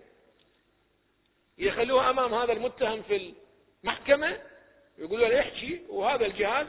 يخلوها 1.57 2.09
أمام 2.09 2.33
هذا 2.33 2.53
المتهم 2.53 3.01
في 3.01 3.33
المحكمة. 3.83 4.41
يقولوا 4.97 5.27
له 5.27 5.39
احكي 5.39 5.81
وهذا 5.89 6.25
الجهاز. 6.25 6.67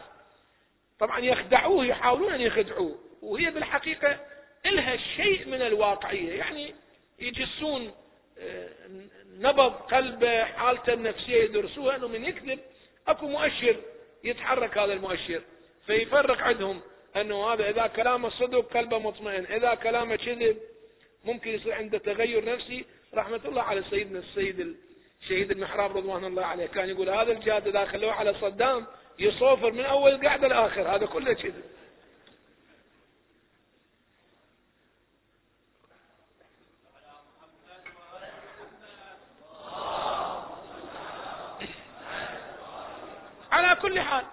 طبعا 0.99 1.19
يخدعوه 1.19 1.87
يحاولون 1.87 2.33
أن 2.33 2.41
يخدعوه. 2.41 2.99
وهي 3.23 3.51
بالحقيقة 3.51 4.21
إلها 4.67 4.97
شيء 4.97 5.47
من 5.47 5.63
الواقعية. 5.63 6.39
يعني 6.39 6.75
يجسون 7.19 7.93
نبض 9.39 9.73
قلبه 9.73 10.45
حالته 10.45 10.93
النفسية 10.93 11.45
يدرسوها 11.45 11.97
أنه 11.97 12.09
من 12.09 12.25
يكذب 12.25 12.59
أكو 13.09 13.29
مؤشر 13.29 13.77
يتحرك 14.25 14.79
هذا 14.79 14.93
المؤشر 14.93 15.43
فيفرق 15.87 16.43
عندهم 16.43 16.81
أنه 17.17 17.53
هذا 17.53 17.71
إذا 17.71 17.87
كلامه 17.87 18.31
صدق 18.31 18.77
قلبه 18.77 18.99
مطمئن 18.99 19.45
إذا 19.45 19.75
كلامه 19.75 20.17
كذب 20.17 20.57
ممكن 21.25 21.51
يصير 21.51 21.75
عنده 21.75 21.99
تغير 21.99 22.45
نفسي. 22.45 22.85
رحمة 23.15 23.41
الله 23.45 23.63
على 23.63 23.83
سيدنا 23.91 24.19
السيد 24.19 24.77
شهيد 25.29 25.51
المحراب 25.51 25.97
رضوان 25.97 26.25
الله 26.25 26.45
عليه 26.45 26.67
كان 26.67 26.89
يقول 26.89 27.09
هذا 27.09 27.33
الجهاد 27.33 27.67
إذا 27.67 27.85
خلوه 27.85 28.13
على 28.13 28.35
صدام 28.35 28.87
يصوفر 29.19 29.73
من 29.73 29.85
أول 29.85 30.29
قعدة 30.29 30.49
لآخر 30.49 30.97
هذا 30.97 31.07
كله 31.07 31.33
كذب. 31.33 31.65
كل 43.83 44.01
حال. 44.01 44.25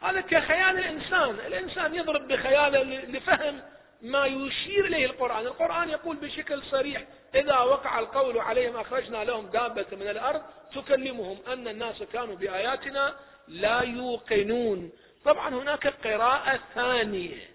هذا 0.00 0.20
كخيال 0.20 0.78
الإنسان. 0.78 1.30
الإنسان 1.30 1.94
يضرب 1.94 2.28
بخياله 2.28 2.82
لفهم 2.82 3.62
ما 4.02 4.26
يشير 4.26 4.86
إليه 4.86 5.06
القرآن. 5.06 5.46
القرآن 5.46 5.88
يقول 5.88 6.16
بشكل 6.16 6.62
صريح 6.62 7.02
إذا 7.34 7.58
وقع 7.58 7.98
القول 7.98 8.38
عليهم 8.38 8.76
أخرجنا 8.76 9.24
لهم 9.24 9.46
دابة 9.46 9.86
من 9.92 10.08
الأرض 10.08 10.42
تكلمهم 10.74 11.38
أن 11.48 11.68
الناس 11.68 12.02
كانوا 12.02 12.36
بآياتنا 12.36 13.14
لا 13.48 13.80
يوقنون. 13.80 14.92
طبعا 15.24 15.48
هناك 15.48 15.86
قراءة 15.86 16.60
ثانية. 16.74 17.50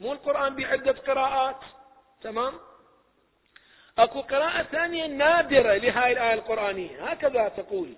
مو 0.00 0.12
القرآن 0.12 0.56
بعدة 0.56 0.92
قراءات؟ 0.92 1.60
تمام؟ 2.22 2.54
أكو 3.98 4.20
قراءة 4.20 4.62
ثانية 4.62 5.06
نادرة 5.06 5.74
لهذه 5.74 6.12
الآية 6.12 6.34
القرآنية. 6.34 7.04
هكذا 7.04 7.48
تقول. 7.48 7.94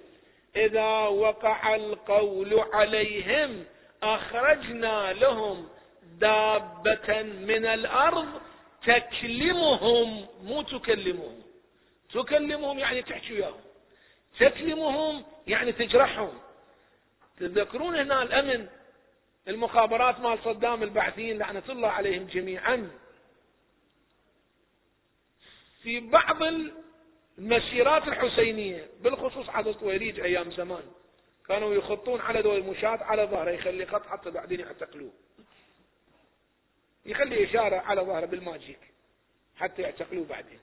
إذا 0.57 0.89
وقع 1.07 1.75
القول 1.75 2.61
عليهم 2.73 3.65
أخرجنا 4.03 5.13
لهم 5.13 5.69
دابة 6.03 7.23
من 7.23 7.67
الأرض 7.67 8.29
تكلمهم 8.87 10.27
مو 10.43 10.63
تكلمهم. 10.63 11.43
تكلمهم 12.13 12.79
يعني 12.79 13.03
تحكي 13.03 13.33
وياهم. 13.33 13.61
تكلمهم 14.39 15.25
يعني 15.47 15.73
تجرحهم. 15.73 16.39
تذكرون 17.39 17.97
هنا 17.97 18.23
الأمن 18.23 18.69
المخابرات 19.49 20.21
مال 20.21 20.39
صدام 20.45 20.83
البعثيين 20.83 21.39
لعنة 21.39 21.63
الله 21.69 21.89
عليهم 21.89 22.27
جميعا. 22.27 22.91
في 25.83 26.01
بعض 26.01 26.43
المسيرات 27.39 28.09
الحسينية 28.09 28.87
بالخصوص 29.01 29.49
عدد 29.49 29.75
طويريج 29.75 30.21
أيام 30.21 30.51
زمان 30.51 30.83
كانوا 31.49 31.75
يخطون 31.75 32.21
على 32.21 32.43
دول 32.43 32.59
المشاة 32.59 32.99
على 33.03 33.23
ظهره 33.25 33.51
يخلي 33.51 33.87
خط 33.87 34.07
حتى 34.07 34.31
بعدين 34.31 34.61
يعتقلوه. 34.61 35.13
يخلي 37.07 37.45
إشارة 37.45 37.77
على 37.77 38.01
ظهره 38.01 38.27
بالماجيك 38.27 38.79
حتى 39.57 39.83
يعتقلوه 39.83 40.27
بعدين. 40.27 40.59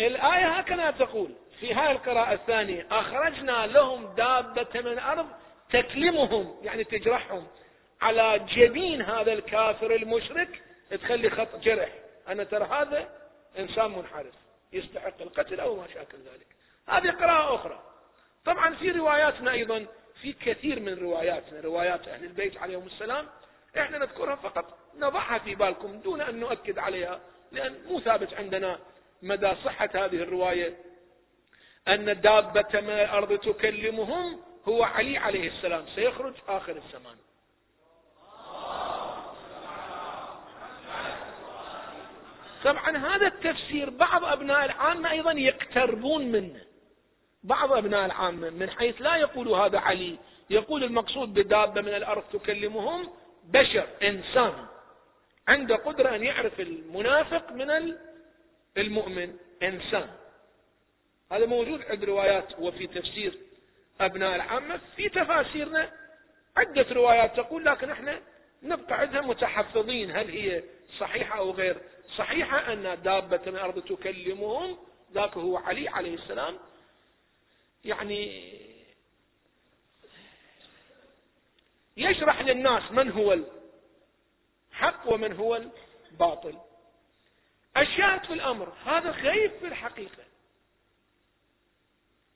الآية 0.00 0.48
هكذا 0.58 0.90
تقول 0.90 1.30
في 1.60 1.74
هاي 1.74 1.92
القراءة 1.92 2.32
الثانية 2.32 2.86
أخرجنا 2.90 3.66
لهم 3.66 4.14
دابة 4.14 4.80
من 4.80 4.92
الأرض 4.92 5.28
تكلمهم 5.70 6.56
يعني 6.62 6.84
تجرحهم 6.84 7.46
على 8.00 8.46
جبين 8.48 9.02
هذا 9.02 9.32
الكافر 9.32 9.94
المشرك 9.94 10.62
تخلي 10.90 11.30
خط 11.30 11.56
جرح. 11.56 11.88
أنا 12.28 12.44
ترى 12.44 12.64
هذا 12.64 13.08
إنسان 13.58 13.90
منحرف. 13.90 14.41
يستحق 14.72 15.22
القتل 15.22 15.60
أو 15.60 15.76
ما 15.76 15.86
شاكل 15.94 16.18
ذلك. 16.18 16.46
هذه 16.88 17.10
قراءة 17.10 17.54
أخرى. 17.54 17.82
طبعا 18.44 18.74
في 18.74 18.90
رواياتنا 18.90 19.52
أيضا 19.52 19.86
في 20.22 20.32
كثير 20.32 20.80
من 20.80 20.94
رواياتنا 20.94 21.60
روايات 21.60 22.08
أهل 22.08 22.24
البيت 22.24 22.56
عليهم 22.56 22.86
السلام 22.86 23.26
إحنا 23.78 23.98
نذكرها 23.98 24.34
فقط. 24.34 24.78
نضعها 24.98 25.38
في 25.38 25.54
بالكم 25.54 26.00
دون 26.00 26.20
أن 26.20 26.40
نؤكد 26.40 26.78
عليها 26.78 27.20
لأن 27.52 27.84
مو 27.86 28.00
ثابت 28.00 28.34
عندنا 28.34 28.78
مدى 29.22 29.54
صحة 29.64 29.90
هذه 29.94 30.22
الرواية. 30.22 30.76
أن 31.88 32.20
دابة 32.20 32.80
من 32.80 32.90
الأرض 32.90 33.38
تكلمهم 33.38 34.42
هو 34.68 34.82
علي 34.82 35.18
عليه 35.18 35.48
السلام. 35.48 35.86
سيخرج 35.94 36.34
آخر 36.48 36.76
الزمان. 36.76 37.16
طبعا 42.64 42.96
هذا 42.96 43.26
التفسير 43.26 43.90
بعض 43.90 44.24
أبناء 44.24 44.64
العامة 44.64 45.10
أيضا 45.10 45.32
يقتربون 45.32 46.24
منه. 46.32 46.60
بعض 47.44 47.72
أبناء 47.72 48.06
العامة 48.06 48.50
من 48.50 48.70
حيث 48.70 49.02
لا 49.02 49.16
يقول 49.16 49.48
هذا 49.48 49.78
علي. 49.78 50.18
يقول 50.50 50.84
المقصود 50.84 51.34
بدابة 51.34 51.80
من 51.80 51.94
الأرض 51.94 52.22
تكلمهم 52.32 53.08
بشر 53.44 53.86
إنسان. 54.02 54.52
عنده 55.48 55.76
قدرة 55.76 56.14
أن 56.16 56.22
يعرف 56.24 56.60
المنافق 56.60 57.52
من 57.52 57.94
المؤمن 58.76 59.36
إنسان. 59.62 60.08
هذا 61.32 61.46
موجود 61.46 61.82
عند 61.82 62.04
روايات 62.04 62.58
وفي 62.58 62.86
تفسير 62.86 63.38
أبناء 64.00 64.36
العامة 64.36 64.80
في 64.96 65.08
تفاسيرنا 65.08 65.90
عدة 66.56 66.86
روايات 66.90 67.36
تقول 67.36 67.64
لكن 67.64 67.90
إحنا 67.90 68.20
نبقى 68.62 69.00
عندها 69.00 69.20
متحفظين 69.20 70.10
هل 70.10 70.30
هي 70.30 70.62
صحيحة 70.98 71.38
أو 71.38 71.50
غير. 71.50 71.76
صحيحة 72.16 72.72
أن 72.72 73.02
دابة 73.02 73.40
من 73.46 73.56
الأرض 73.56 73.82
تكلمهم 73.82 74.78
ذاك 75.12 75.36
هو 75.36 75.56
علي 75.56 75.88
عليه 75.88 76.14
السلام. 76.14 76.58
يعني 77.84 78.52
يشرح 81.96 82.40
للناس 82.40 82.92
من 82.92 83.10
هو 83.10 83.32
الحق 84.72 85.12
ومن 85.12 85.32
هو 85.32 85.62
الباطل. 86.10 86.58
الشاهد 87.76 88.24
في 88.24 88.32
الأمر 88.32 88.72
هذا 88.84 89.10
غيب 89.10 89.52
في 89.52 89.66
الحقيقة. 89.66 90.24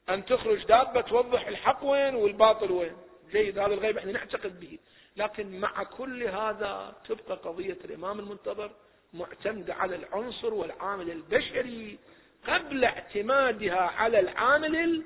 أن 0.08 0.24
تخرج 0.24 0.64
دابة 0.64 1.00
توضح 1.00 1.46
الحق 1.46 1.84
وين 1.84 2.14
والباطل 2.14 2.72
وين. 2.72 2.96
جيد 3.30 3.58
هذا 3.58 3.74
الغيب 3.74 3.98
إحنا 3.98 4.12
نعتقد 4.12 4.60
به. 4.60 4.78
لكن 5.16 5.60
مع 5.60 5.82
كل 5.82 6.22
هذا 6.22 6.96
تبقى 7.08 7.36
قضية 7.36 7.78
الإمام 7.84 8.20
المنتظر. 8.20 8.70
معتمدة 9.16 9.74
على 9.74 9.96
العنصر 9.96 10.54
والعامل 10.54 11.10
البشري 11.10 11.98
قبل 12.46 12.84
اعتمادها 12.84 13.80
على 13.80 14.20
العامل 14.20 15.04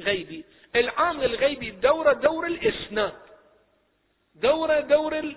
الغيبي. 0.00 0.44
العامل 0.76 1.24
الغيبي 1.24 1.70
دورة 1.70 2.12
دور 2.12 2.46
الإسناد. 2.46 3.12
دورة 4.34 4.80
دور 4.80 5.18
ال... 5.18 5.36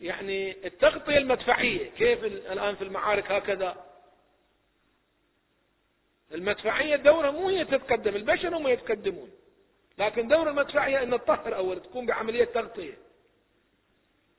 يعني 0.00 0.66
التغطية 0.66 1.18
المدفعية. 1.18 1.90
كيف 1.90 2.24
الآن 2.24 2.76
في 2.76 2.84
المعارك 2.84 3.30
هكذا. 3.32 3.84
المدفعية 6.32 6.96
دورها 6.96 7.30
مو 7.30 7.48
هي 7.48 7.64
تتقدم 7.64 8.16
البشر 8.16 8.56
هم 8.56 8.68
يتقدمون. 8.68 9.30
لكن 9.98 10.28
دور 10.28 10.48
المدفعية 10.48 11.02
أن 11.02 11.10
تطهر 11.10 11.56
أول 11.56 11.82
تقوم 11.82 12.06
بعملية 12.06 12.44
تغطية. 12.44 13.09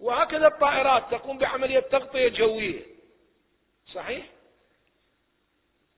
وهكذا 0.02 0.48
الطائرات 0.48 1.04
تقوم 1.12 1.38
بعملية 1.38 1.80
تغطية 1.80 2.28
جوية. 2.28 2.82
صحيح؟ 3.94 4.26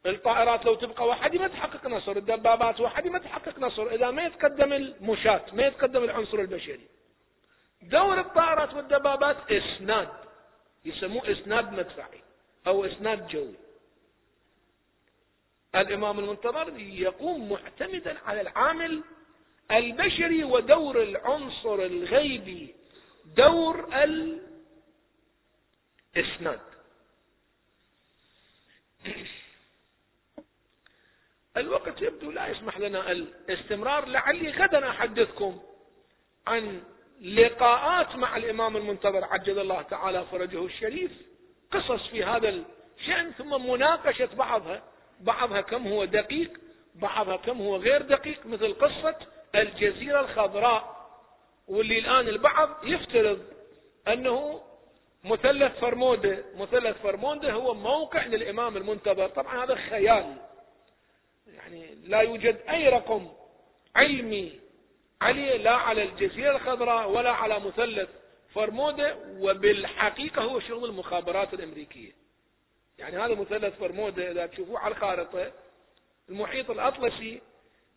الطائرات 0.06 0.66
لو 0.66 0.76
تبقى 0.76 1.08
وحدي 1.08 1.38
ما 1.38 1.48
تحقق 1.48 1.88
نصر 1.88 2.18
الدبابات 2.18 2.80
وحدي 2.80 3.10
ما 3.10 3.20
تحقق 3.20 3.60
نصر 3.60 3.88
إذا 3.88 4.12
ما 4.12 4.26
يتقدم 4.26 4.74
المشاة 4.74 5.46
ما 5.54 5.68
يتقدم 5.68 6.04
العنصر 6.04 6.40
البشري. 6.40 6.88
دور 7.82 8.20
الطائرات 8.20 8.74
والدبابات 8.74 9.52
إسناد 9.52 10.10
يسموه 10.86 11.32
إسناد 11.32 11.74
مدفعي 11.74 12.22
أو 12.68 12.86
إسناد 12.86 13.28
جوي. 13.28 13.56
الإمام 15.76 16.20
المنتظر 16.20 16.80
يقوم 16.80 17.50
معتمدا 17.50 18.18
على 18.26 18.42
العامل 18.42 19.04
البشري 19.72 20.44
ودور 20.44 21.04
العنصر 21.04 21.76
الغيبي 21.76 22.76
دور 23.36 23.90
الإسناد 26.16 26.60
الوقت 31.58 32.02
يبدو 32.02 32.32
لا 32.32 32.48
يسمح 32.48 32.78
لنا 32.80 33.12
الاستمرار 33.12 34.06
لعلي 34.06 34.50
غدا 34.52 34.90
أحدثكم 34.90 35.60
عن 36.48 36.82
لقاءات 37.22 38.16
مع 38.16 38.38
الإمام 38.38 38.78
المنتظر 38.78 39.24
عجل 39.24 39.60
الله 39.60 39.82
تعالى 39.82 40.26
فرجه 40.32 40.66
الشريف 40.66 41.12
قصص 41.72 42.08
في 42.08 42.24
هذا 42.24 42.50
الشأن 43.00 43.32
ثم 43.32 43.70
مناقشة 43.70 44.36
بعضها 44.36 44.84
بعضها 45.20 45.62
كم 45.62 45.88
هو 45.88 46.06
دقيق 46.06 46.60
بعضها 46.96 47.38
كم 47.38 47.62
هو 47.62 47.78
غير 47.78 48.02
دقيق 48.02 48.46
مثل 48.46 48.74
قصة 48.74 49.16
الجزيرة 49.56 50.20
الخضراء. 50.20 51.03
واللي 51.68 52.00
الآن 52.00 52.28
البعض 52.28 52.70
يفترض 52.84 53.44
أنه 54.08 54.62
مثلث 55.24 55.80
فرمودة 55.80 56.46
مثلث 56.56 56.98
فرمودة 56.98 57.52
هو 57.54 57.74
موقع 57.74 58.26
للإمام 58.26 58.78
المنتظر. 58.78 59.28
طبعا 59.28 59.64
هذا 59.64 59.76
خيال. 59.76 60.36
يعني 61.48 61.96
لا 62.06 62.22
يوجد 62.22 62.58
أي 62.70 62.90
رقم 62.90 63.28
علمي 63.96 64.60
عليه 65.22 65.58
لا 65.58 65.72
على 65.72 66.04
الجزيرة 66.04 66.56
الخضراء 66.56 67.10
ولا 67.10 67.32
على 67.32 67.60
مثلث 67.60 68.10
فرمودة 68.54 69.18
وبالحقيقة 69.40 70.42
هو 70.42 70.60
شغل 70.60 70.90
المخابرات 70.90 71.54
الأمريكية. 71.54 72.12
يعني 72.98 73.18
هذا 73.18 73.36
مثلث 73.36 73.80
فرمودة 73.80 74.32
إذا 74.32 74.46
تشوفوه 74.46 74.80
على 74.80 74.92
الخارطة 74.92 75.52
المحيط 76.30 76.70
الأطلسي 76.72 77.42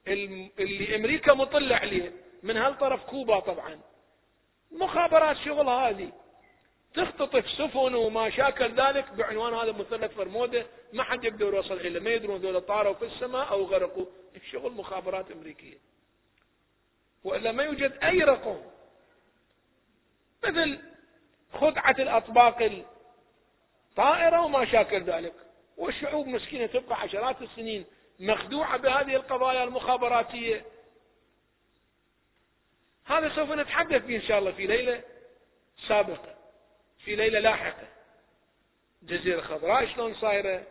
اللي 0.08 0.96
أمريكا 0.96 1.34
مطلة 1.34 1.76
عليه. 1.76 2.12
من 2.42 2.56
هالطرف 2.56 3.04
كوبا 3.04 3.40
طبعا. 3.40 3.80
مخابرات 4.72 5.36
شغل 5.36 5.68
هذه. 5.68 6.12
تختطف 6.94 7.50
سفن 7.50 7.94
وما 7.94 8.30
شاكل 8.30 8.80
ذلك 8.80 9.12
بعنوان 9.12 9.54
هذا 9.54 9.72
مثلث 9.72 10.12
فرمودة 10.12 10.66
ما 10.92 11.02
حد 11.02 11.24
يقدر 11.24 11.54
يوصل 11.54 11.74
إليه 11.74 12.00
ما 12.00 12.10
يدرون 12.10 12.40
ذولا 12.40 12.58
طاروا 12.58 12.94
في 12.94 13.04
السماء 13.04 13.50
أو 13.50 13.64
غرقوا. 13.64 14.06
الشغل 14.36 14.72
مخابرات 14.72 15.30
أمريكية. 15.30 15.76
وإلا 17.24 17.52
ما 17.52 17.64
يوجد 17.64 17.98
أي 18.02 18.18
رقم. 18.18 18.60
مثل 20.44 20.78
خدعة 21.52 21.96
الأطباق 21.98 22.70
الطائرة 23.90 24.40
وما 24.40 24.64
شاكل 24.64 25.02
ذلك. 25.02 25.34
والشعوب 25.76 26.26
مسكينة 26.26 26.66
تبقى 26.66 27.00
عشرات 27.00 27.42
السنين 27.42 27.84
مخدوعة 28.20 28.76
بهذه 28.76 29.16
القضايا 29.16 29.64
المخابراتية. 29.64 30.64
هذا 33.06 33.34
سوف 33.34 33.50
نتحدث 33.50 34.04
به 34.04 34.16
إن 34.16 34.22
شاء 34.22 34.38
الله 34.38 34.52
في 34.52 34.66
ليلة 34.66 35.02
سابقة 35.88 36.34
في 37.04 37.16
ليلة 37.16 37.40
لاحقة. 37.40 37.88
جزيرة 39.02 39.40
خضراء 39.40 39.86
شلون 39.86 40.14
صايرة؟ 40.14 40.62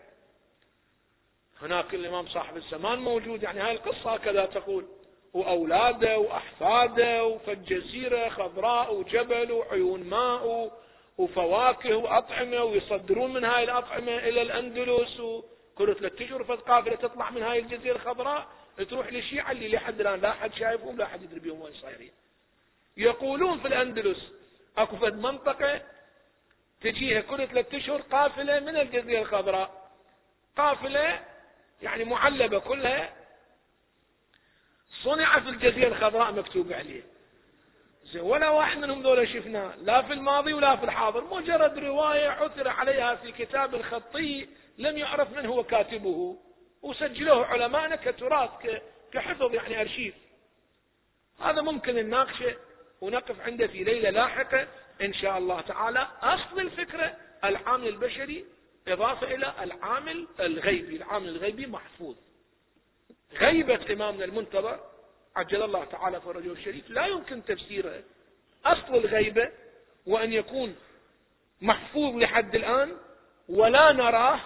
هناك 1.62 1.94
الإمام 1.94 2.28
صاحب 2.28 2.58
الزمان 2.58 3.00
موجود 3.00 3.44
يعني 3.44 3.62
هاي 3.62 3.72
القصة 3.72 4.14
هكذا 4.14 4.46
تقول. 4.46 4.86
وأولاده 5.34 6.18
وأحفاده 6.18 7.26
وفالجزيرة 7.26 8.30
خضراء 8.30 8.94
وجبل 8.94 9.52
وعيون 9.52 10.04
ماء 10.04 10.72
وفواكه 11.18 11.96
وأطعمة 11.96 12.64
ويصدرون 12.64 13.34
من 13.34 13.44
هاي 13.44 13.64
الأطعمة 13.64 14.18
إلى 14.18 14.42
الأندلس 14.42 15.20
وكل 15.20 15.96
ثلاث 15.96 16.22
أشهر 16.22 16.44
قافلة 16.44 16.96
تطلع 16.96 17.30
من 17.30 17.44
هاي 17.44 17.60
الجزيرة 17.60 17.96
الخضراء 17.96 18.48
تروح 18.90 19.14
للشيعة 19.14 19.52
اللي 19.52 19.70
لحد 19.70 20.02
الآن 20.02 20.22
لا 20.22 20.34
حد 20.34 20.54
شايفهم 20.54 20.98
لا 20.98 21.06
حد 21.06 21.24
يدري 21.24 21.40
بهم 21.40 21.62
وين 21.62 21.74
صايرين. 21.74 22.12
يقولون 22.98 23.60
في 23.60 23.68
الأندلس 23.68 24.32
أكو 24.78 24.98
فد 24.98 25.20
منطقة 25.20 25.82
تجيها 26.82 27.22
كل 27.22 27.48
ثلاثة 27.48 27.78
أشهر 27.78 28.02
قافلة 28.02 28.60
من 28.60 28.76
الجزيرة 28.78 29.22
الخضراء. 29.22 29.92
قافلة 30.58 31.20
يعني 31.82 32.04
معلبة 32.04 32.60
كلها 32.60 33.14
صنع 35.04 35.40
في 35.40 35.50
الجزيرة 35.50 35.88
الخضراء 35.88 36.32
مكتوب 36.32 36.74
عليه 36.74 37.02
ولا 38.16 38.50
واحد 38.50 38.78
منهم 38.78 39.02
ذولا 39.02 39.26
شفناه 39.26 39.76
لا 39.76 40.02
في 40.02 40.14
الماضي 40.14 40.54
ولا 40.54 40.76
في 40.76 40.84
الحاضر. 40.84 41.24
مجرد 41.24 41.78
رواية 41.78 42.30
عثر 42.30 42.68
عليها 42.68 43.16
في 43.16 43.32
كتاب 43.32 43.82
خطي 43.82 44.48
لم 44.78 44.98
يعرف 44.98 45.38
من 45.38 45.46
هو 45.46 45.64
كاتبه. 45.64 46.38
وسجلوه 46.82 47.46
علماءنا 47.46 47.96
كتراث 47.96 48.50
كحفظ 49.12 49.54
يعني 49.54 49.82
أرشيف. 49.82 50.16
هذا 51.42 51.62
ممكن 51.62 51.96
نناقشه. 51.96 52.56
ونقف 53.02 53.42
عنده 53.42 53.68
في 53.68 53.84
ليلة 53.84 54.10
لاحقة 54.10 54.68
إن 55.02 55.14
شاء 55.14 55.38
الله 55.38 55.62
تعالى. 55.62 56.08
أصل 56.22 56.60
الفكرة 56.60 57.18
العامل 57.44 57.88
البشري 57.88 58.46
إضافة 58.88 59.36
إلى 59.36 59.54
العامل 59.62 60.28
الغيبي. 60.40 60.96
العامل 60.96 61.30
الغيبي 61.30 61.66
محفوظ. 61.66 62.16
غيبة 63.34 63.94
إمامنا 63.94 64.26
المنتظر 64.26 64.80
عجل 65.36 65.64
الله 65.64 65.86
تعالى 65.86 66.22
فرجه 66.22 66.52
الشريف. 66.52 66.90
لا 66.90 67.06
يمكن 67.06 67.46
تفسيرها 67.46 68.02
أصل 68.66 68.96
الغيبة 68.96 69.52
وأن 70.06 70.34
يكون 70.34 70.76
محفوظ 71.62 72.16
لحد 72.16 72.56
الآن 72.56 72.98
ولا 73.50 73.92
نراه 73.92 74.40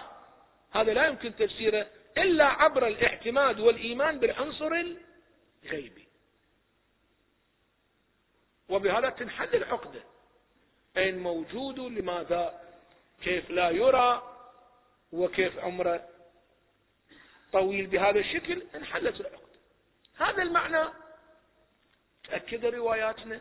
هذا 0.72 0.92
لا 0.92 1.06
يمكن 1.06 1.36
تفسيره 1.36 1.86
إلا 2.18 2.44
عبر 2.44 2.86
الاعتماد 2.86 3.60
والإيمان 3.60 4.18
بالعنصر 4.18 4.72
الغيبي. 5.64 6.09
وبهذا 8.70 9.10
تنحل 9.10 9.56
العقدة 9.56 10.00
أين 10.96 11.18
موجود 11.18 11.78
لماذا؟ 11.78 12.60
كيف 13.22 13.50
لا 13.50 13.70
يرى؟ 13.70 14.36
وكيف 15.12 15.58
عمره 15.58 16.08
طويل 17.52 17.86
بهذا 17.86 18.18
الشكل؟ 18.18 18.62
انحلت 18.74 19.20
العقدة 19.20 19.58
هذا 20.16 20.42
المعنى. 20.42 20.90
تأكد 22.24 22.64
رواياتنا 22.64 23.40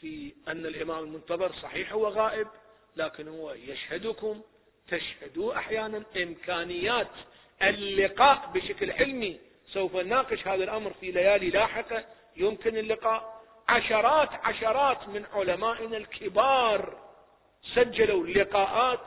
في 0.00 0.34
أن 0.48 0.66
الإمام 0.66 1.04
المنتظر 1.04 1.52
صحيح 1.52 1.92
هو 1.92 2.08
غائب 2.08 2.48
لكن 2.96 3.28
هو 3.28 3.52
يشهدكم 3.52 4.42
تشهدوا 4.88 5.56
أحيانا 5.56 6.04
إمكانيات 6.16 7.10
اللقاء 7.62 8.50
بشكل 8.54 8.90
علمي. 8.90 9.40
سوف 9.72 9.96
نناقش 9.96 10.46
هذا 10.46 10.64
الأمر 10.64 10.92
في 10.92 11.10
ليالي 11.10 11.50
لاحقة. 11.50 12.04
يمكن 12.36 12.76
اللقاء. 12.76 13.37
عشرات 13.68 14.28
عشرات 14.32 15.08
من 15.08 15.24
علمائنا 15.32 15.96
الكبار 15.96 16.98
سجلوا 17.74 18.26
لقاءات 18.26 19.04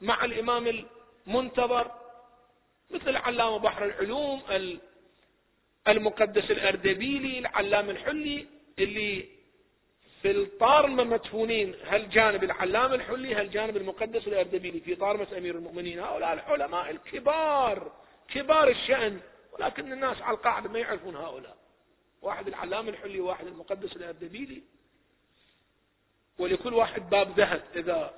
مع 0.00 0.24
الإمام 0.24 0.84
المنتظر 1.26 1.90
مثل 2.90 3.16
علامة 3.16 3.58
بحر 3.58 3.84
العلوم 3.84 4.42
المقدس 5.88 6.50
الأردبيلي 6.50 7.38
العلام 7.38 7.90
الحلي 7.90 8.46
اللي 8.78 9.24
في 10.22 10.30
الطارمة 10.30 11.04
مدفونين 11.04 11.74
هل 11.86 12.10
جانب 12.10 12.44
العلام 12.44 12.94
الحلي 12.94 13.34
هل 13.34 13.50
جانب 13.50 13.76
المقدس 13.76 14.26
الأردبيلي 14.28 14.80
في 14.80 14.94
طارمة 14.94 15.26
أمير 15.38 15.54
المؤمنين 15.54 15.98
هؤلاء 15.98 16.32
العلماء 16.32 16.90
الكبار 16.90 17.92
كبار 18.34 18.68
الشأن 18.68 19.20
ولكن 19.52 19.92
الناس 19.92 20.22
على 20.22 20.36
القاعدة 20.36 20.68
ما 20.70 20.78
يعرفون 20.78 21.16
هؤلاء. 21.16 21.56
واحد 22.24 22.48
العلام 22.48 22.88
الحلي 22.88 23.20
واحد 23.20 23.46
المقدس 23.46 23.96
الأردبيلي. 23.96 24.62
ولكل 26.38 26.74
واحد 26.74 27.10
باب 27.10 27.40
ذهب 27.40 27.62
إذا 27.76 28.14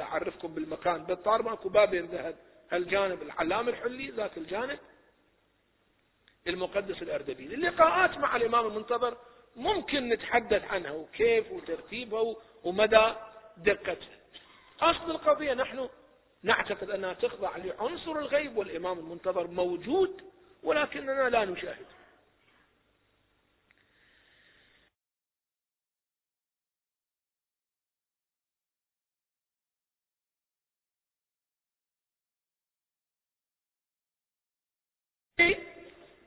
أعرفكم 0.00 0.54
بالمكان. 0.54 1.04
بالطارمة 1.04 1.52
أكو 1.52 1.68
بابين 1.68 2.06
ذهب. 2.06 2.36
الجانب 2.72 3.22
العلام 3.22 3.68
الحلي 3.68 4.10
ذاك 4.10 4.38
الجانب 4.38 4.78
المقدس 6.46 7.02
الأردبيلي. 7.02 7.54
اللقاءات 7.54 8.18
مع 8.18 8.36
الإمام 8.36 8.66
المنتظر 8.66 9.16
ممكن 9.56 10.08
نتحدث 10.08 10.64
عنها 10.64 10.90
وكيف 10.90 11.52
وترتيبها 11.52 12.36
ومدى 12.64 13.14
دقتها. 13.56 14.18
أصل 14.80 15.10
القضية 15.10 15.54
نحن 15.54 15.88
نعتقد 16.42 16.90
أنها 16.90 17.12
تخضع 17.12 17.56
لعنصر 17.56 18.18
الغيب 18.18 18.56
والإمام 18.56 18.98
المنتظر 18.98 19.46
موجود 19.46 20.22
ولكننا 20.62 21.28
لا 21.28 21.44
نشاهد. 21.44 21.86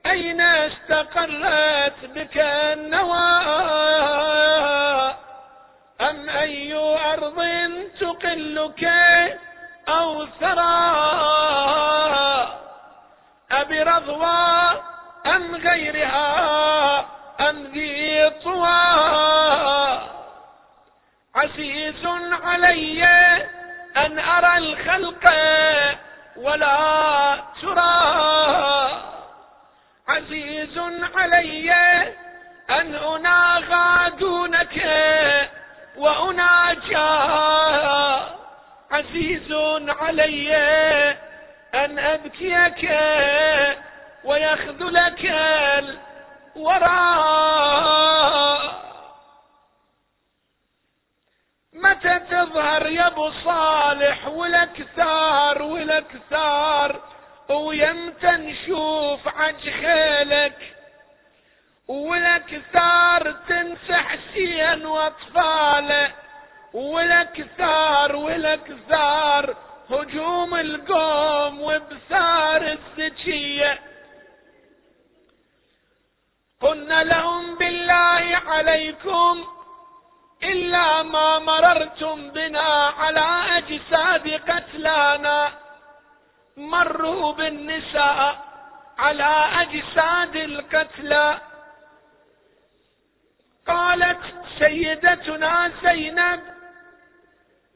أين 0.06 0.42
استقرت 0.42 2.06
بك 2.16 2.38
النوى؟ 2.38 3.44
أم 6.02 6.30
أي 6.30 6.74
أرض 7.14 7.40
تقلك 8.00 8.84
أو 9.90 10.26
ثرى؟ 10.26 10.94
أبي 13.52 13.84
رضوى 13.84 14.82
أم 15.26 15.56
غيرها 15.56 17.06
أم 17.50 17.64
ذي 17.64 18.30
طوى 18.44 19.04
عزيز 21.36 22.06
علي 22.44 23.06
أن 23.98 24.20
أرى 24.20 24.58
الخلق 24.58 25.34
ولا 26.38 27.40
ترى. 27.62 29.13
عزيز 30.08 30.78
علي 31.16 31.74
أن 32.70 32.96
أناغى 32.96 34.10
دونك 34.20 34.84
وأناجى. 35.98 36.98
عزيز 38.92 39.52
علي 39.90 40.56
أن 41.76 42.00
أبكيك 42.00 42.90
ويخذلك 44.24 45.34
الوراء 46.56 47.64
متى 51.74 52.20
تظهر 52.20 52.88
يا 52.88 53.08
أبو 53.08 53.32
صالح 53.32 54.28
ولك 54.28 54.88
ثار 54.96 55.62
ولك 55.62 56.12
ثار 56.30 57.13
ويمتى 57.50 58.32
نشوف 58.32 59.28
عج 59.28 59.70
ولك 61.88 62.62
ثار 62.74 63.32
تنسى 63.32 63.94
حسين 63.94 64.86
وأطفاله 64.86 66.12
ولك 66.74 67.48
ثار 67.58 68.16
ولك 68.16 68.78
ثار 68.90 69.56
هجوم 69.90 70.56
القوم 70.56 71.62
وبثار 71.62 72.62
الزكية. 72.72 73.80
قلنا 76.62 77.04
لهم 77.04 77.56
بالله 77.56 78.42
عليكم 78.48 79.46
إلا 80.44 81.04
ما 81.04 81.40
مررتم 81.40 82.30
بنا 82.30 82.94
على 82.98 83.58
أجساد 83.58 84.42
قتلانا. 84.50 85.63
مروا 86.58 87.34
بالنساء 87.34 88.38
على 88.98 89.46
أجساد 89.62 90.36
القتلى 90.36 91.38
قالت 93.68 94.20
سيدتنا 94.60 95.72
زينب 95.84 96.40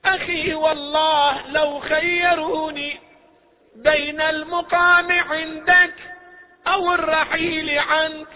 أخي 0.05 0.53
والله 0.53 1.47
لو 1.47 1.80
خيروني 1.80 2.99
بين 3.75 4.21
المقام 4.21 5.11
عندك 5.11 5.93
أو 6.67 6.93
الرحيل 6.93 7.80
عنك 7.80 8.28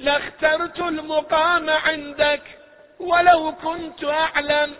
لاخترت 0.00 0.78
المقام 0.78 1.70
عندك 1.70 2.42
ولو 3.00 3.54
كنت 3.62 4.04
أعلم 4.04 4.74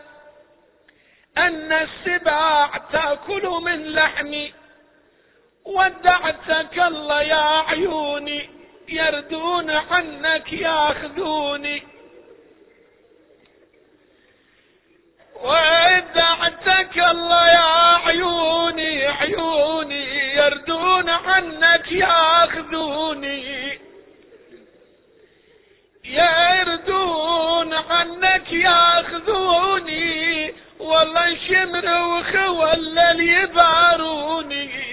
أن 1.39 1.73
السباع 1.73 2.79
تأكل 2.93 3.49
من 3.49 3.93
لحمي. 3.93 4.55
ودعتك 5.65 6.79
الله 6.79 7.23
يا 7.23 7.63
عيوني 7.69 8.51
يردون 8.89 9.71
عنك 9.71 10.53
ياخذوني. 10.53 11.83
ودعتك 15.43 16.99
الله 16.99 17.49
يا 17.49 17.97
عيوني 18.07 19.07
عيوني 19.07 20.35
يردون 20.37 21.09
عنك 21.09 21.93
ياخذوني. 21.93 23.79
يردون 26.05 27.75
عنك 27.75 28.53
ياخذوني 28.53 30.53
والله 30.79 31.37
شمر 31.49 32.03
وخول 32.03 33.21
يباروني. 33.21 34.92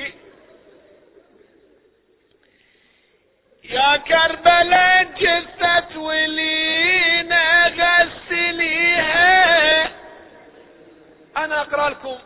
يا 3.69 3.97
كربلاء 3.97 5.03
جثة 5.03 5.99
ولينا 5.99 7.67
غسليها. 7.67 9.29
أنا 11.37 11.61
أقرأ 11.61 11.89
لكم. 11.89 12.17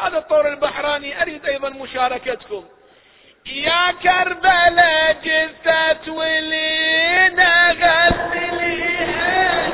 هذا 0.00 0.18
الطور 0.18 0.48
البحراني 0.48 1.22
أريد 1.22 1.46
أيضا 1.46 1.68
مشاركتكم. 1.68 2.64
يا 3.46 3.94
كربلاء 4.02 5.16
جثة 5.24 6.12
ولينا 6.12 7.70
غسليها. 7.70 9.71